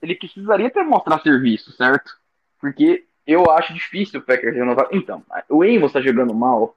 Ele 0.01 0.15
precisaria 0.15 0.71
ter 0.71 0.85
mostrar 0.85 1.21
serviço, 1.21 1.73
certo? 1.73 2.17
Porque 2.61 3.05
eu 3.27 3.51
acho 3.51 3.75
difícil 3.75 4.21
o 4.21 4.23
Packers 4.23 4.55
renovar. 4.55 4.89
Então, 4.93 5.25
o 5.49 5.63
Amos 5.63 5.93
tá 5.93 6.01
jogando 6.01 6.35
mal. 6.35 6.77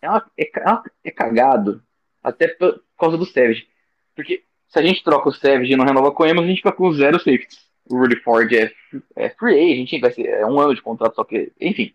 É, 0.00 0.08
uma, 0.08 0.30
é, 0.36 0.44
é, 0.44 0.80
é 1.04 1.10
cagado. 1.10 1.82
Até 2.22 2.48
por 2.48 2.82
causa 2.98 3.16
do 3.16 3.24
Savage. 3.24 3.66
Porque 4.14 4.42
se 4.68 4.78
a 4.78 4.82
gente 4.82 5.02
troca 5.02 5.28
o 5.28 5.32
Savage 5.32 5.72
e 5.72 5.76
não 5.76 5.84
renova 5.84 6.12
com 6.12 6.22
o 6.22 6.26
Amos, 6.26 6.44
a 6.44 6.46
gente 6.46 6.58
fica 6.58 6.72
com 6.72 6.92
zero 6.92 7.18
safeties. 7.18 7.66
O 7.88 7.96
Rudy 7.96 8.16
Ford 8.16 8.52
é, 8.52 8.70
é 9.16 9.30
free 9.30 9.72
agent, 9.72 10.00
vai 10.00 10.12
ser 10.12 10.26
é 10.26 10.46
um 10.46 10.60
ano 10.60 10.74
de 10.74 10.82
contrato, 10.82 11.14
só 11.14 11.24
que. 11.24 11.52
Enfim. 11.60 11.94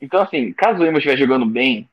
Então, 0.00 0.20
assim, 0.20 0.52
caso 0.52 0.82
o 0.82 0.86
Amos 0.86 0.98
estiver 0.98 1.16
jogando 1.16 1.46
bem, 1.46 1.88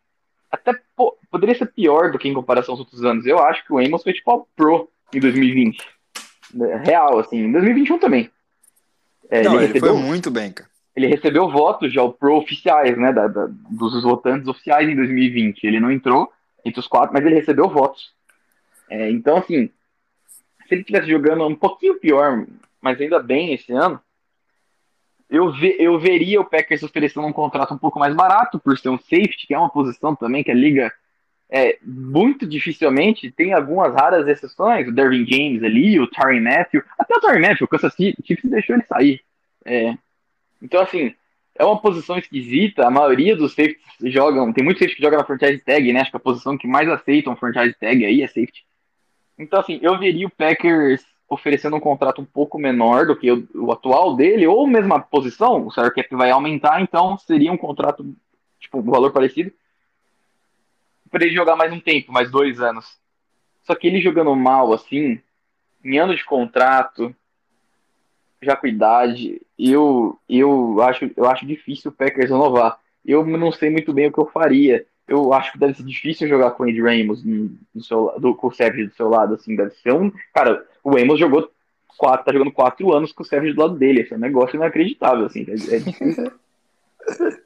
até 0.51 0.73
pô, 0.95 1.17
poderia 1.29 1.55
ser 1.55 1.67
pior 1.67 2.11
do 2.11 2.17
que 2.17 2.27
em 2.27 2.33
comparação 2.33 2.73
aos 2.73 2.79
outros 2.79 3.03
anos. 3.03 3.25
Eu 3.25 3.39
acho 3.39 3.63
que 3.65 3.73
o 3.73 3.77
Amos 3.77 4.03
foi 4.03 4.13
tipo 4.13 4.47
Pro 4.55 4.89
em 5.13 5.19
2020. 5.19 5.77
Real, 6.83 7.19
assim. 7.19 7.37
Em 7.37 7.51
2021 7.51 7.99
também. 7.99 8.29
É, 9.29 9.43
Não, 9.43 9.55
ele, 9.55 9.71
ele 9.71 9.79
foi 9.79 9.93
muito 9.93 10.29
bem, 10.29 10.51
cara. 10.51 10.69
Ele 10.95 11.07
recebeu 11.07 11.49
votos 11.49 11.91
já 11.91 12.07
Pro 12.07 12.35
oficiais, 12.35 12.97
né? 12.97 13.11
Da, 13.11 13.27
da, 13.27 13.47
dos 13.47 14.03
votantes 14.03 14.47
oficiais 14.47 14.87
em 14.87 14.95
2020. 14.95 15.63
Ele 15.63 15.79
não 15.79 15.91
entrou 15.91 16.31
entre 16.63 16.79
os 16.79 16.87
quatro, 16.87 17.13
mas 17.13 17.25
ele 17.25 17.35
recebeu 17.35 17.69
votos. 17.69 18.13
É, 18.89 19.09
então, 19.09 19.37
assim, 19.37 19.69
se 20.67 20.73
ele 20.73 20.81
estivesse 20.81 21.09
jogando 21.09 21.45
um 21.45 21.55
pouquinho 21.55 21.99
pior, 21.99 22.45
mas 22.81 22.99
ainda 22.99 23.19
bem 23.19 23.53
esse 23.53 23.71
ano, 23.71 23.99
eu, 25.29 25.51
ve, 25.51 25.75
eu 25.79 25.97
veria 25.99 26.39
o 26.39 26.45
Packers 26.45 26.83
oferecendo 26.83 27.25
um 27.25 27.33
contrato 27.33 27.73
um 27.73 27.77
pouco 27.77 27.97
mais 27.97 28.13
barato, 28.13 28.59
por 28.59 28.77
ser 28.77 28.89
um 28.89 28.99
safety, 28.99 29.47
que 29.47 29.53
é 29.53 29.57
uma 29.57 29.69
posição 29.69 30.15
também 30.15 30.43
que 30.43 30.51
a 30.51 30.55
liga 30.55 30.93
é, 31.49 31.77
muito 31.83 32.45
dificilmente 32.45 33.31
tem 33.31 33.53
algumas 33.53 33.93
raras 33.93 34.27
exceções, 34.27 34.87
o 34.87 34.91
Dervin 34.91 35.25
James 35.25 35.63
ali, 35.63 35.99
o 35.99 36.07
Terry 36.07 36.39
Matthew, 36.39 36.83
até 36.97 37.15
o 37.15 37.19
Terry 37.19 37.39
Matthew, 37.39 37.65
o 37.65 37.67
Kansas 37.67 37.93
City 37.93 38.15
deixou 38.43 38.75
ele 38.75 38.85
sair. 38.85 39.21
É, 39.65 39.97
então, 40.63 40.81
assim, 40.81 41.13
é 41.55 41.65
uma 41.65 41.79
posição 41.79 42.17
esquisita, 42.17 42.87
a 42.87 42.89
maioria 42.89 43.35
dos 43.35 43.51
safeties 43.51 43.83
jogam, 44.05 44.51
tem 44.53 44.63
muitos 44.63 44.79
safeties 44.79 44.95
que 44.95 45.03
jogam 45.03 45.19
na 45.19 45.25
franchise 45.25 45.63
tag, 45.63 45.91
né, 45.91 45.99
acho 45.99 46.09
que 46.09 46.17
a 46.17 46.21
posição 46.21 46.57
que 46.57 46.65
mais 46.65 46.87
aceitam 46.89 47.35
franchise 47.35 47.75
tag 47.79 48.05
aí 48.05 48.21
é 48.23 48.27
safety. 48.27 48.65
Então, 49.37 49.59
assim, 49.59 49.79
eu 49.81 49.99
veria 49.99 50.25
o 50.25 50.31
Packers 50.31 51.05
oferecendo 51.27 51.75
um 51.75 51.79
contrato 51.79 52.21
um 52.21 52.25
pouco 52.25 52.57
menor 52.57 53.07
do 53.07 53.15
que 53.15 53.31
o, 53.31 53.47
o 53.55 53.71
atual 53.71 54.15
dele, 54.15 54.47
ou 54.47 54.65
mesma 54.65 54.99
posição, 54.99 55.67
o 55.67 55.71
salary 55.71 55.93
cap 55.95 56.15
vai 56.15 56.31
aumentar, 56.31 56.81
então 56.81 57.17
seria 57.17 57.51
um 57.51 57.57
contrato, 57.57 58.15
tipo, 58.59 58.79
um 58.79 58.83
valor 58.83 59.11
parecido, 59.11 59.51
para 61.11 61.25
ele 61.25 61.35
jogar 61.35 61.55
mais 61.55 61.73
um 61.73 61.79
tempo, 61.79 62.11
mais 62.11 62.31
dois 62.31 62.61
anos. 62.61 62.97
Só 63.63 63.75
que 63.75 63.87
ele 63.87 64.01
jogando 64.01 64.35
mal, 64.35 64.73
assim, 64.73 65.21
em 65.83 65.97
ano 65.97 66.15
de 66.15 66.23
contrato, 66.23 67.15
já 68.43 68.55
com 68.55 68.67
idade, 68.67 69.41
eu, 69.57 70.17
eu, 70.29 70.81
acho, 70.81 71.09
eu 71.15 71.25
acho 71.25 71.45
difícil 71.45 71.91
o 71.91 71.93
Packers 71.93 72.29
renovar. 72.29 72.79
Eu 73.05 73.25
não 73.25 73.51
sei 73.51 73.69
muito 73.69 73.93
bem 73.93 74.07
o 74.07 74.11
que 74.11 74.19
eu 74.19 74.25
faria 74.27 74.85
eu 75.07 75.33
acho 75.33 75.51
que 75.51 75.59
deve 75.59 75.73
ser 75.73 75.83
difícil 75.83 76.27
jogar 76.27 76.51
com 76.51 76.63
o 76.63 76.67
Ed 76.67 76.81
Ramos 76.81 77.23
no 77.23 77.83
seu, 77.83 78.13
do, 78.19 78.33
com 78.35 78.47
o 78.47 78.53
Savage 78.53 78.87
do 78.87 78.95
seu 78.95 79.09
lado, 79.09 79.35
assim, 79.35 79.55
deve 79.55 79.71
ser 79.75 79.93
um. 79.93 80.11
Cara, 80.33 80.65
o 80.83 80.95
Ramos 80.95 81.19
jogou 81.19 81.51
quatro, 81.97 82.25
tá 82.25 82.31
jogando 82.31 82.51
quatro 82.51 82.93
anos 82.93 83.11
com 83.11 83.23
o 83.23 83.25
Savage 83.25 83.53
do 83.53 83.61
lado 83.61 83.75
dele. 83.75 84.01
Esse 84.01 84.13
é 84.13 84.17
um 84.17 84.19
negócio 84.19 84.55
inacreditável, 84.55 85.25
assim. 85.25 85.45
É, 85.47 85.75
é 85.75 85.79
difícil. 85.79 86.31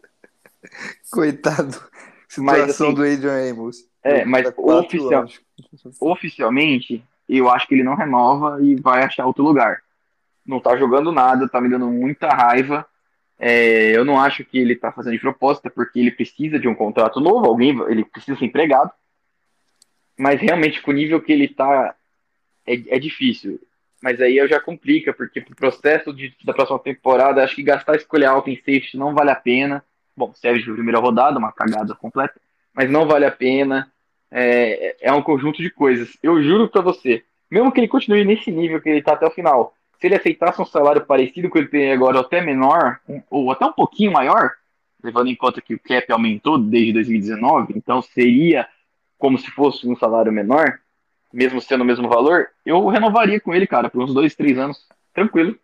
Coitado. 1.11 1.73
Situação 2.27 2.43
mas, 2.43 2.69
assim, 2.69 2.93
do 2.93 3.03
Adrian 3.03 3.51
Amos. 3.51 3.87
É, 4.03 4.23
mas 4.23 4.53
oficial, 4.55 5.25
oficialmente, 5.99 7.03
eu 7.27 7.49
acho 7.49 7.67
que 7.67 7.73
ele 7.73 7.83
não 7.83 7.95
renova 7.95 8.61
e 8.61 8.75
vai 8.75 9.03
achar 9.03 9.25
outro 9.25 9.43
lugar. 9.43 9.81
Não 10.47 10.59
tá 10.61 10.77
jogando 10.77 11.11
nada, 11.11 11.49
tá 11.49 11.59
me 11.59 11.69
dando 11.69 11.87
muita 11.87 12.29
raiva. 12.29 12.87
É, 13.37 13.95
eu 13.95 14.03
não 14.03 14.19
acho 14.19 14.43
que 14.45 14.57
ele 14.57 14.73
está 14.73 14.91
fazendo 14.91 15.13
de 15.13 15.19
proposta, 15.19 15.69
porque 15.69 15.99
ele 15.99 16.11
precisa 16.11 16.57
de 16.57 16.67
um 16.67 16.73
contrato 16.73 17.19
novo, 17.19 17.45
alguém, 17.45 17.77
ele 17.89 18.03
precisa 18.05 18.37
ser 18.37 18.45
empregado. 18.45 18.91
Mas 20.17 20.41
realmente, 20.41 20.81
com 20.81 20.91
o 20.91 20.93
nível 20.93 21.21
que 21.21 21.31
ele 21.31 21.45
está, 21.45 21.93
é, 22.65 22.73
é 22.95 22.99
difícil. 22.99 23.59
Mas 24.01 24.21
aí 24.21 24.37
eu 24.37 24.47
já 24.47 24.59
complica, 24.59 25.13
porque 25.13 25.41
pro 25.41 25.55
processo 25.55 26.13
de, 26.13 26.33
da 26.43 26.53
próxima 26.53 26.79
temporada, 26.79 27.43
acho 27.43 27.55
que 27.55 27.63
gastar 27.63 27.95
escolher 27.95 28.25
alta 28.25 28.49
em 28.49 28.55
safety 28.55 28.97
não 28.97 29.13
vale 29.13 29.31
a 29.31 29.35
pena. 29.35 29.83
Bom, 30.15 30.33
serve 30.33 30.59
de 30.59 30.71
primeira 30.71 30.99
rodada, 30.99 31.37
uma 31.37 31.51
cagada 31.51 31.93
completa, 31.93 32.39
mas 32.73 32.89
não 32.89 33.07
vale 33.07 33.25
a 33.25 33.31
pena. 33.31 33.91
É, 34.31 34.95
é 35.01 35.13
um 35.13 35.21
conjunto 35.21 35.61
de 35.61 35.69
coisas. 35.69 36.17
Eu 36.21 36.41
juro 36.41 36.67
para 36.67 36.81
você, 36.81 37.23
mesmo 37.49 37.71
que 37.71 37.79
ele 37.79 37.87
continue 37.87 38.25
nesse 38.25 38.51
nível 38.51 38.81
que 38.81 38.89
ele 38.89 38.99
está 38.99 39.13
até 39.13 39.25
o 39.25 39.31
final, 39.31 39.76
se 39.99 40.07
ele 40.07 40.15
aceitasse 40.15 40.61
um 40.61 40.65
salário 40.65 41.05
parecido 41.05 41.49
com 41.49 41.59
o 41.59 41.67
que 41.67 41.75
ele 41.75 41.83
tem 41.83 41.91
agora, 41.91 42.17
ou 42.17 42.23
até 42.23 42.41
menor, 42.41 42.99
ou 43.29 43.51
até 43.51 43.65
um 43.65 43.73
pouquinho 43.73 44.11
maior, 44.11 44.51
levando 45.03 45.29
em 45.29 45.35
conta 45.35 45.61
que 45.61 45.73
o 45.73 45.79
cap 45.79 46.11
aumentou 46.11 46.57
desde 46.57 46.93
2019, 46.93 47.73
então 47.75 48.01
seria 48.01 48.67
como 49.17 49.37
se 49.37 49.49
fosse 49.51 49.87
um 49.87 49.95
salário 49.95 50.31
menor, 50.31 50.79
mesmo 51.33 51.59
sendo 51.59 51.81
o 51.81 51.85
mesmo 51.85 52.07
valor, 52.07 52.47
eu 52.65 52.87
renovaria 52.87 53.39
com 53.39 53.53
ele, 53.53 53.65
cara, 53.65 53.89
por 53.89 54.03
uns 54.03 54.13
dois, 54.13 54.35
três 54.35 54.57
anos, 54.57 54.87
tranquilo. 55.13 55.57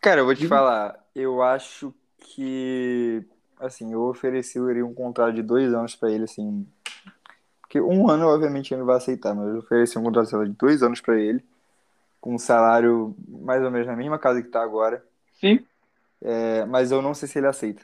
Cara, 0.00 0.20
eu 0.20 0.24
vou 0.26 0.34
te 0.34 0.44
uhum. 0.44 0.48
falar, 0.48 0.94
eu 1.14 1.42
acho 1.42 1.92
que, 2.18 3.24
assim, 3.58 3.92
eu 3.92 4.02
ofereceria 4.02 4.84
um 4.84 4.94
contrato 4.94 5.34
de 5.34 5.42
dois 5.42 5.72
anos 5.72 5.96
para 5.96 6.10
ele, 6.10 6.24
assim, 6.24 6.66
porque 7.60 7.80
um 7.80 8.08
ano, 8.08 8.28
obviamente, 8.28 8.72
ele 8.72 8.80
não 8.80 8.86
vai 8.86 8.96
aceitar, 8.96 9.34
mas 9.34 9.48
eu 9.48 9.58
ofereci 9.58 9.98
um 9.98 10.02
contrato 10.02 10.44
de 10.44 10.52
dois 10.52 10.82
anos 10.82 11.00
para 11.00 11.18
ele, 11.18 11.44
com 12.28 12.34
um 12.34 12.38
salário 12.38 13.16
mais 13.26 13.62
ou 13.62 13.70
menos 13.70 13.86
na 13.86 13.96
mesma 13.96 14.18
casa 14.18 14.42
que 14.42 14.48
está 14.48 14.62
agora. 14.62 15.02
Sim. 15.40 15.64
É, 16.20 16.66
mas 16.66 16.90
eu 16.90 17.00
não 17.00 17.14
sei 17.14 17.26
se 17.26 17.38
ele 17.38 17.46
aceita. 17.46 17.80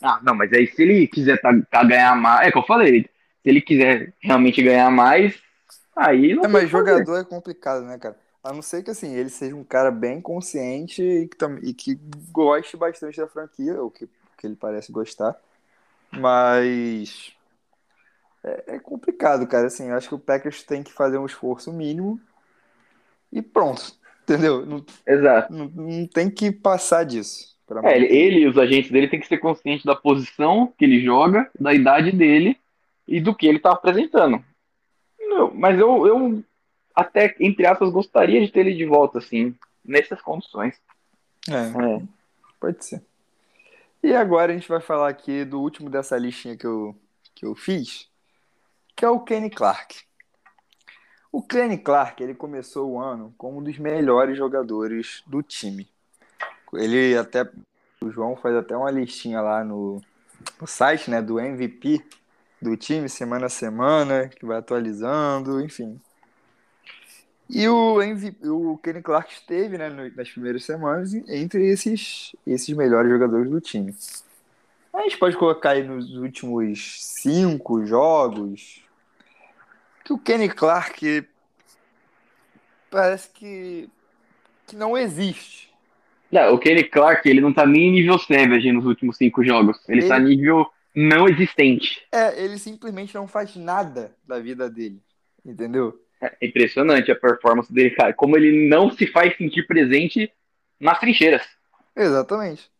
Ah, 0.00 0.20
não, 0.22 0.32
mas 0.32 0.52
aí 0.52 0.68
se 0.68 0.80
ele 0.80 1.08
quiser 1.08 1.40
tá, 1.40 1.50
tá 1.68 1.82
ganhar 1.82 2.14
mais. 2.14 2.46
É 2.46 2.52
que 2.52 2.58
eu 2.58 2.62
falei, 2.62 3.02
se 3.02 3.08
ele 3.44 3.60
quiser 3.60 4.12
realmente 4.20 4.62
ganhar 4.62 4.88
mais, 4.92 5.42
aí 5.96 6.36
não. 6.36 6.44
É, 6.44 6.48
mas 6.48 6.70
jogador 6.70 7.16
é 7.16 7.24
complicado, 7.24 7.84
né, 7.84 7.98
cara? 7.98 8.16
A 8.44 8.52
não 8.52 8.62
ser 8.62 8.84
que 8.84 8.92
assim, 8.92 9.12
ele 9.12 9.28
seja 9.28 9.56
um 9.56 9.64
cara 9.64 9.90
bem 9.90 10.20
consciente 10.20 11.02
e 11.02 11.26
que, 11.26 11.36
e 11.64 11.74
que 11.74 11.98
goste 12.30 12.76
bastante 12.76 13.20
da 13.20 13.26
franquia, 13.26 13.82
ou 13.82 13.90
que, 13.90 14.08
que 14.38 14.46
ele 14.46 14.54
parece 14.54 14.92
gostar. 14.92 15.34
Mas 16.12 17.32
é, 18.44 18.76
é 18.76 18.78
complicado, 18.78 19.48
cara. 19.48 19.66
Assim, 19.66 19.88
eu 19.88 19.96
acho 19.96 20.08
que 20.08 20.14
o 20.14 20.18
Packers 20.20 20.62
tem 20.62 20.80
que 20.84 20.92
fazer 20.92 21.18
um 21.18 21.26
esforço 21.26 21.72
mínimo 21.72 22.20
e 23.32 23.40
pronto. 23.40 23.94
Entendeu? 24.22 24.64
Não, 24.64 24.84
Exato. 25.06 25.52
Não, 25.52 25.68
não 25.68 26.06
tem 26.06 26.30
que 26.30 26.52
passar 26.52 27.04
disso. 27.04 27.52
É, 27.84 27.98
ele, 27.98 28.40
e 28.40 28.46
os 28.46 28.58
agentes 28.58 28.90
dele 28.90 29.08
tem 29.08 29.18
que 29.18 29.26
ser 29.26 29.38
conscientes 29.38 29.84
da 29.84 29.96
posição 29.96 30.72
que 30.76 30.84
ele 30.84 31.02
joga, 31.02 31.50
da 31.58 31.72
idade 31.72 32.12
dele 32.12 32.58
e 33.08 33.20
do 33.20 33.34
que 33.34 33.46
ele 33.46 33.58
tá 33.58 33.72
apresentando. 33.72 34.44
Não, 35.18 35.52
mas 35.54 35.78
eu, 35.78 36.06
eu 36.06 36.44
até, 36.94 37.34
entre 37.40 37.66
aspas, 37.66 37.90
gostaria 37.90 38.44
de 38.44 38.52
ter 38.52 38.60
ele 38.60 38.74
de 38.74 38.84
volta, 38.84 39.18
assim, 39.18 39.54
nessas 39.84 40.20
condições. 40.20 40.78
É, 41.48 41.54
é, 41.54 42.02
pode 42.60 42.84
ser. 42.84 43.02
E 44.02 44.14
agora 44.14 44.52
a 44.52 44.54
gente 44.54 44.68
vai 44.68 44.80
falar 44.80 45.08
aqui 45.08 45.44
do 45.44 45.60
último 45.60 45.88
dessa 45.88 46.18
listinha 46.18 46.56
que 46.56 46.66
eu, 46.66 46.94
que 47.34 47.46
eu 47.46 47.54
fiz, 47.54 48.08
que 48.94 49.04
é 49.04 49.08
o 49.08 49.20
Kenny 49.20 49.48
Clark. 49.48 50.02
O 51.32 51.42
Kenny 51.42 51.78
Clark, 51.78 52.22
ele 52.22 52.34
começou 52.34 52.90
o 52.90 53.00
ano 53.00 53.34
como 53.38 53.58
um 53.58 53.62
dos 53.62 53.78
melhores 53.78 54.36
jogadores 54.36 55.22
do 55.26 55.42
time. 55.42 55.88
Ele 56.74 57.16
até, 57.16 57.50
o 58.02 58.10
João 58.10 58.36
faz 58.36 58.54
até 58.54 58.76
uma 58.76 58.90
listinha 58.90 59.40
lá 59.40 59.64
no, 59.64 59.98
no 60.60 60.66
site, 60.66 61.10
né, 61.10 61.22
do 61.22 61.40
MVP 61.40 62.04
do 62.60 62.76
time, 62.76 63.08
semana 63.08 63.46
a 63.46 63.48
semana, 63.48 64.28
que 64.28 64.44
vai 64.44 64.58
atualizando, 64.58 65.58
enfim. 65.62 65.98
E 67.48 67.66
o, 67.66 67.98
o 68.44 68.78
Kenny 68.78 69.00
Clark 69.02 69.32
esteve 69.32 69.78
né, 69.78 69.88
nas 70.14 70.30
primeiras 70.30 70.64
semanas 70.64 71.14
entre 71.14 71.66
esses, 71.66 72.36
esses 72.46 72.76
melhores 72.76 73.10
jogadores 73.10 73.50
do 73.50 73.60
time. 73.60 73.94
A 74.92 75.00
gente 75.02 75.16
pode 75.16 75.36
colocar 75.38 75.70
aí 75.70 75.82
nos 75.82 76.14
últimos 76.14 76.98
cinco 77.00 77.86
jogos 77.86 78.84
que 80.04 80.12
o 80.12 80.18
Kenny 80.18 80.48
Clark 80.48 81.26
parece 82.90 83.30
que, 83.30 83.88
que 84.66 84.76
não 84.76 84.96
existe. 84.96 85.72
Não, 86.30 86.54
o 86.54 86.58
Kenny 86.58 86.84
Clark 86.84 87.28
ele 87.28 87.40
não 87.40 87.52
tá 87.52 87.66
nem 87.66 87.88
em 87.88 87.92
nível 87.92 88.18
Savage 88.18 88.72
nos 88.72 88.86
últimos 88.86 89.16
cinco 89.16 89.44
jogos. 89.44 89.78
Ele, 89.88 90.00
ele 90.00 90.08
tá 90.08 90.18
nível 90.18 90.70
não 90.94 91.28
existente. 91.28 92.06
É, 92.12 92.42
ele 92.42 92.58
simplesmente 92.58 93.14
não 93.14 93.26
faz 93.26 93.56
nada 93.56 94.14
da 94.26 94.38
vida 94.38 94.68
dele. 94.68 95.02
Entendeu? 95.44 96.00
É 96.20 96.36
impressionante 96.40 97.10
a 97.10 97.16
performance 97.16 97.72
dele, 97.72 97.90
cara. 97.90 98.12
Como 98.12 98.36
ele 98.36 98.68
não 98.68 98.90
se 98.90 99.06
faz 99.06 99.36
sentir 99.36 99.66
presente 99.66 100.32
nas 100.78 100.98
trincheiras. 101.00 101.42
Exatamente. 101.96 102.70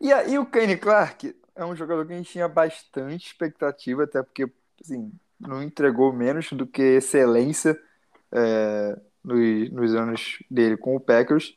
E 0.00 0.12
aí 0.12 0.38
o 0.38 0.46
Kenny 0.46 0.76
Clark 0.76 1.34
é 1.54 1.64
um 1.64 1.74
jogador 1.74 2.06
que 2.06 2.12
a 2.12 2.16
gente 2.16 2.30
tinha 2.30 2.48
bastante 2.48 3.26
expectativa, 3.26 4.04
até 4.04 4.22
porque 4.22 4.46
assim, 4.80 5.12
não 5.38 5.62
entregou 5.62 6.12
menos 6.12 6.52
do 6.52 6.66
que 6.66 6.82
excelência 6.82 7.78
é, 8.32 8.98
nos, 9.22 9.70
nos 9.70 9.94
anos 9.94 10.38
dele 10.50 10.76
com 10.76 10.96
o 10.96 11.00
Packers. 11.00 11.54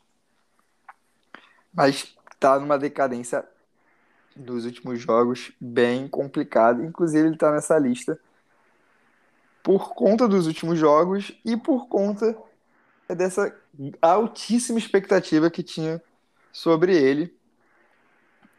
Mas 1.72 2.14
tá 2.38 2.58
numa 2.58 2.78
decadência 2.78 3.44
dos 4.34 4.64
últimos 4.64 5.00
jogos 5.00 5.52
bem 5.60 6.08
complicada. 6.08 6.84
Inclusive 6.84 7.28
ele 7.28 7.36
tá 7.36 7.52
nessa 7.52 7.78
lista 7.78 8.18
por 9.62 9.94
conta 9.94 10.26
dos 10.26 10.46
últimos 10.46 10.78
jogos 10.78 11.32
e 11.44 11.56
por 11.56 11.86
conta 11.88 12.36
dessa 13.08 13.54
altíssima 14.00 14.78
expectativa 14.78 15.50
que 15.50 15.62
tinha 15.62 16.02
sobre 16.52 16.96
ele 16.96 17.34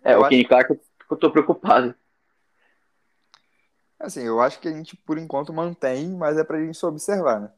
É, 0.04 0.14
eu 0.14 0.22
o 0.22 0.28
Kenny 0.28 0.46
Clark 0.46 0.80
eu 1.10 1.18
tô 1.18 1.32
preocupado. 1.32 1.96
Assim, 4.00 4.24
eu 4.24 4.40
acho 4.42 4.60
que 4.60 4.68
a 4.68 4.72
gente, 4.72 4.96
por 4.96 5.18
enquanto, 5.18 5.54
mantém, 5.54 6.10
mas 6.10 6.38
é 6.38 6.44
pra 6.44 6.60
gente 6.60 6.78
só 6.78 6.88
observar, 6.88 7.40
né? 7.40 7.52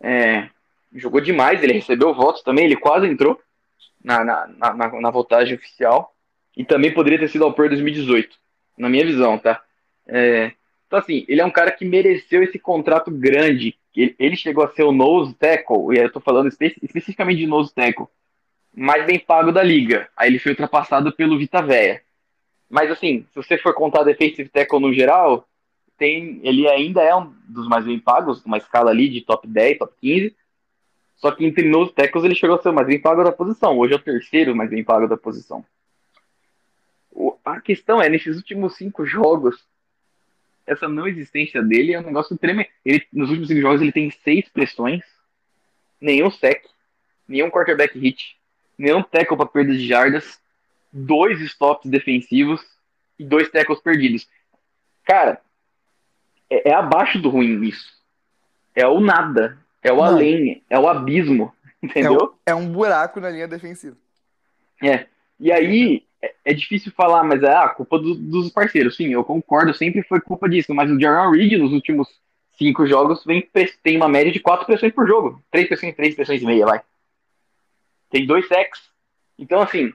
É, 0.00 0.48
jogou 0.94 1.20
demais, 1.20 1.62
ele 1.62 1.74
recebeu 1.74 2.14
votos 2.14 2.42
também, 2.42 2.64
ele 2.66 2.76
quase 2.76 3.06
entrou 3.06 3.40
na, 4.02 4.24
na, 4.24 4.46
na, 4.46 4.74
na 5.00 5.10
votagem 5.10 5.56
oficial. 5.56 6.14
E 6.56 6.64
também 6.64 6.94
poderia 6.94 7.18
ter 7.18 7.28
sido 7.28 7.44
ao 7.44 7.52
Pro 7.52 7.68
2018, 7.68 8.34
na 8.78 8.88
minha 8.88 9.04
visão, 9.04 9.38
tá? 9.38 9.62
É, 10.06 10.52
então, 10.86 10.98
assim, 10.98 11.24
ele 11.28 11.40
é 11.40 11.44
um 11.44 11.50
cara 11.50 11.72
que 11.72 11.84
mereceu 11.84 12.42
esse 12.42 12.58
contrato 12.58 13.10
grande. 13.10 13.76
Ele, 13.94 14.14
ele 14.18 14.36
chegou 14.36 14.64
a 14.64 14.68
ser 14.68 14.84
o 14.84 14.92
nose 14.92 15.34
tackle, 15.34 15.92
e 15.92 15.98
eu 15.98 16.12
tô 16.12 16.20
falando 16.20 16.48
espe 16.48 16.76
especificamente 16.82 17.38
de 17.38 17.46
nose 17.46 17.74
tackle, 17.74 18.06
mais 18.74 19.04
bem 19.04 19.18
pago 19.18 19.50
da 19.50 19.62
liga. 19.62 20.08
Aí 20.16 20.30
ele 20.30 20.38
foi 20.38 20.52
ultrapassado 20.52 21.12
pelo 21.12 21.38
Vita 21.38 21.60
Véia. 21.60 22.02
Mas, 22.70 22.90
assim, 22.90 23.26
se 23.32 23.36
você 23.36 23.58
for 23.58 23.74
contar 23.74 24.04
defensive 24.04 24.48
tackle 24.48 24.80
no 24.80 24.92
geral, 24.92 25.48
tem, 25.98 26.40
ele 26.42 26.68
ainda 26.68 27.02
é 27.02 27.14
um 27.14 27.32
dos 27.48 27.68
mais 27.68 27.84
bem 27.84 27.98
pagos, 27.98 28.44
uma 28.44 28.58
escala 28.58 28.90
ali 28.90 29.08
de 29.08 29.22
top 29.22 29.46
10, 29.48 29.78
top 29.78 29.94
15. 30.00 30.36
Só 31.16 31.30
que 31.30 31.44
entre 31.44 31.68
nos 31.68 31.90
tackles 31.92 32.24
ele 32.24 32.34
chegou 32.34 32.56
a 32.56 32.62
ser 32.62 32.68
o 32.68 32.74
mais 32.74 32.86
bem 32.86 33.00
pago 33.00 33.24
da 33.24 33.32
posição. 33.32 33.78
Hoje 33.78 33.94
é 33.94 33.96
o 33.96 34.02
terceiro 34.02 34.54
mais 34.54 34.68
bem 34.68 34.84
pago 34.84 35.08
da 35.08 35.16
posição. 35.16 35.64
O, 37.10 37.34
a 37.44 37.60
questão 37.60 38.00
é, 38.02 38.08
nesses 38.08 38.36
últimos 38.36 38.76
cinco 38.76 39.06
jogos, 39.06 39.64
essa 40.66 40.88
não 40.88 41.06
existência 41.06 41.62
dele 41.62 41.94
é 41.94 42.00
um 42.00 42.04
negócio 42.04 42.36
tremendo. 42.36 42.68
Ele, 42.84 43.06
nos 43.12 43.28
últimos 43.28 43.48
cinco 43.48 43.60
jogos 43.60 43.80
ele 43.80 43.92
tem 43.92 44.10
seis 44.10 44.48
pressões, 44.48 45.02
nenhum 46.00 46.30
sec, 46.30 46.64
nenhum 47.28 47.50
quarterback 47.50 47.98
hit, 47.98 48.36
nenhum 48.76 49.02
tackle 49.02 49.36
para 49.36 49.46
perda 49.46 49.72
de 49.72 49.86
jardas, 49.86 50.40
dois 50.92 51.40
stops 51.40 51.90
defensivos 51.90 52.60
e 53.18 53.24
dois 53.24 53.48
tackles 53.50 53.80
perdidos. 53.80 54.28
Cara, 55.04 55.40
é, 56.50 56.70
é, 56.70 56.74
abaixo 56.74 57.18
do 57.18 57.28
ruim 57.28 57.62
isso. 57.64 57.96
É 58.74 58.86
o 58.86 59.00
nada. 59.00 59.58
É 59.82 59.92
o 59.92 59.96
Não. 59.96 60.04
além. 60.04 60.62
É 60.68 60.78
o 60.78 60.88
abismo. 60.88 61.54
Entendeu? 61.82 62.34
É 62.44 62.54
um, 62.54 62.60
é 62.60 62.64
um 62.64 62.72
buraco 62.72 63.20
na 63.20 63.30
linha 63.30 63.46
defensiva. 63.46 63.96
É. 64.82 65.06
E 65.38 65.52
aí, 65.52 66.05
é, 66.22 66.34
é 66.44 66.54
difícil 66.54 66.92
falar, 66.92 67.22
mas 67.24 67.42
é 67.42 67.54
a 67.54 67.68
culpa 67.68 67.98
do, 67.98 68.14
dos 68.14 68.50
parceiros. 68.50 68.96
Sim, 68.96 69.12
eu 69.12 69.24
concordo, 69.24 69.74
sempre 69.74 70.02
foi 70.02 70.20
culpa 70.20 70.48
disso. 70.48 70.74
Mas 70.74 70.90
o 70.90 71.00
Jaron 71.00 71.30
Reed, 71.30 71.52
nos 71.58 71.72
últimos 71.72 72.08
cinco 72.58 72.86
jogos, 72.86 73.24
vem, 73.24 73.48
tem 73.82 73.96
uma 73.96 74.08
média 74.08 74.32
de 74.32 74.40
quatro 74.40 74.66
pressões 74.66 74.92
por 74.92 75.06
jogo. 75.06 75.42
Três 75.50 75.68
pressões, 75.68 75.94
três 75.94 76.14
pressões 76.14 76.42
e 76.42 76.46
meia, 76.46 76.66
vai. 76.66 76.82
Tem 78.10 78.26
dois 78.26 78.46
sacks. 78.48 78.80
Então, 79.38 79.60
assim, 79.60 79.92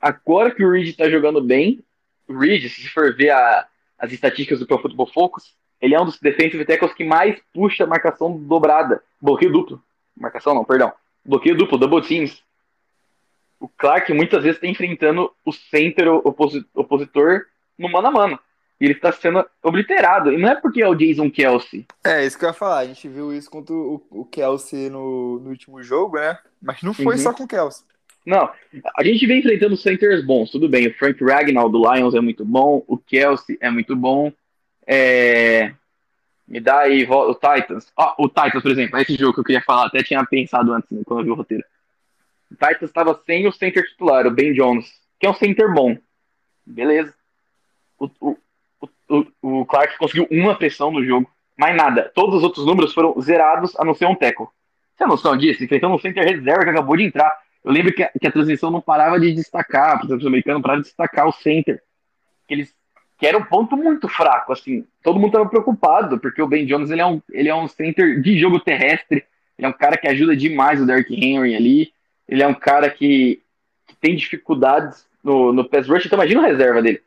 agora 0.00 0.50
que 0.50 0.64
o 0.64 0.70
Reed 0.70 0.96
tá 0.96 1.08
jogando 1.08 1.42
bem, 1.42 1.82
o 2.28 2.36
Reed, 2.36 2.68
se 2.68 2.88
for 2.88 3.14
ver 3.14 3.30
a, 3.30 3.66
as 3.98 4.12
estatísticas 4.12 4.58
do 4.58 4.66
Pro 4.66 4.78
Football 4.78 5.12
Focus, 5.12 5.54
ele 5.80 5.94
é 5.94 6.00
um 6.00 6.04
dos 6.04 6.18
defensive 6.18 6.64
tackles 6.64 6.94
que 6.94 7.04
mais 7.04 7.40
puxa 7.52 7.86
marcação 7.86 8.38
dobrada, 8.38 9.02
bloqueio 9.20 9.52
duplo. 9.52 9.82
Marcação 10.16 10.54
não, 10.54 10.64
perdão. 10.64 10.92
Bloqueio 11.24 11.56
duplo, 11.56 11.78
double 11.78 12.02
teams. 12.02 12.42
O 13.62 13.68
Clark 13.68 14.12
muitas 14.12 14.42
vezes 14.42 14.56
está 14.56 14.66
enfrentando 14.66 15.30
o 15.44 15.52
center 15.52 16.08
opositor 16.74 17.42
no 17.78 17.88
mano 17.88 18.08
a 18.08 18.10
mano. 18.10 18.40
E 18.80 18.86
ele 18.86 18.94
está 18.94 19.12
sendo 19.12 19.46
obliterado. 19.62 20.32
E 20.32 20.36
não 20.36 20.48
é 20.48 20.56
porque 20.56 20.82
é 20.82 20.88
o 20.88 20.96
Jason 20.96 21.30
Kelsey. 21.30 21.86
É, 22.02 22.26
isso 22.26 22.36
que 22.36 22.44
eu 22.44 22.48
ia 22.48 22.52
falar. 22.52 22.78
A 22.78 22.86
gente 22.86 23.06
viu 23.08 23.32
isso 23.32 23.48
contra 23.48 23.72
o, 23.72 24.04
o 24.10 24.24
Kelsey 24.24 24.90
no, 24.90 25.38
no 25.38 25.50
último 25.50 25.80
jogo, 25.80 26.16
né? 26.16 26.36
Mas 26.60 26.82
não 26.82 26.92
foi 26.92 27.14
uhum. 27.14 27.20
só 27.20 27.32
com 27.32 27.44
o 27.44 27.48
Kelsey. 27.48 27.84
Não, 28.26 28.50
a 28.96 29.04
gente 29.04 29.24
vem 29.26 29.38
enfrentando 29.38 29.76
centers 29.76 30.24
bons, 30.24 30.50
tudo 30.50 30.68
bem. 30.68 30.88
O 30.88 30.94
Frank 30.94 31.22
Ragnall 31.22 31.68
do 31.68 31.92
Lions 31.92 32.14
é 32.16 32.20
muito 32.20 32.44
bom, 32.44 32.82
o 32.88 32.98
Kelsey 32.98 33.56
é 33.60 33.70
muito 33.70 33.94
bom. 33.94 34.32
É... 34.86 35.72
Me 36.46 36.58
dá 36.58 36.80
aí 36.80 37.04
o 37.08 37.34
Titans. 37.34 37.92
Ah, 37.96 38.14
o 38.18 38.28
Titans, 38.28 38.62
por 38.62 38.70
exemplo, 38.70 38.98
esse 38.98 39.14
jogo 39.14 39.34
que 39.34 39.40
eu 39.40 39.44
queria 39.44 39.62
falar, 39.62 39.86
até 39.86 40.02
tinha 40.02 40.24
pensado 40.24 40.72
antes, 40.72 40.90
né, 40.90 41.02
quando 41.04 41.20
eu 41.20 41.24
vi 41.24 41.30
o 41.30 41.34
roteiro. 41.34 41.64
O 42.52 42.66
Titans 42.66 42.90
estava 42.90 43.18
sem 43.24 43.46
o 43.46 43.52
center 43.52 43.82
titular, 43.88 44.26
o 44.26 44.30
Ben 44.30 44.52
Jones, 44.52 44.92
que 45.18 45.26
é 45.26 45.30
um 45.30 45.34
center 45.34 45.72
bom. 45.72 45.96
Beleza. 46.66 47.14
O, 47.98 48.10
o, 48.20 48.36
o, 49.08 49.60
o 49.60 49.66
Clark 49.66 49.96
conseguiu 49.96 50.26
uma 50.30 50.54
pressão 50.54 50.90
no 50.90 51.04
jogo, 51.04 51.30
mais 51.56 51.74
nada. 51.74 52.12
Todos 52.14 52.36
os 52.36 52.42
outros 52.42 52.66
números 52.66 52.92
foram 52.92 53.18
zerados, 53.20 53.74
a 53.78 53.84
não 53.84 53.94
ser 53.94 54.06
um 54.06 54.14
teco. 54.14 54.52
Você 54.92 54.98
tem 54.98 55.06
noção 55.06 55.36
disso? 55.36 55.64
Enfrentando 55.64 55.94
um 55.94 55.98
center 55.98 56.24
reserva 56.24 56.64
que 56.64 56.70
acabou 56.70 56.96
de 56.96 57.04
entrar. 57.04 57.32
Eu 57.64 57.72
lembro 57.72 57.92
que 57.92 58.02
a, 58.02 58.10
que 58.20 58.26
a 58.26 58.32
transmissão 58.32 58.70
não 58.70 58.80
parava 58.80 59.18
de 59.18 59.32
destacar, 59.32 60.02
o 60.02 60.06
exemplo, 60.06 60.26
americano 60.26 60.60
parava 60.60 60.82
de 60.82 60.88
destacar 60.88 61.26
o 61.26 61.32
center. 61.32 61.82
Que 62.46 62.54
eles 62.54 62.74
que 63.18 63.26
era 63.28 63.38
um 63.38 63.44
ponto 63.44 63.76
muito 63.76 64.08
fraco, 64.08 64.52
assim. 64.52 64.84
Todo 65.00 65.14
mundo 65.14 65.28
estava 65.28 65.48
preocupado, 65.48 66.18
porque 66.18 66.42
o 66.42 66.48
Ben 66.48 66.66
Jones 66.66 66.90
ele 66.90 67.00
é, 67.00 67.06
um, 67.06 67.22
ele 67.30 67.48
é 67.48 67.54
um 67.54 67.68
center 67.68 68.20
de 68.20 68.36
jogo 68.36 68.58
terrestre, 68.58 69.24
ele 69.56 69.64
é 69.64 69.68
um 69.68 69.72
cara 69.72 69.96
que 69.96 70.08
ajuda 70.08 70.36
demais 70.36 70.80
o 70.80 70.86
Derrick 70.86 71.14
Henry 71.14 71.54
ali, 71.54 71.92
ele 72.28 72.42
é 72.42 72.46
um 72.46 72.54
cara 72.54 72.88
que, 72.90 73.42
que 73.86 73.96
tem 73.96 74.16
dificuldades 74.16 75.06
no, 75.22 75.52
no 75.52 75.68
pass 75.68 75.88
rush, 75.88 76.06
então 76.06 76.18
imagina 76.18 76.42
a 76.42 76.46
reserva 76.46 76.82
dele. 76.82 77.02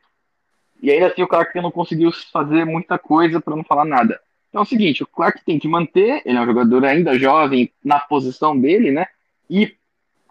E 0.82 0.90
ainda 0.90 1.06
assim 1.06 1.22
o 1.22 1.28
Clark 1.28 1.58
não 1.60 1.70
conseguiu 1.70 2.12
fazer 2.32 2.64
muita 2.64 2.98
coisa 2.98 3.40
para 3.40 3.56
não 3.56 3.64
falar 3.64 3.84
nada. 3.84 4.20
Então 4.48 4.60
é 4.60 4.64
o 4.64 4.68
seguinte, 4.68 5.02
o 5.02 5.06
Clark 5.06 5.44
tem 5.44 5.58
que 5.58 5.68
manter, 5.68 6.22
ele 6.24 6.38
é 6.38 6.40
um 6.40 6.46
jogador 6.46 6.84
ainda 6.84 7.18
jovem 7.18 7.72
na 7.84 7.98
posição 7.98 8.58
dele, 8.58 8.90
né? 8.90 9.06
E 9.48 9.74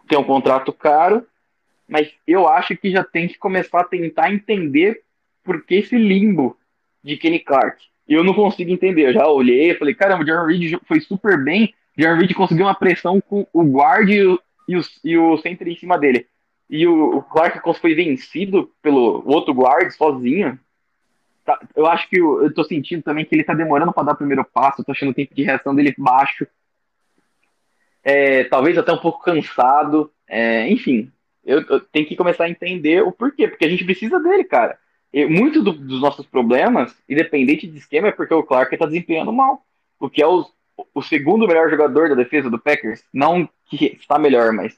tem 0.08 0.18
um 0.18 0.24
contrato 0.24 0.72
caro, 0.72 1.26
mas 1.88 2.12
eu 2.26 2.48
acho 2.48 2.76
que 2.78 2.92
já 2.92 3.04
tem 3.04 3.28
que 3.28 3.38
começar 3.38 3.82
a 3.82 3.86
tentar 3.86 4.34
entender 4.34 5.02
por 5.44 5.64
que 5.64 5.76
esse 5.76 5.98
limbo 5.98 6.58
de 7.04 7.18
Kenny 7.18 7.40
Clark. 7.40 7.84
Eu 8.08 8.24
não 8.24 8.34
consigo 8.34 8.72
entender. 8.72 9.10
Eu 9.10 9.14
já 9.14 9.28
olhei 9.28 9.76
falei, 9.76 9.94
caramba, 9.94 10.24
o 10.24 10.28
Jaron 10.28 10.48
Reed 10.48 10.80
foi 10.88 11.00
super 11.00 11.44
bem. 11.44 11.74
Jaron 11.98 12.18
Reed 12.18 12.34
conseguiu 12.34 12.66
uma 12.66 12.76
pressão 12.76 13.22
com 13.22 13.48
o 13.54 13.64
guard 13.64 14.10
e 14.68 14.78
o, 14.78 14.82
e 15.04 15.18
o, 15.18 15.38
center 15.38 15.68
em 15.68 15.76
cima 15.76 15.98
dele. 15.98 16.28
E 16.70 16.88
o, 16.88 17.18
o 17.18 17.22
Clark 17.22 17.62
foi 17.80 17.94
vencido 17.94 18.72
pelo 18.82 19.24
outro 19.26 19.54
guard 19.54 19.92
sozinho. 19.92 20.60
Tá, 21.44 21.60
eu 21.76 21.86
acho 21.86 22.10
que 22.10 22.20
eu, 22.20 22.44
eu 22.44 22.54
tô 22.54 22.64
sentindo 22.64 23.04
também 23.04 23.24
que 23.24 23.36
ele 23.36 23.44
tá 23.44 23.54
demorando 23.54 23.94
para 23.94 24.04
dar 24.04 24.14
o 24.14 24.18
primeiro 24.18 24.44
passo. 24.44 24.82
Eu 24.82 24.86
tô 24.86 24.92
achando 24.92 25.12
o 25.12 25.14
tempo 25.14 25.36
de 25.36 25.44
reação 25.44 25.76
dele 25.76 25.94
baixo. 25.98 26.48
É, 28.04 28.44
talvez 28.46 28.78
até 28.78 28.92
um 28.92 29.00
pouco 29.00 29.24
cansado. 29.24 30.12
É, 30.28 30.68
enfim, 30.70 31.12
eu, 31.46 31.62
eu, 31.70 31.80
tenho 31.80 32.08
que 32.08 32.16
começar 32.16 32.46
a 32.46 32.50
entender 32.50 33.04
o 33.04 33.12
porquê, 33.12 33.48
porque 33.48 33.66
a 33.66 33.70
gente 33.70 33.86
precisa 33.86 34.20
dele, 34.20 34.44
cara. 34.44 34.78
E 35.14 35.26
muito 35.26 35.62
do, 35.62 35.72
dos 35.72 36.02
nossos 36.02 36.26
problemas, 36.26 36.96
independente 37.08 37.68
de 37.68 37.78
esquema, 37.78 38.08
é 38.08 38.12
porque 38.12 38.34
o 38.34 38.44
Clark 38.44 38.74
está 38.74 38.86
desempenhando 38.86 39.32
mal. 39.32 39.64
O 40.00 40.10
que 40.10 40.22
é 40.22 40.28
o, 40.28 40.46
o 40.94 41.02
segundo 41.02 41.48
melhor 41.48 41.70
jogador 41.70 42.10
da 42.10 42.16
defesa 42.16 42.50
do 42.50 42.60
Packers. 42.60 43.04
Não 43.14 43.48
que 43.68 43.98
está 44.00 44.20
melhor, 44.20 44.52
mas 44.52 44.78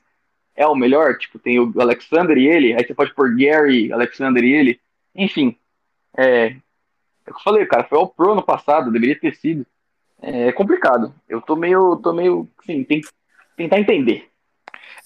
é 0.55 0.65
o 0.65 0.75
melhor. 0.75 1.17
Tipo, 1.17 1.39
tem 1.39 1.59
o 1.59 1.73
Alexander 1.79 2.37
e 2.37 2.47
ele. 2.47 2.73
Aí 2.73 2.85
você 2.85 2.93
pode 2.93 3.13
pôr 3.13 3.35
Gary, 3.35 3.91
Alexander 3.91 4.43
e 4.43 4.53
ele. 4.53 4.79
Enfim, 5.15 5.57
é, 6.17 6.47
é 6.47 6.55
o 7.29 7.33
que 7.33 7.39
eu 7.39 7.43
falei, 7.43 7.65
cara. 7.65 7.83
Foi 7.83 7.97
ao 7.97 8.07
Pro 8.07 8.35
no 8.35 8.43
passado, 8.43 8.91
deveria 8.91 9.19
ter 9.19 9.35
sido. 9.35 9.65
É, 10.21 10.47
é 10.47 10.51
complicado. 10.51 11.13
Eu 11.27 11.41
tô 11.41 11.55
meio, 11.55 11.95
tô 11.97 12.13
meio, 12.13 12.47
assim, 12.59 12.83
tem 12.83 13.01
que 13.01 13.09
tentar 13.55 13.79
entender. 13.79 14.29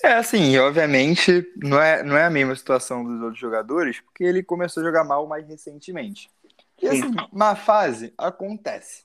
É, 0.03 0.13
assim, 0.13 0.57
obviamente 0.57 1.45
não 1.57 1.79
é, 1.79 2.01
não 2.01 2.17
é 2.17 2.25
a 2.25 2.29
mesma 2.29 2.55
situação 2.55 3.03
dos 3.03 3.21
outros 3.21 3.39
jogadores, 3.39 3.99
porque 3.99 4.23
ele 4.23 4.41
começou 4.41 4.81
a 4.81 4.85
jogar 4.85 5.03
mal 5.03 5.27
mais 5.27 5.47
recentemente. 5.47 6.29
E 6.81 6.87
assim, 6.87 7.13
má 7.31 7.55
fase 7.55 8.11
acontece. 8.17 9.03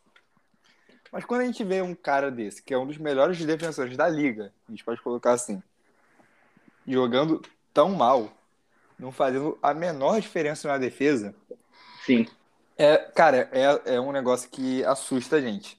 Mas 1.13 1.25
quando 1.25 1.43
a 1.43 1.45
gente 1.45 1.63
vê 1.65 1.83
um 1.83 1.95
cara 1.95 2.31
desse, 2.31 2.63
que 2.63 2.75
é 2.75 2.79
um 2.79 2.87
dos 2.87 2.99
melhores 2.99 3.43
defensores 3.45 3.97
da 3.97 4.09
liga, 4.09 4.53
a 4.69 4.71
gente 4.71 4.85
pode 4.85 5.01
colocar 5.01 5.33
assim, 5.33 5.63
jogando 6.87 7.43
tão 7.73 7.91
mal, 7.91 8.31
não 8.99 9.13
fazendo 9.13 9.59
a 9.63 9.75
menor 9.75 10.21
diferença 10.21 10.69
na 10.69 10.79
defesa. 10.79 11.35
Sim. 12.05 12.27
É, 12.79 12.97
cara, 12.97 13.49
é, 13.53 13.95
é 13.95 14.01
um 14.01 14.13
negócio 14.13 14.51
que 14.51 14.85
assusta 14.85 15.37
a 15.37 15.41
gente. 15.41 15.79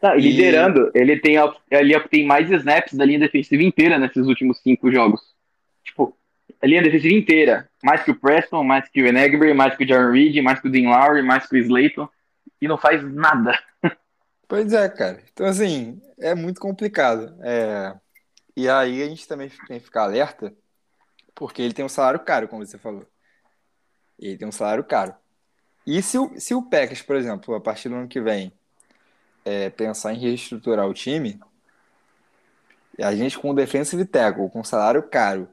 Tá, 0.00 0.16
e 0.16 0.20
liderando, 0.20 0.90
ele 0.94 1.18
tem, 1.18 1.36
ele 1.70 1.98
tem 2.08 2.26
mais 2.26 2.50
snaps 2.50 2.92
da 2.92 3.04
linha 3.04 3.20
defensiva 3.20 3.62
inteira 3.62 3.98
nesses 3.98 4.26
últimos 4.26 4.58
cinco 4.58 4.92
jogos. 4.92 5.20
Tipo, 5.82 6.14
a 6.60 6.66
linha 6.66 6.82
defensiva 6.82 7.14
inteira. 7.14 7.70
Mais 7.82 8.02
que 8.02 8.10
o 8.10 8.14
Preston, 8.14 8.62
mais 8.64 8.88
que 8.88 9.02
o 9.02 9.06
Enegber, 9.06 9.54
mais 9.54 9.76
que 9.76 9.84
o 9.84 9.88
Jaron 9.88 10.12
Reed, 10.12 10.42
mais 10.42 10.60
que 10.60 10.68
o 10.68 10.70
Dean 10.70 10.90
Lowry, 10.90 11.22
mais 11.22 11.46
que 11.46 11.56
o 11.56 11.58
Slayton. 11.58 12.08
E 12.60 12.68
não 12.68 12.76
faz 12.76 13.02
nada. 13.02 13.58
Pois 14.48 14.72
é, 14.72 14.88
cara. 14.88 15.22
Então, 15.32 15.46
assim, 15.46 16.00
é 16.18 16.34
muito 16.34 16.60
complicado. 16.60 17.34
É... 17.42 17.94
E 18.56 18.68
aí 18.68 19.02
a 19.02 19.08
gente 19.08 19.26
também 19.26 19.48
tem 19.66 19.78
que 19.78 19.86
ficar 19.86 20.04
alerta, 20.04 20.54
porque 21.34 21.60
ele 21.60 21.74
tem 21.74 21.84
um 21.84 21.88
salário 21.88 22.20
caro, 22.20 22.48
como 22.48 22.64
você 22.64 22.78
falou. 22.78 23.06
Ele 24.18 24.36
tem 24.36 24.46
um 24.46 24.52
salário 24.52 24.84
caro. 24.84 25.14
E 25.86 26.00
se 26.02 26.18
o, 26.18 26.38
se 26.38 26.54
o 26.54 26.62
Packers, 26.62 27.02
por 27.02 27.16
exemplo, 27.16 27.54
a 27.54 27.60
partir 27.60 27.88
do 27.88 27.96
ano 27.96 28.08
que 28.08 28.20
vem, 28.20 28.52
é, 29.44 29.70
pensar 29.70 30.14
em 30.14 30.18
reestruturar 30.18 30.88
o 30.88 30.94
time, 30.94 31.40
a 32.98 33.14
gente 33.14 33.38
com 33.38 33.50
o 33.50 33.54
defensive 33.54 34.04
tackle, 34.04 34.48
com 34.50 34.62
salário 34.64 35.02
caro, 35.02 35.48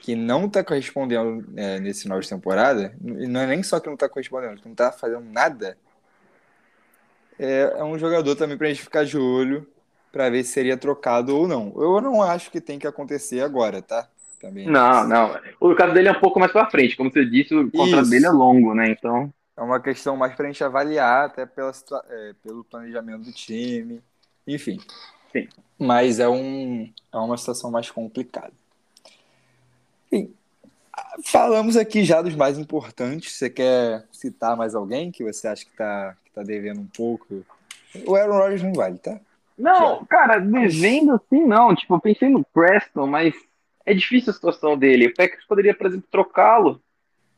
que 0.00 0.14
não 0.16 0.46
está 0.46 0.64
correspondendo 0.64 1.46
é, 1.56 1.78
nesse 1.78 2.02
final 2.02 2.18
de 2.20 2.28
temporada, 2.28 2.94
não 3.00 3.40
é 3.40 3.46
nem 3.46 3.62
só 3.62 3.78
que 3.78 3.86
não 3.86 3.94
está 3.94 4.08
correspondendo, 4.08 4.56
que 4.56 4.64
não 4.64 4.72
está 4.72 4.90
fazendo 4.90 5.20
nada, 5.20 5.78
é, 7.40 7.74
é 7.78 7.84
um 7.84 7.98
jogador 7.98 8.36
também 8.36 8.58
para 8.58 8.66
a 8.66 8.70
gente 8.70 8.82
ficar 8.82 9.04
de 9.04 9.16
olho 9.16 9.66
para 10.12 10.28
ver 10.28 10.44
se 10.44 10.52
seria 10.52 10.76
trocado 10.76 11.34
ou 11.34 11.48
não. 11.48 11.72
Eu 11.76 12.00
não 12.00 12.22
acho 12.22 12.50
que 12.50 12.60
tem 12.60 12.78
que 12.78 12.86
acontecer 12.86 13.40
agora, 13.40 13.80
tá? 13.80 14.06
Também. 14.40 14.66
Não, 14.66 15.06
não. 15.08 15.38
O 15.58 15.74
caso 15.74 15.94
dele 15.94 16.08
é 16.08 16.12
um 16.12 16.20
pouco 16.20 16.38
mais 16.38 16.52
para 16.52 16.70
frente, 16.70 16.96
como 16.96 17.10
você 17.10 17.24
disse, 17.24 17.54
o 17.54 17.70
contrato 17.70 18.10
dele 18.10 18.26
é 18.26 18.30
longo, 18.30 18.74
né? 18.74 18.90
Então 18.90 19.32
é 19.56 19.62
uma 19.62 19.80
questão 19.80 20.16
mais 20.16 20.34
para 20.34 20.46
a 20.46 20.48
gente 20.48 20.62
avaliar, 20.62 21.26
até 21.26 21.46
pela, 21.46 21.72
é, 22.08 22.34
pelo 22.42 22.64
planejamento 22.64 23.24
do 23.24 23.32
time, 23.32 24.02
enfim. 24.46 24.78
Sim. 25.32 25.48
Mas 25.78 26.18
é, 26.18 26.28
um, 26.28 26.90
é 27.12 27.16
uma 27.16 27.36
situação 27.36 27.70
mais 27.70 27.90
complicada. 27.90 28.52
Enfim, 30.06 30.34
falamos 31.24 31.76
aqui 31.76 32.04
já 32.04 32.20
dos 32.20 32.34
mais 32.34 32.58
importantes. 32.58 33.34
Você 33.34 33.48
quer 33.48 34.04
citar 34.12 34.56
mais 34.56 34.74
alguém 34.74 35.10
que 35.10 35.24
você 35.24 35.48
acha 35.48 35.64
que 35.64 35.70
está 35.70 36.16
tá 36.40 36.42
devendo 36.42 36.80
um 36.80 36.86
pouco? 36.86 37.44
O 38.06 38.14
Aaron 38.14 38.38
Rodgers 38.38 38.62
não 38.62 38.72
vale, 38.72 38.98
tá? 38.98 39.20
Não, 39.58 40.04
cara, 40.06 40.38
devendo 40.38 41.12
assim 41.12 41.44
não. 41.44 41.74
Tipo, 41.74 41.94
eu 41.94 42.00
pensei 42.00 42.28
no 42.28 42.44
Preston, 42.44 43.06
mas 43.06 43.34
é 43.84 43.92
difícil 43.92 44.30
a 44.30 44.34
situação 44.34 44.76
dele. 44.76 45.08
O 45.08 45.14
Packers 45.14 45.44
poderia, 45.44 45.74
por 45.74 45.86
exemplo, 45.86 46.06
trocá-lo 46.10 46.80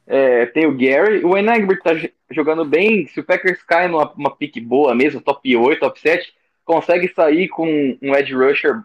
é, 0.06 0.46
tem 0.46 0.66
o 0.66 0.76
Gary. 0.76 1.24
O 1.24 1.36
Enagbert 1.36 1.80
tá 1.82 1.90
jogando 2.30 2.64
bem. 2.64 3.06
Se 3.08 3.20
o 3.20 3.24
Packers 3.24 3.62
cai 3.62 3.88
numa 3.88 4.10
uma 4.12 4.34
pique 4.34 4.60
boa 4.60 4.94
mesmo, 4.94 5.20
top 5.20 5.56
8, 5.56 5.80
top 5.80 6.00
7, 6.00 6.32
consegue 6.64 7.08
sair 7.08 7.48
com 7.48 7.66
um 8.00 8.14
edge 8.14 8.34
rusher 8.34 8.82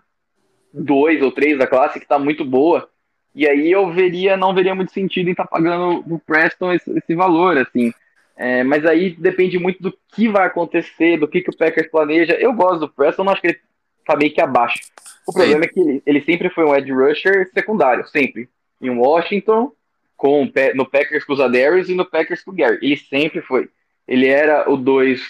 2 0.73 1.21
ou 1.21 1.31
3 1.31 1.59
da 1.59 1.67
classe 1.67 1.99
que 1.99 2.07
tá 2.07 2.17
muito 2.17 2.43
boa. 2.43 2.89
E 3.35 3.47
aí 3.47 3.71
eu 3.71 3.91
veria, 3.91 4.35
não 4.35 4.53
veria 4.53 4.73
muito 4.73 4.91
sentido 4.91 5.27
em 5.27 5.31
estar 5.31 5.43
tá 5.43 5.49
pagando 5.49 6.03
o 6.11 6.17
Preston 6.17 6.73
esse, 6.73 6.89
esse 6.97 7.13
valor, 7.13 7.57
assim. 7.57 7.93
É, 8.37 8.63
mas 8.63 8.85
aí 8.85 9.15
depende 9.17 9.57
muito 9.57 9.81
do 9.81 9.97
que 10.13 10.29
vai 10.29 10.45
acontecer, 10.45 11.17
do 11.17 11.27
que, 11.27 11.41
que 11.41 11.49
o 11.49 11.57
Packers 11.57 11.89
planeja. 11.89 12.33
Eu 12.33 12.53
gosto 12.53 12.81
do 12.81 12.89
Preston, 12.89 13.23
não 13.23 13.33
acho 13.33 13.41
que 13.41 13.47
ele 13.47 13.59
tá 14.05 14.15
meio 14.15 14.33
que 14.33 14.39
abaixo. 14.39 14.79
O 15.27 15.33
problema 15.33 15.65
é 15.65 15.67
que 15.67 15.79
ele, 15.79 16.03
ele 16.05 16.21
sempre 16.21 16.49
foi 16.49 16.63
um 16.63 16.75
edge 16.75 16.91
rusher 16.91 17.49
secundário, 17.53 18.07
sempre. 18.07 18.47
Em 18.79 18.91
Washington, 18.91 19.71
com, 20.17 20.51
no 20.73 20.85
Packers 20.89 21.23
com 21.23 21.33
os 21.33 21.39
Adarius 21.39 21.89
e 21.89 21.95
no 21.95 22.05
Packers 22.05 22.43
com 22.43 22.51
o 22.51 22.53
Gary. 22.53 22.79
Ele 22.81 22.97
sempre 22.97 23.41
foi. 23.41 23.69
Ele 24.07 24.27
era 24.27 24.69
o 24.69 24.75
2 24.75 25.21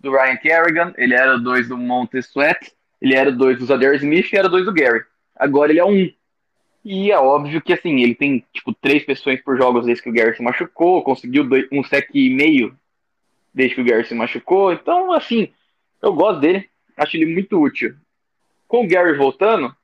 do 0.00 0.10
Ryan 0.10 0.36
Kerrigan, 0.36 0.94
ele 0.96 1.14
era 1.14 1.36
o 1.36 1.40
2 1.40 1.68
do 1.68 1.76
Montez 1.76 2.26
Sweat, 2.26 2.72
ele 3.00 3.14
era 3.14 3.30
o 3.30 3.36
2 3.36 3.58
dos 3.58 3.70
Adarius 3.70 4.02
Smith 4.02 4.32
e 4.32 4.36
era 4.36 4.48
o 4.48 4.50
2 4.50 4.64
do 4.64 4.72
Gary. 4.72 5.04
Agora 5.36 5.70
ele 5.70 5.80
é 5.80 5.84
um. 5.84 6.10
E 6.84 7.12
é 7.12 7.18
óbvio 7.18 7.62
que 7.62 7.72
assim, 7.72 8.00
ele 8.00 8.14
tem 8.14 8.44
tipo 8.52 8.74
três 8.74 9.04
pessoas 9.04 9.40
por 9.40 9.56
jogos 9.56 9.86
desde 9.86 10.02
que 10.02 10.10
o 10.10 10.12
Gary 10.12 10.36
se 10.36 10.42
machucou, 10.42 11.02
conseguiu 11.02 11.44
dois, 11.44 11.66
um 11.70 11.84
sec 11.84 12.08
e 12.12 12.30
meio 12.30 12.76
desde 13.54 13.76
que 13.76 13.80
o 13.80 13.84
Gary 13.84 14.04
se 14.04 14.14
machucou. 14.14 14.72
Então, 14.72 15.12
assim, 15.12 15.52
eu 16.00 16.12
gosto 16.12 16.40
dele, 16.40 16.68
acho 16.96 17.16
ele 17.16 17.32
muito 17.32 17.60
útil. 17.60 17.94
Com 18.66 18.84
o 18.84 18.88
Gary 18.88 19.16
voltando, 19.16 19.74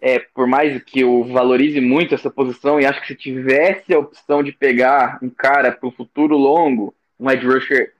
é, 0.00 0.18
por 0.18 0.48
mais 0.48 0.82
que 0.82 1.00
eu 1.00 1.22
valorize 1.24 1.80
muito 1.80 2.14
essa 2.14 2.28
posição 2.28 2.80
e 2.80 2.84
acho 2.84 3.00
que 3.00 3.06
se 3.06 3.14
tivesse 3.14 3.94
a 3.94 3.98
opção 4.00 4.42
de 4.42 4.50
pegar 4.50 5.20
um 5.22 5.30
cara 5.30 5.70
para 5.70 5.88
o 5.88 5.92
futuro 5.92 6.36
longo, 6.36 6.92
um 7.20 7.30
edge 7.30 7.46
rusher 7.46 7.94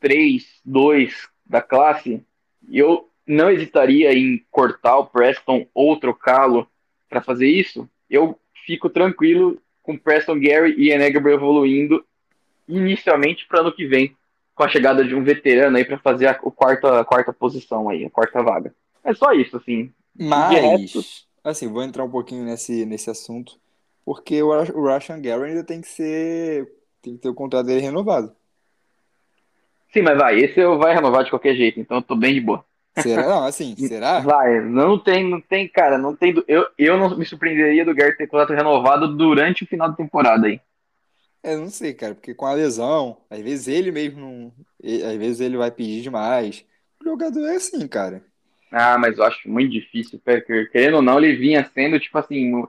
3, 0.00 0.42
2 0.64 1.28
da 1.44 1.60
classe, 1.60 2.24
eu 2.70 3.10
não 3.26 3.50
hesitaria 3.50 4.14
em 4.14 4.42
cortar 4.50 4.96
o 4.96 5.06
Preston 5.06 5.66
ou 5.74 5.98
trocá-lo 5.98 6.66
para 7.12 7.20
fazer 7.20 7.46
isso. 7.46 7.86
Eu 8.08 8.38
fico 8.64 8.88
tranquilo 8.88 9.60
com 9.82 9.98
Preston 9.98 10.40
Gary 10.40 10.74
e 10.78 10.90
Enegber 10.90 11.34
evoluindo 11.34 12.02
inicialmente 12.66 13.46
para 13.46 13.60
ano 13.60 13.72
que 13.72 13.86
vem, 13.86 14.16
com 14.54 14.62
a 14.62 14.68
chegada 14.68 15.04
de 15.04 15.14
um 15.14 15.22
veterano 15.22 15.76
aí 15.76 15.84
para 15.84 15.98
fazer 15.98 16.26
a, 16.26 16.30
a, 16.30 16.34
quarta, 16.34 17.00
a 17.00 17.04
quarta 17.04 17.32
posição 17.32 17.88
aí, 17.88 18.04
a 18.04 18.10
quarta 18.10 18.42
vaga. 18.42 18.74
É 19.04 19.12
só 19.12 19.32
isso, 19.32 19.56
assim. 19.56 19.92
Mas, 20.18 20.58
resto... 20.58 21.26
assim, 21.44 21.68
vou 21.68 21.82
entrar 21.82 22.04
um 22.04 22.10
pouquinho 22.10 22.44
nesse, 22.44 22.86
nesse 22.86 23.10
assunto, 23.10 23.58
porque 24.04 24.42
o, 24.42 24.48
o 24.48 24.94
Russian 24.94 25.20
Gary 25.20 25.50
ainda 25.50 25.64
tem 25.64 25.80
que 25.80 25.88
ser, 25.88 26.72
tem 27.02 27.14
que 27.14 27.20
ter 27.20 27.28
o 27.28 27.34
contrato 27.34 27.66
dele 27.66 27.80
renovado. 27.80 28.34
Sim, 29.92 30.02
mas 30.02 30.16
vai, 30.16 30.38
esse 30.38 30.58
eu 30.58 30.78
vai 30.78 30.94
renovar 30.94 31.24
de 31.24 31.30
qualquer 31.30 31.54
jeito, 31.54 31.78
então 31.78 31.98
eu 31.98 32.02
tô 32.02 32.16
bem 32.16 32.32
de 32.32 32.40
boa. 32.40 32.64
Será? 33.00 33.26
Não, 33.26 33.44
assim, 33.44 33.74
será? 33.88 34.20
Vai, 34.20 34.60
não 34.60 34.98
tem, 34.98 35.28
não 35.28 35.40
tem, 35.40 35.68
cara, 35.68 35.96
não 35.96 36.14
tem. 36.14 36.34
Eu, 36.46 36.66
eu 36.76 36.98
não 36.98 37.16
me 37.16 37.24
surpreenderia 37.24 37.84
do 37.84 37.94
Gary 37.94 38.16
ter 38.16 38.26
contrato 38.26 38.52
renovado 38.52 39.16
durante 39.16 39.64
o 39.64 39.66
final 39.66 39.88
da 39.88 39.96
temporada 39.96 40.46
aí. 40.46 40.60
É, 41.42 41.56
não 41.56 41.68
sei, 41.68 41.92
cara, 41.92 42.14
porque 42.14 42.34
com 42.34 42.46
a 42.46 42.52
lesão, 42.52 43.16
às 43.28 43.40
vezes 43.40 43.66
ele 43.66 43.90
mesmo 43.90 44.20
não. 44.20 44.52
Às 45.08 45.16
vezes 45.16 45.40
ele 45.40 45.56
vai 45.56 45.70
pedir 45.70 46.02
demais. 46.02 46.64
O 47.00 47.04
jogador 47.04 47.46
é 47.46 47.56
assim, 47.56 47.86
cara. 47.88 48.22
Ah, 48.70 48.96
mas 48.96 49.18
eu 49.18 49.24
acho 49.24 49.48
muito 49.48 49.70
difícil, 49.70 50.20
porque 50.24 50.66
querendo 50.66 50.96
ou 50.96 51.02
não, 51.02 51.18
ele 51.18 51.36
vinha 51.36 51.68
sendo, 51.74 52.00
tipo 52.00 52.16
assim, 52.16 52.64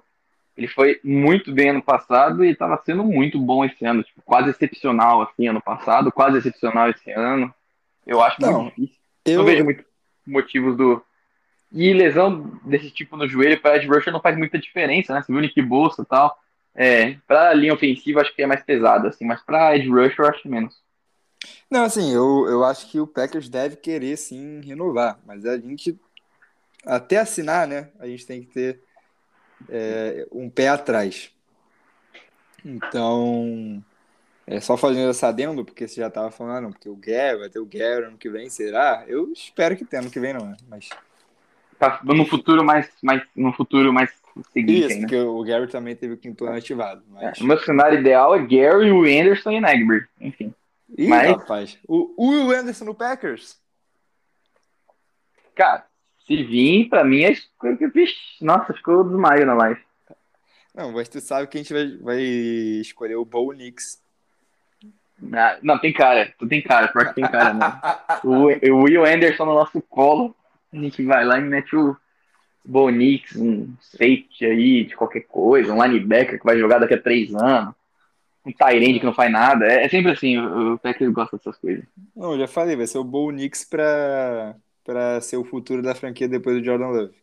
ele 0.58 0.68
foi 0.68 1.00
muito 1.04 1.52
bem 1.52 1.70
ano 1.70 1.82
passado 1.82 2.44
e 2.44 2.52
estava 2.52 2.82
sendo 2.86 3.04
muito 3.04 3.40
bom 3.40 3.64
esse 3.64 3.86
ano, 3.86 4.04
tipo, 4.04 4.22
quase 4.24 4.50
excepcional, 4.50 5.22
assim, 5.22 5.48
ano 5.48 5.62
passado, 5.62 6.12
quase 6.12 6.40
excepcional 6.40 6.90
esse 6.90 7.10
ano. 7.12 7.54
Eu 8.06 8.22
acho 8.22 8.42
não, 8.42 8.64
muito 8.64 8.76
difícil. 8.76 9.02
Eu... 9.26 9.38
Não 9.38 9.46
vejo 9.46 9.64
muito 9.64 9.86
motivos 10.26 10.78
do. 10.78 11.04
E 11.72 11.92
lesão 11.92 12.60
desse 12.64 12.92
tipo 12.92 13.18
no 13.18 13.28
joelho 13.28 13.60
para 13.60 13.78
Ed 13.78 13.88
Rusher 13.88 14.14
não 14.14 14.22
faz 14.22 14.38
muita 14.38 14.60
diferença, 14.60 15.14
né? 15.14 15.22
Você 15.22 15.32
viu 15.32 15.40
o 15.40 15.42
Nick 15.42 15.60
Bolsa 15.62 16.04
e 16.04 16.06
tal. 16.06 16.38
É, 16.76 17.16
pra 17.28 17.54
linha 17.54 17.74
ofensiva 17.74 18.22
acho 18.22 18.34
que 18.36 18.42
é 18.42 18.48
mais 18.48 18.64
pesado, 18.64 19.08
assim, 19.08 19.26
mas 19.26 19.42
pra 19.42 19.76
Ed 19.76 19.88
Rusher 19.90 20.20
eu 20.20 20.28
acho 20.28 20.48
menos. 20.48 20.76
Não, 21.70 21.84
assim, 21.84 22.14
eu, 22.14 22.48
eu 22.48 22.64
acho 22.64 22.90
que 22.90 23.00
o 23.00 23.08
Packers 23.08 23.50
deve 23.50 23.76
querer 23.76 24.18
sim 24.18 24.62
renovar, 24.62 25.20
mas 25.26 25.46
a 25.46 25.58
gente, 25.58 26.00
até 26.86 27.18
assinar, 27.18 27.68
né, 27.68 27.90
a 28.00 28.08
gente 28.08 28.26
tem 28.26 28.42
que 28.42 28.48
ter 28.48 28.80
é, 29.70 30.28
um 30.32 30.50
pé 30.50 30.70
atrás. 30.70 31.32
Então, 32.64 33.84
é 34.46 34.60
só 34.60 34.76
fazendo 34.76 35.10
essa 35.10 35.28
adendo, 35.28 35.64
porque 35.64 35.88
você 35.88 36.02
já 36.02 36.08
estava 36.08 36.30
falando, 36.30 36.58
ah, 36.58 36.62
não, 36.62 36.72
porque 36.72 36.90
o 36.90 36.96
Gary, 36.96 37.40
vai 37.40 37.50
ter 37.50 37.60
o 37.60 37.66
Gary 37.66 38.06
ano 38.06 38.18
que 38.18 38.30
vem, 38.30 38.50
será? 38.50 39.04
Eu 39.08 39.32
espero 39.32 39.76
que 39.78 39.86
tenha 39.86 40.02
ano 40.02 40.12
que 40.12 40.20
vem, 40.20 40.34
não, 40.34 40.46
né? 40.46 40.58
Mas. 40.68 40.90
Tá 41.80 42.00
no 42.04 42.26
futuro 42.26 42.64
mais, 42.64 42.90
mais, 43.02 43.24
no 43.36 43.52
futuro 43.54 43.92
mais 43.92 44.12
seguinte. 44.52 44.88
Isso, 44.88 45.00
porque 45.02 45.18
o 45.18 45.44
Gary 45.44 45.68
também 45.68 45.96
teve 45.96 46.14
o 46.14 46.18
quinto 46.18 46.46
ano 46.46 46.58
ativado. 46.58 47.04
Mas... 47.10 47.40
É, 47.40 47.44
o 47.44 47.48
meu 47.48 47.58
cenário 47.60 48.00
ideal 48.00 48.36
é 48.36 48.40
Gary, 48.40 48.92
o 48.92 49.04
Anderson 49.04 49.52
e 49.52 49.62
Nagby, 49.62 50.06
enfim. 50.20 50.54
Ih, 50.98 51.08
mas... 51.08 51.32
rapaz, 51.32 51.80
o, 51.88 52.14
o 52.18 52.52
Anderson 52.52 52.86
no 52.86 52.96
Packers? 52.96 53.58
Cara, 55.56 55.86
se 56.26 56.44
vir, 56.44 56.90
pra 56.90 57.04
mim, 57.04 57.24
é... 57.24 57.34
nossa, 58.42 58.74
ficou 58.74 59.04
desmaio 59.04 59.46
na 59.46 59.54
live. 59.54 59.82
Não, 60.76 60.92
mas 60.92 61.08
tu 61.08 61.22
sabe 61.22 61.48
que 61.48 61.58
a 61.58 61.62
gente 61.62 61.74
vai, 61.74 61.98
vai 61.98 62.22
escolher 62.22 63.16
o 63.16 63.26
Bo 63.26 63.52
Nix 63.52 64.03
não, 65.62 65.80
tem 65.80 65.94
cara, 65.94 66.34
tu 66.38 66.48
tem 66.48 66.62
cara, 66.62 66.88
pior 66.88 67.08
que 67.10 67.16
tem 67.16 67.24
cara, 67.24 67.54
né? 67.54 67.82
o, 68.24 68.74
o 68.74 68.84
Will 68.84 69.06
Anderson 69.06 69.46
no 69.46 69.54
nosso 69.54 69.82
colo, 69.82 70.36
a 70.72 70.78
gente 70.78 71.04
vai 71.04 71.24
lá 71.24 71.38
e 71.38 71.42
mete 71.42 71.76
o 71.76 71.96
Bonix, 72.66 73.36
um 73.36 73.74
safety 73.80 74.46
aí 74.46 74.86
de 74.86 74.96
qualquer 74.96 75.22
coisa, 75.22 75.74
um 75.74 75.84
linebacker 75.84 76.40
que 76.40 76.46
vai 76.46 76.58
jogar 76.58 76.80
daqui 76.80 76.94
a 76.94 77.02
três 77.02 77.34
anos, 77.34 77.74
um 78.46 78.52
Tyrande 78.52 79.00
que 79.00 79.06
não 79.06 79.14
faz 79.14 79.32
nada. 79.32 79.66
É, 79.66 79.86
é 79.86 79.90
sempre 79.90 80.12
assim, 80.12 80.38
o, 80.38 80.74
o 80.74 80.80
Packers 80.80 81.14
gosta 81.14 81.38
dessas 81.38 81.58
coisas. 81.58 81.84
Não, 82.16 82.34
eu 82.34 82.40
já 82.40 82.48
falei, 82.48 82.76
vai 82.76 82.88
ser 82.88 82.98
o 82.98 83.04
Bonix 83.04 83.66
pra, 83.66 84.56
pra 84.84 85.22
ser 85.22 85.38
o 85.38 85.44
futuro 85.44 85.82
da 85.82 85.96
franquia 85.96 86.28
depois 86.28 86.58
do 86.58 86.64
Jordan 86.64 86.88
Love. 86.88 87.16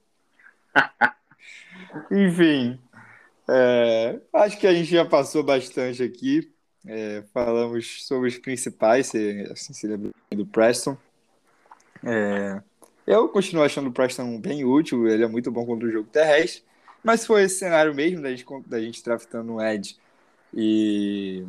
Enfim, 2.10 2.78
é, 3.48 4.20
acho 4.32 4.58
que 4.58 4.66
a 4.66 4.72
gente 4.72 4.90
já 4.90 5.04
passou 5.04 5.42
bastante 5.42 6.02
aqui. 6.02 6.52
É, 6.86 7.22
falamos 7.32 8.06
sobre 8.06 8.28
os 8.28 8.38
principais, 8.38 9.12
assim, 9.50 9.72
se 9.72 9.96
do 10.30 10.46
Preston. 10.46 10.96
É, 12.02 12.62
eu 13.06 13.28
continuo 13.28 13.64
achando 13.64 13.88
o 13.88 13.92
Preston 13.92 14.38
bem 14.38 14.64
útil, 14.64 15.06
ele 15.08 15.24
é 15.24 15.28
muito 15.28 15.50
bom 15.50 15.66
contra 15.66 15.86
o 15.86 15.90
jogo 15.90 16.08
terrestre, 16.10 16.62
mas 17.02 17.26
foi 17.26 17.42
esse 17.42 17.58
cenário 17.58 17.94
mesmo 17.94 18.22
da 18.22 18.30
gente, 18.30 18.44
da 18.66 18.80
gente 18.80 19.02
draftando 19.02 19.54
um 19.54 19.60
Ed 19.60 19.96
e, 20.54 21.44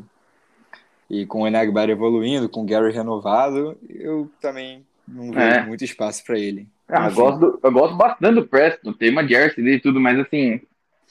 e 1.09 1.25
com 1.25 1.41
o 1.41 1.47
Enagbar 1.47 1.89
evoluindo, 1.89 2.49
com 2.49 2.63
o 2.63 2.65
Gary 2.65 2.91
renovado, 2.91 3.77
eu 3.89 4.29
também 4.41 4.85
não 5.07 5.31
vejo 5.31 5.39
é. 5.39 5.65
muito 5.65 5.83
espaço 5.83 6.23
para 6.25 6.37
ele. 6.37 6.67
Ah, 6.87 7.07
eu, 7.07 7.13
gosto 7.13 7.59
eu 7.63 7.71
gosto 7.71 7.95
bastante 7.95 8.35
do 8.35 8.47
Preston, 8.47 8.91
tem 8.91 9.11
uma 9.11 9.25
jersey 9.25 9.63
dele 9.63 9.77
e 9.77 9.81
tudo, 9.81 9.99
mas 9.99 10.19
assim, 10.19 10.61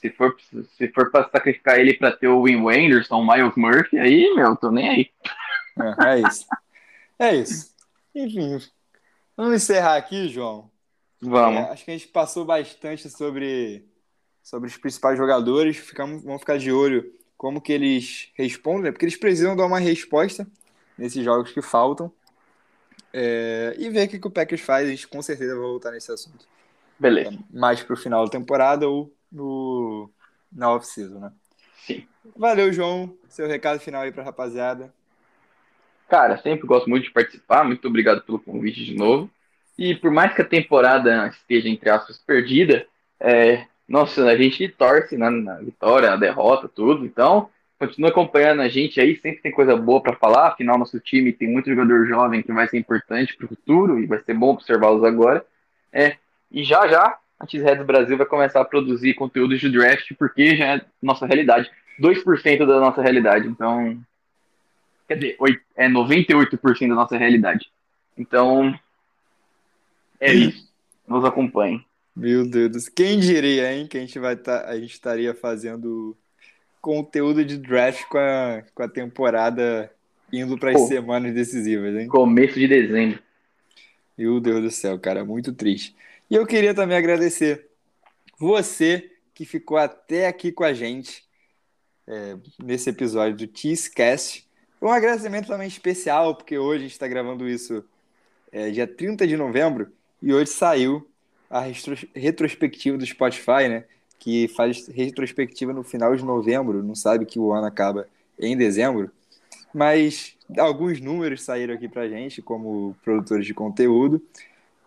se 0.01 0.09
for, 0.09 0.35
se 0.77 0.87
for 0.89 1.11
pra 1.11 1.29
sacrificar 1.29 1.79
ele 1.79 1.93
pra 1.93 2.11
ter 2.11 2.27
o 2.27 2.43
Win 2.43 2.61
Wenderson, 2.63 3.21
o 3.21 3.27
Miles 3.27 3.55
Murphy, 3.55 3.99
aí, 3.99 4.33
meu, 4.33 4.55
tô 4.55 4.71
nem 4.71 4.89
aí. 4.89 5.11
É, 5.79 6.09
é 6.09 6.19
isso. 6.27 6.45
É 7.19 7.35
isso. 7.35 7.71
Enfim, 8.15 8.59
vamos 9.37 9.53
encerrar 9.53 9.95
aqui, 9.95 10.27
João. 10.27 10.69
Vamos. 11.21 11.61
É, 11.61 11.71
acho 11.71 11.85
que 11.85 11.91
a 11.91 11.97
gente 11.97 12.07
passou 12.07 12.43
bastante 12.43 13.07
sobre, 13.11 13.85
sobre 14.41 14.67
os 14.67 14.75
principais 14.75 15.17
jogadores. 15.17 15.77
Ficamos, 15.77 16.23
vamos 16.23 16.41
ficar 16.41 16.57
de 16.57 16.71
olho 16.71 17.13
como 17.37 17.61
que 17.61 17.71
eles 17.71 18.29
respondem, 18.33 18.83
né? 18.83 18.91
porque 18.91 19.05
eles 19.05 19.17
precisam 19.17 19.55
dar 19.55 19.67
uma 19.67 19.79
resposta 19.79 20.47
nesses 20.97 21.23
jogos 21.23 21.51
que 21.51 21.61
faltam. 21.61 22.11
É, 23.13 23.75
e 23.77 23.89
ver 23.89 24.07
o 24.07 24.09
que, 24.09 24.19
que 24.19 24.27
o 24.27 24.31
Packers 24.31 24.61
faz. 24.61 24.87
A 24.87 24.91
gente 24.91 25.07
com 25.07 25.21
certeza 25.21 25.53
vai 25.53 25.63
voltar 25.63 25.91
nesse 25.91 26.11
assunto. 26.11 26.47
Beleza. 26.97 27.37
Mais 27.51 27.83
pro 27.83 27.95
final 27.95 28.25
da 28.25 28.31
temporada 28.31 28.87
ou 28.87 29.13
no, 29.31 30.09
na 30.51 30.71
off-season, 30.73 31.19
né? 31.19 31.31
Sim. 31.77 32.05
Valeu, 32.35 32.71
João. 32.71 33.15
Seu 33.29 33.47
recado 33.47 33.79
final 33.79 34.01
aí 34.01 34.11
pra 34.11 34.23
rapaziada. 34.23 34.93
Cara, 36.07 36.37
sempre 36.37 36.67
gosto 36.67 36.89
muito 36.89 37.05
de 37.05 37.11
participar. 37.11 37.63
Muito 37.63 37.87
obrigado 37.87 38.21
pelo 38.21 38.39
convite 38.39 38.83
de 38.83 38.95
novo. 38.95 39.29
E 39.77 39.95
por 39.95 40.11
mais 40.11 40.33
que 40.33 40.41
a 40.41 40.47
temporada 40.47 41.27
esteja, 41.27 41.69
entre 41.69 41.89
aspas, 41.89 42.17
perdida, 42.17 42.85
é, 43.19 43.65
nossa, 43.87 44.25
a 44.25 44.37
gente 44.37 44.67
torce 44.69 45.17
né, 45.17 45.29
na 45.29 45.55
vitória, 45.55 46.09
na 46.09 46.17
derrota, 46.17 46.67
tudo. 46.67 47.05
Então, 47.05 47.49
continua 47.79 48.09
acompanhando 48.09 48.61
a 48.61 48.67
gente 48.67 48.99
aí. 48.99 49.15
Sempre 49.17 49.41
tem 49.41 49.51
coisa 49.51 49.75
boa 49.75 50.01
para 50.01 50.15
falar. 50.15 50.49
Afinal, 50.49 50.77
nosso 50.77 50.99
time 50.99 51.31
tem 51.31 51.47
muito 51.47 51.69
jogador 51.69 52.05
jovem 52.05 52.43
que 52.43 52.51
vai 52.51 52.67
ser 52.67 52.77
importante 52.77 53.35
para 53.35 53.45
o 53.45 53.49
futuro 53.49 53.99
e 53.99 54.05
vai 54.05 54.19
ser 54.19 54.33
bom 54.33 54.49
observá-los 54.49 55.03
agora. 55.03 55.45
É, 55.91 56.17
e 56.51 56.63
já 56.63 56.87
já 56.87 57.17
a 57.41 57.47
Cheeseheads 57.47 57.85
Brasil 57.85 58.15
vai 58.17 58.25
começar 58.27 58.61
a 58.61 58.65
produzir 58.65 59.15
conteúdos 59.15 59.59
de 59.59 59.69
draft, 59.69 60.11
porque 60.17 60.55
já 60.55 60.75
é 60.75 60.81
nossa 61.01 61.25
realidade. 61.25 61.69
2% 61.99 62.59
da 62.59 62.79
nossa 62.79 63.01
realidade, 63.01 63.47
então. 63.47 63.99
Quer 65.07 65.15
dizer, 65.15 65.37
é 65.75 65.89
98% 65.89 66.87
da 66.87 66.95
nossa 66.95 67.17
realidade. 67.17 67.71
Então. 68.15 68.77
É 70.19 70.31
isso. 70.31 70.69
Nos 71.07 71.25
acompanhe. 71.25 71.83
Meu 72.15 72.47
Deus, 72.47 72.87
quem 72.87 73.19
diria, 73.19 73.73
hein, 73.73 73.87
que 73.87 73.97
a 73.97 74.01
gente 74.01 74.19
vai 74.19 74.35
tá, 74.35 74.67
a 74.67 74.79
gente 74.79 74.93
estaria 74.93 75.33
fazendo 75.33 76.15
conteúdo 76.79 77.43
de 77.43 77.57
draft 77.57 78.03
com 78.05 78.17
a, 78.17 78.63
com 78.75 78.83
a 78.83 78.87
temporada 78.87 79.91
indo 80.31 80.57
para 80.57 80.71
as 80.71 80.87
semanas 80.87 81.33
decisivas, 81.33 81.95
hein? 81.95 82.07
Começo 82.07 82.59
de 82.59 82.67
dezembro. 82.67 83.19
Meu 84.17 84.39
Deus 84.39 84.61
do 84.61 84.69
céu, 84.69 84.99
cara, 84.99 85.25
muito 85.25 85.53
triste. 85.53 85.95
E 86.31 86.35
eu 86.35 86.47
queria 86.47 86.73
também 86.73 86.97
agradecer 86.97 87.67
você 88.39 89.11
que 89.33 89.43
ficou 89.43 89.75
até 89.75 90.27
aqui 90.27 90.49
com 90.49 90.63
a 90.63 90.71
gente 90.71 91.25
é, 92.07 92.37
nesse 92.63 92.89
episódio 92.89 93.45
do 93.45 93.59
Cheesecast. 93.59 94.47
Um 94.81 94.87
agradecimento 94.87 95.47
também 95.47 95.67
especial, 95.67 96.33
porque 96.33 96.57
hoje 96.57 96.77
a 96.77 96.81
gente 96.83 96.93
está 96.93 97.05
gravando 97.05 97.49
isso 97.49 97.83
é, 98.49 98.69
dia 98.69 98.87
30 98.87 99.27
de 99.27 99.35
novembro 99.35 99.91
e 100.21 100.33
hoje 100.33 100.51
saiu 100.51 101.05
a 101.49 101.65
retrospectiva 102.15 102.97
do 102.97 103.05
Spotify, 103.05 103.67
né? 103.67 103.83
Que 104.17 104.47
faz 104.47 104.87
retrospectiva 104.87 105.73
no 105.73 105.83
final 105.83 106.15
de 106.15 106.23
novembro, 106.23 106.81
não 106.81 106.95
sabe 106.95 107.25
que 107.25 107.39
o 107.39 107.51
ano 107.51 107.67
acaba 107.67 108.07
em 108.39 108.55
dezembro. 108.55 109.11
Mas 109.73 110.37
alguns 110.57 111.01
números 111.01 111.43
saíram 111.43 111.73
aqui 111.73 111.89
pra 111.89 112.07
gente, 112.07 112.41
como 112.41 112.95
produtores 113.03 113.45
de 113.45 113.53
conteúdo. 113.53 114.25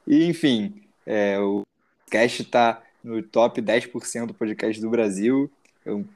E, 0.06 0.24
enfim, 0.24 0.83
é, 1.06 1.38
o 1.38 1.62
cast 2.10 2.42
está 2.42 2.82
no 3.02 3.22
top 3.22 3.60
10% 3.60 4.26
do 4.26 4.34
podcast 4.34 4.80
do 4.80 4.90
Brasil. 4.90 5.50
É 5.84 5.92
um, 5.92 6.06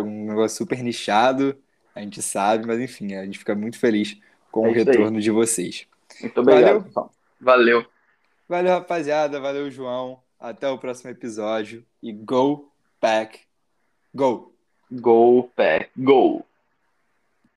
um 0.00 0.26
negócio 0.26 0.58
super 0.58 0.82
nichado, 0.82 1.56
a 1.94 2.00
gente 2.00 2.20
sabe, 2.20 2.66
mas 2.66 2.80
enfim, 2.80 3.14
a 3.14 3.24
gente 3.24 3.38
fica 3.38 3.54
muito 3.54 3.78
feliz 3.78 4.18
com 4.50 4.66
é 4.66 4.70
o 4.70 4.72
retorno 4.72 5.16
aí. 5.16 5.22
de 5.22 5.30
vocês. 5.30 5.86
Muito 6.20 6.40
obrigado, 6.40 6.90
Valeu. 6.90 7.10
Valeu. 7.40 7.86
Valeu, 8.48 8.72
rapaziada. 8.72 9.40
Valeu, 9.40 9.70
João. 9.70 10.20
Até 10.38 10.68
o 10.68 10.78
próximo 10.78 11.10
episódio. 11.10 11.84
E 12.02 12.12
go, 12.12 12.70
pack, 13.00 13.40
go. 14.14 14.52
Go, 14.90 15.50
pack, 15.56 15.90
go. 15.96 16.44